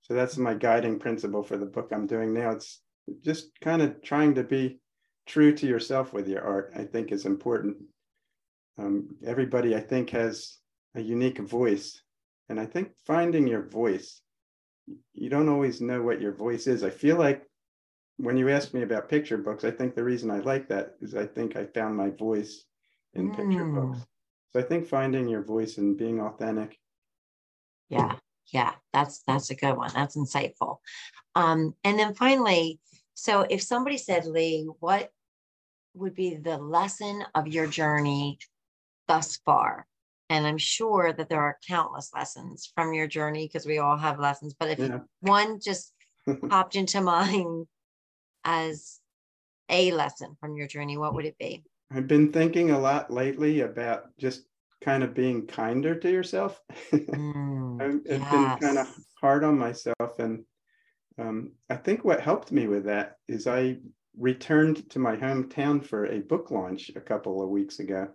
So 0.02 0.14
that's 0.14 0.38
my 0.38 0.54
guiding 0.54 1.00
principle 1.00 1.44
for 1.44 1.58
the 1.58 1.66
book 1.66 1.90
I'm 1.92 2.08
doing 2.08 2.34
now. 2.34 2.52
It's 2.52 2.82
just 3.24 3.52
kind 3.62 3.82
of 3.82 4.02
trying 4.02 4.36
to 4.36 4.44
be 4.44 4.80
true 5.26 5.54
to 5.56 5.68
yourself 5.68 6.14
with 6.14 6.28
your 6.28 6.42
art. 6.44 6.74
I 6.76 6.84
think 6.84 7.12
is 7.12 7.26
important. 7.26 7.78
Um, 8.78 9.16
everybody, 9.26 9.76
I 9.76 9.82
think, 9.82 10.10
has 10.12 10.58
a 10.96 11.02
unique 11.02 11.40
voice, 11.40 12.02
and 12.50 12.60
I 12.60 12.66
think 12.66 12.91
finding 13.06 13.47
your 13.47 13.64
voice 13.64 14.22
you 15.14 15.30
don't 15.30 15.50
always 15.50 15.82
know 15.82 16.02
what 16.02 16.22
your 16.22 16.34
voice 16.34 16.68
is. 16.68 16.84
I 16.84 16.89
feel 16.89 17.18
like 17.18 17.45
when 18.18 18.38
you 18.38 18.50
ask 18.50 18.74
me 18.74 18.82
about 18.82 19.10
picture 19.10 19.38
books, 19.38 19.64
I 19.64 19.72
think 19.72 19.95
the 19.95 20.04
reason 20.04 20.32
I 20.32 20.39
like 20.39 20.68
that 20.70 20.95
is 21.02 21.16
I 21.16 21.26
think 21.26 21.56
I 21.56 21.66
found 21.66 21.95
my 21.95 22.10
voice 22.10 22.66
in 23.14 23.32
picture 23.32 23.66
books. 23.66 24.00
So 24.52 24.60
I 24.60 24.64
think 24.64 24.88
finding 24.88 25.28
your 25.28 25.43
voice 25.43 25.78
and 25.78 25.97
being 25.97 26.20
authentic. 26.20 26.78
Yeah, 27.89 28.16
yeah, 28.52 28.74
that's 28.93 29.24
that's 29.26 29.52
a 29.52 29.56
good 29.56 29.78
one. 29.78 29.91
That's 29.93 30.18
insightful. 30.18 30.78
Um, 31.36 31.76
and 31.84 31.97
then 31.97 32.14
finally, 32.14 32.80
so 33.14 33.45
if 33.50 33.62
somebody 33.62 33.97
said, 33.97 34.26
Lee, 34.26 34.68
what 34.80 35.12
would 35.93 36.16
be 36.16 36.36
the 36.36 36.58
lesson 36.58 37.24
of 37.36 37.47
your 37.47 37.68
journey 37.68 38.39
thus 39.08 39.38
far? 39.45 39.88
And 40.30 40.46
I'm 40.46 40.58
sure 40.58 41.12
that 41.12 41.28
there 41.28 41.42
are 41.42 41.58
countless 41.68 42.12
lessons 42.14 42.72
from 42.76 42.94
your 42.94 43.08
journey 43.08 43.48
because 43.48 43.66
we 43.66 43.80
all 43.80 43.98
have 43.98 44.20
lessons. 44.20 44.54
But 44.54 44.70
if 44.70 44.80
Yeah. 44.80 45.00
one 45.22 45.60
just 45.60 45.94
popped 46.50 46.76
into 46.76 47.02
mind 47.02 47.68
as 48.44 49.00
a 49.70 49.92
lesson 49.92 50.36
from 50.40 50.56
your 50.56 50.68
journey, 50.68 50.98
what 50.98 51.16
would 51.16 51.26
it 51.26 51.38
be? 51.38 51.64
I've 51.92 52.08
been 52.08 52.32
thinking 52.32 52.70
a 52.70 52.80
lot 52.80 53.12
lately 53.12 53.62
about 53.62 54.16
just 54.18 54.46
kind 54.82 55.04
of 55.04 55.14
being 55.14 55.48
kinder 55.48 55.96
to 55.96 56.12
yourself. 56.12 56.62
Mm, 56.94 57.82
I've 57.82 58.22
I've 58.22 58.30
been 58.30 58.60
kind 58.60 58.78
of 58.78 58.88
hard 59.22 59.44
on 59.44 59.58
myself. 59.58 60.20
And 60.20 60.46
um, 61.18 61.54
I 61.70 61.76
think 61.76 62.04
what 62.04 62.22
helped 62.22 62.52
me 62.52 62.68
with 62.68 62.86
that 62.86 63.16
is 63.28 63.48
I 63.48 63.78
returned 64.18 64.90
to 64.92 65.00
my 65.00 65.16
hometown 65.16 65.84
for 65.84 66.06
a 66.06 66.20
book 66.20 66.52
launch 66.52 66.92
a 66.96 67.02
couple 67.02 67.42
of 67.42 67.50
weeks 67.50 67.80
ago. 67.80 68.10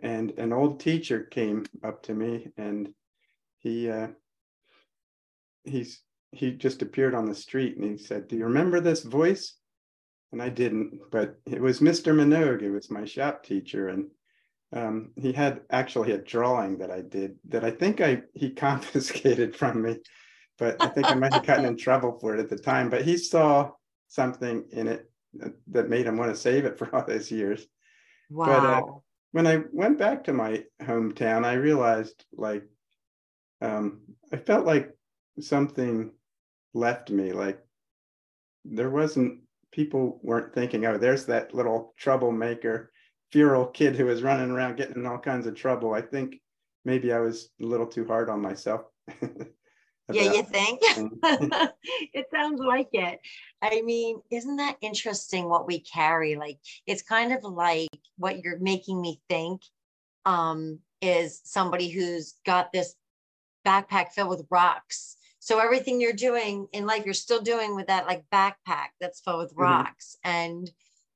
And 0.00 0.32
an 0.38 0.52
old 0.52 0.80
teacher 0.80 1.20
came 1.20 1.66
up 1.84 2.02
to 2.04 2.14
me 2.14 2.48
and 2.56 2.92
he 3.58 3.88
uh, 3.88 4.08
he's 5.64 6.02
he 6.32 6.52
just 6.52 6.82
appeared 6.82 7.14
on 7.14 7.26
the 7.26 7.34
street 7.34 7.76
and 7.76 7.84
he 7.84 7.98
said, 7.98 8.26
Do 8.26 8.36
you 8.36 8.44
remember 8.44 8.80
this 8.80 9.02
voice? 9.02 9.54
And 10.32 10.42
I 10.42 10.48
didn't, 10.48 10.98
but 11.10 11.36
it 11.44 11.60
was 11.60 11.80
Mr. 11.80 12.14
Minogue. 12.14 12.62
It 12.62 12.70
was 12.70 12.90
my 12.90 13.04
shop 13.04 13.44
teacher. 13.44 13.88
And 13.88 14.06
um, 14.72 15.10
he 15.16 15.32
had 15.32 15.60
actually 15.70 16.12
a 16.12 16.18
drawing 16.18 16.78
that 16.78 16.90
I 16.90 17.02
did 17.02 17.36
that 17.48 17.64
I 17.64 17.70
think 17.70 18.00
I 18.00 18.22
he 18.34 18.50
confiscated 18.54 19.54
from 19.54 19.82
me, 19.82 19.98
but 20.58 20.82
I 20.82 20.88
think 20.88 21.10
I 21.10 21.14
might 21.14 21.34
have 21.34 21.46
gotten 21.46 21.66
in 21.66 21.76
trouble 21.78 22.18
for 22.18 22.34
it 22.34 22.40
at 22.40 22.48
the 22.48 22.56
time. 22.56 22.88
But 22.88 23.02
he 23.02 23.18
saw 23.18 23.70
something 24.08 24.64
in 24.72 24.88
it 24.88 25.10
that, 25.34 25.52
that 25.68 25.88
made 25.90 26.06
him 26.06 26.16
want 26.16 26.30
to 26.34 26.40
save 26.40 26.64
it 26.64 26.78
for 26.78 26.94
all 26.94 27.04
those 27.06 27.30
years. 27.30 27.66
Wow. 28.30 29.02
When 29.32 29.46
I 29.46 29.62
went 29.72 29.98
back 29.98 30.24
to 30.24 30.32
my 30.32 30.64
hometown, 30.82 31.44
I 31.44 31.54
realized 31.54 32.24
like 32.34 32.64
um, 33.60 34.00
I 34.32 34.36
felt 34.36 34.66
like 34.66 34.90
something 35.40 36.12
left 36.74 37.10
me. 37.10 37.32
Like 37.32 37.60
there 38.64 38.90
wasn't 38.90 39.40
people 39.72 40.20
weren't 40.22 40.54
thinking, 40.54 40.84
oh, 40.86 40.98
there's 40.98 41.26
that 41.26 41.54
little 41.54 41.94
troublemaker 41.98 42.92
feral 43.32 43.66
kid 43.66 43.96
who 43.96 44.04
was 44.04 44.22
running 44.22 44.50
around 44.50 44.76
getting 44.76 44.96
in 44.96 45.06
all 45.06 45.18
kinds 45.18 45.46
of 45.46 45.54
trouble. 45.54 45.94
I 45.94 46.02
think 46.02 46.40
maybe 46.84 47.12
I 47.12 47.20
was 47.20 47.48
a 47.60 47.64
little 47.64 47.86
too 47.86 48.06
hard 48.06 48.28
on 48.28 48.40
myself. 48.40 48.82
Yeah, 50.10 50.32
you 50.32 50.42
think? 50.42 50.80
it 52.12 52.26
sounds 52.34 52.60
like 52.60 52.88
it. 52.92 53.20
I 53.62 53.82
mean, 53.82 54.20
isn't 54.30 54.56
that 54.56 54.76
interesting 54.80 55.48
what 55.48 55.66
we 55.66 55.80
carry? 55.80 56.36
Like, 56.36 56.58
it's 56.86 57.02
kind 57.02 57.32
of 57.32 57.44
like 57.44 57.88
what 58.22 58.42
you're 58.42 58.58
making 58.58 59.00
me 59.02 59.20
think 59.28 59.62
um, 60.24 60.78
is 61.02 61.42
somebody 61.44 61.90
who's 61.90 62.36
got 62.46 62.72
this 62.72 62.94
backpack 63.66 64.12
filled 64.12 64.30
with 64.30 64.46
rocks. 64.50 65.16
So 65.40 65.58
everything 65.58 66.00
you're 66.00 66.12
doing 66.12 66.68
in 66.72 66.86
life, 66.86 67.04
you're 67.04 67.14
still 67.14 67.42
doing 67.42 67.74
with 67.76 67.88
that 67.88 68.06
like 68.06 68.24
backpack 68.32 68.88
that's 69.00 69.20
filled 69.20 69.40
with 69.40 69.52
Mhm. 69.52 69.58
rocks. 69.60 70.16
And 70.24 70.70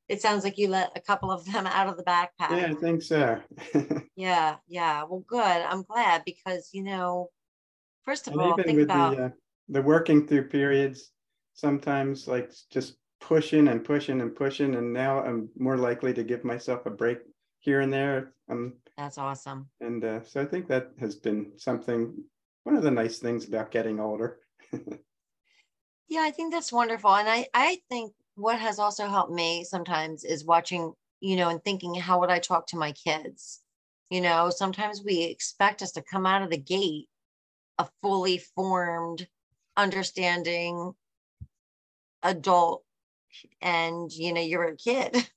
It 0.08 0.22
sounds 0.22 0.44
like 0.44 0.56
you 0.56 0.68
let 0.68 0.92
a 0.96 1.00
couple 1.00 1.32
of 1.32 1.44
them 1.46 1.66
out 1.66 1.88
of 1.88 1.96
the 1.96 2.04
backpack. 2.04 2.50
Yeah, 2.50 2.68
I 2.70 2.74
think 2.74 3.02
so. 3.02 3.40
Yeah, 4.14 4.56
yeah. 4.68 5.02
Well, 5.02 5.24
good. 5.26 5.40
I'm 5.40 5.82
glad 5.82 6.24
because, 6.24 6.70
you 6.72 6.84
know, 6.84 7.30
first 8.04 8.28
of 8.28 8.32
And 8.32 8.42
all, 8.42 8.56
think 8.56 8.78
with 8.78 8.88
about 8.90 9.16
the, 9.16 9.24
uh, 9.24 9.30
the 9.68 9.82
working 9.82 10.26
through 10.26 10.48
periods, 10.48 11.10
sometimes 11.54 12.28
like 12.28 12.52
just 12.70 12.96
pushing 13.20 13.68
and 13.68 13.84
pushing 13.84 14.20
and 14.20 14.34
pushing, 14.34 14.74
and 14.74 14.92
now 14.92 15.22
I'm 15.22 15.48
more 15.58 15.76
likely 15.76 16.14
to 16.14 16.24
give 16.24 16.44
myself 16.44 16.86
a 16.86 16.90
break 16.90 17.18
here 17.58 17.80
and 17.80 17.92
there. 17.92 18.32
Um, 18.48 18.74
that's 18.96 19.18
awesome. 19.18 19.68
and 19.80 20.04
uh, 20.04 20.22
so 20.24 20.40
I 20.40 20.44
think 20.44 20.68
that 20.68 20.92
has 21.00 21.16
been 21.16 21.52
something, 21.56 22.14
one 22.64 22.76
of 22.76 22.82
the 22.82 22.90
nice 22.90 23.18
things 23.18 23.46
about 23.46 23.70
getting 23.70 24.00
older. 24.00 24.40
Yeah, 26.08 26.20
I 26.20 26.30
think 26.30 26.52
that's 26.52 26.72
wonderful. 26.72 27.14
And 27.14 27.28
I, 27.28 27.46
I 27.52 27.78
think 27.88 28.12
what 28.36 28.58
has 28.58 28.78
also 28.78 29.08
helped 29.08 29.32
me 29.32 29.64
sometimes 29.64 30.24
is 30.24 30.44
watching, 30.44 30.92
you 31.20 31.36
know, 31.36 31.48
and 31.48 31.62
thinking, 31.62 31.94
how 31.94 32.20
would 32.20 32.30
I 32.30 32.38
talk 32.38 32.68
to 32.68 32.76
my 32.76 32.92
kids? 32.92 33.60
You 34.10 34.20
know, 34.20 34.50
sometimes 34.50 35.02
we 35.04 35.24
expect 35.24 35.82
us 35.82 35.92
to 35.92 36.02
come 36.02 36.26
out 36.26 36.42
of 36.42 36.50
the 36.50 36.58
gate 36.58 37.08
a 37.78 37.88
fully 38.02 38.38
formed, 38.38 39.26
understanding 39.76 40.94
adult, 42.22 42.84
and, 43.60 44.10
you 44.12 44.32
know, 44.32 44.40
you're 44.40 44.64
a 44.64 44.76
kid. 44.76 45.28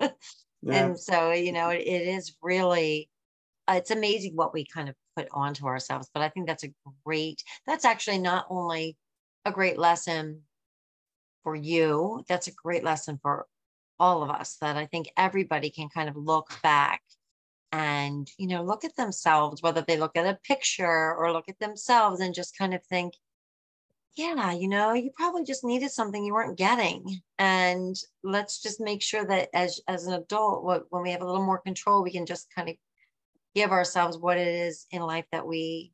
Yeah, 0.60 0.86
And 0.88 0.98
so, 0.98 1.30
you 1.30 1.52
know, 1.52 1.70
it, 1.70 1.82
it 1.86 2.08
is 2.08 2.36
really, 2.42 3.08
uh, 3.68 3.74
it's 3.74 3.92
amazing 3.92 4.34
what 4.34 4.52
we 4.52 4.64
kind 4.66 4.88
of 4.88 4.96
put 5.16 5.28
onto 5.32 5.66
ourselves. 5.66 6.08
But 6.12 6.22
I 6.22 6.28
think 6.30 6.46
that's 6.46 6.64
a 6.64 6.72
great, 7.04 7.42
that's 7.66 7.84
actually 7.84 8.18
not 8.18 8.46
only 8.50 8.96
a 9.44 9.52
great 9.52 9.78
lesson 9.78 10.42
for 11.44 11.54
you, 11.54 12.24
that's 12.28 12.48
a 12.48 12.52
great 12.52 12.84
lesson 12.84 13.18
for 13.22 13.46
all 14.00 14.22
of 14.22 14.30
us 14.30 14.56
that 14.60 14.76
I 14.76 14.86
think 14.86 15.10
everybody 15.16 15.70
can 15.70 15.88
kind 15.88 16.08
of 16.08 16.16
look 16.16 16.50
back 16.62 17.02
and, 17.72 18.28
you 18.38 18.46
know, 18.48 18.62
look 18.62 18.84
at 18.84 18.96
themselves, 18.96 19.62
whether 19.62 19.82
they 19.86 19.96
look 19.98 20.16
at 20.16 20.26
a 20.26 20.38
picture 20.44 21.14
or 21.14 21.32
look 21.32 21.48
at 21.48 21.58
themselves 21.58 22.20
and 22.20 22.34
just 22.34 22.56
kind 22.56 22.74
of 22.74 22.84
think, 22.86 23.14
yeah, 24.16 24.52
you 24.52 24.68
know, 24.68 24.92
you 24.94 25.10
probably 25.16 25.44
just 25.44 25.64
needed 25.64 25.90
something 25.90 26.24
you 26.24 26.34
weren't 26.34 26.58
getting. 26.58 27.20
And 27.38 27.96
let's 28.24 28.60
just 28.60 28.80
make 28.80 29.02
sure 29.02 29.24
that 29.24 29.48
as 29.54 29.80
as 29.86 30.06
an 30.06 30.14
adult, 30.14 30.64
what 30.64 30.84
when 30.90 31.02
we 31.02 31.12
have 31.12 31.22
a 31.22 31.26
little 31.26 31.44
more 31.44 31.58
control, 31.58 32.02
we 32.02 32.10
can 32.10 32.26
just 32.26 32.52
kind 32.54 32.68
of 32.68 32.76
give 33.54 33.70
ourselves 33.70 34.18
what 34.18 34.38
it 34.38 34.48
is 34.48 34.86
in 34.90 35.02
life 35.02 35.26
that 35.32 35.46
we 35.46 35.92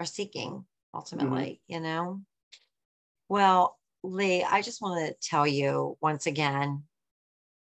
are 0.00 0.06
seeking 0.06 0.64
ultimately, 0.94 1.60
you 1.66 1.80
know? 1.80 2.20
Well, 3.28 3.78
Lee, 4.02 4.44
I 4.44 4.62
just 4.62 4.82
want 4.82 5.06
to 5.06 5.28
tell 5.28 5.46
you 5.46 5.96
once 6.00 6.26
again, 6.26 6.84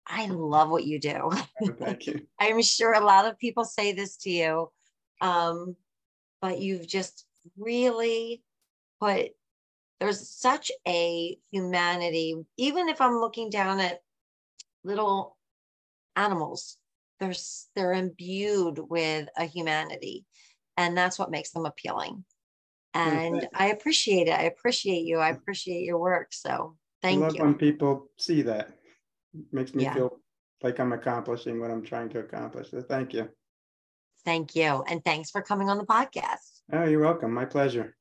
I 0.06 0.26
love 0.26 0.70
what 0.70 0.84
you 0.84 0.98
do. 0.98 1.30
oh, 1.30 1.46
thank 1.78 2.06
you. 2.06 2.26
I'm 2.40 2.62
sure 2.62 2.92
a 2.92 3.04
lot 3.04 3.26
of 3.26 3.38
people 3.38 3.64
say 3.64 3.92
this 3.92 4.16
to 4.18 4.30
you, 4.30 4.70
um, 5.20 5.76
but 6.40 6.58
you've 6.58 6.86
just 6.86 7.24
really 7.56 8.42
put 9.00 9.30
there's 10.02 10.28
such 10.28 10.72
a 10.86 11.38
humanity. 11.52 12.34
Even 12.56 12.88
if 12.88 13.00
I'm 13.00 13.20
looking 13.20 13.50
down 13.50 13.78
at 13.78 14.00
little 14.82 15.36
animals, 16.16 16.76
there's 17.20 17.68
they're 17.76 17.92
imbued 17.92 18.80
with 18.80 19.28
a 19.36 19.44
humanity, 19.44 20.24
and 20.76 20.96
that's 20.98 21.20
what 21.20 21.30
makes 21.30 21.52
them 21.52 21.66
appealing. 21.66 22.24
And 22.94 23.46
I 23.54 23.68
appreciate 23.68 24.26
it. 24.26 24.34
I 24.34 24.42
appreciate 24.42 25.04
you. 25.04 25.18
I 25.18 25.28
appreciate 25.30 25.84
your 25.84 25.98
work. 25.98 26.32
So 26.32 26.76
I 27.04 27.06
thank 27.06 27.20
love 27.20 27.36
you. 27.36 27.42
when 27.42 27.54
people 27.54 28.10
see 28.18 28.42
that. 28.42 28.70
Makes 29.52 29.72
me 29.72 29.84
Yeah. 29.84 29.94
feel 29.94 30.20
like 30.62 30.80
I'm 30.80 30.92
accomplishing 30.92 31.60
what 31.60 31.70
I'm 31.70 31.82
trying 31.82 32.08
to 32.10 32.18
accomplish. 32.18 32.72
So 32.72 32.82
thank 32.82 33.14
you. 33.14 33.30
Thank 34.24 34.56
you. 34.56 34.82
And 34.82 35.02
thanks 35.04 35.30
for 35.30 35.42
coming 35.42 35.70
on 35.70 35.78
the 35.78 35.86
podcast. 35.86 36.60
Oh, 36.72 36.84
you're 36.84 37.00
welcome. 37.00 37.32
My 37.32 37.44
pleasure. 37.44 37.96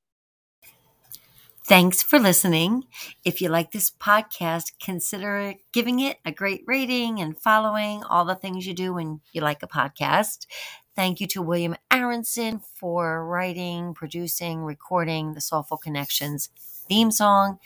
Thanks 1.64 2.01
for 2.01 2.20
listening. 2.20 2.86
If 3.24 3.39
you 3.39 3.49
like 3.49 3.72
this 3.72 3.91
podcast, 3.91 4.74
consider 4.84 5.53
giving 5.72 5.99
it 5.99 6.18
a 6.26 6.32
great 6.32 6.64
rating 6.66 7.20
and 7.20 7.38
following 7.38 8.03
all 8.03 8.26
the 8.26 8.36
things 8.36 8.66
you 8.66 8.74
do 8.74 8.93
when 8.93 9.22
you 9.32 9.41
like 9.41 9.62
a 9.62 9.68
podcast. 9.68 10.47
Thank 10.95 11.22
you 11.22 11.28
to 11.28 11.41
William 11.41 11.76
Aronson 11.91 12.59
for 12.59 13.26
writing, 13.26 13.93
producing, 13.93 14.64
recording 14.64 15.34
the 15.34 15.39
SolFul 15.39 15.80
Connections 15.80 16.49
theme 16.89 17.12
song. 17.12 17.59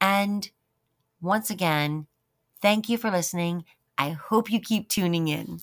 And 0.00 0.50
once 1.20 1.50
again, 1.50 2.06
thank 2.62 2.88
you 2.88 2.98
for 2.98 3.10
listening. 3.10 3.64
I 3.98 4.10
hope 4.10 4.50
you 4.50 4.60
keep 4.60 4.88
tuning 4.88 5.28
in. 5.28 5.60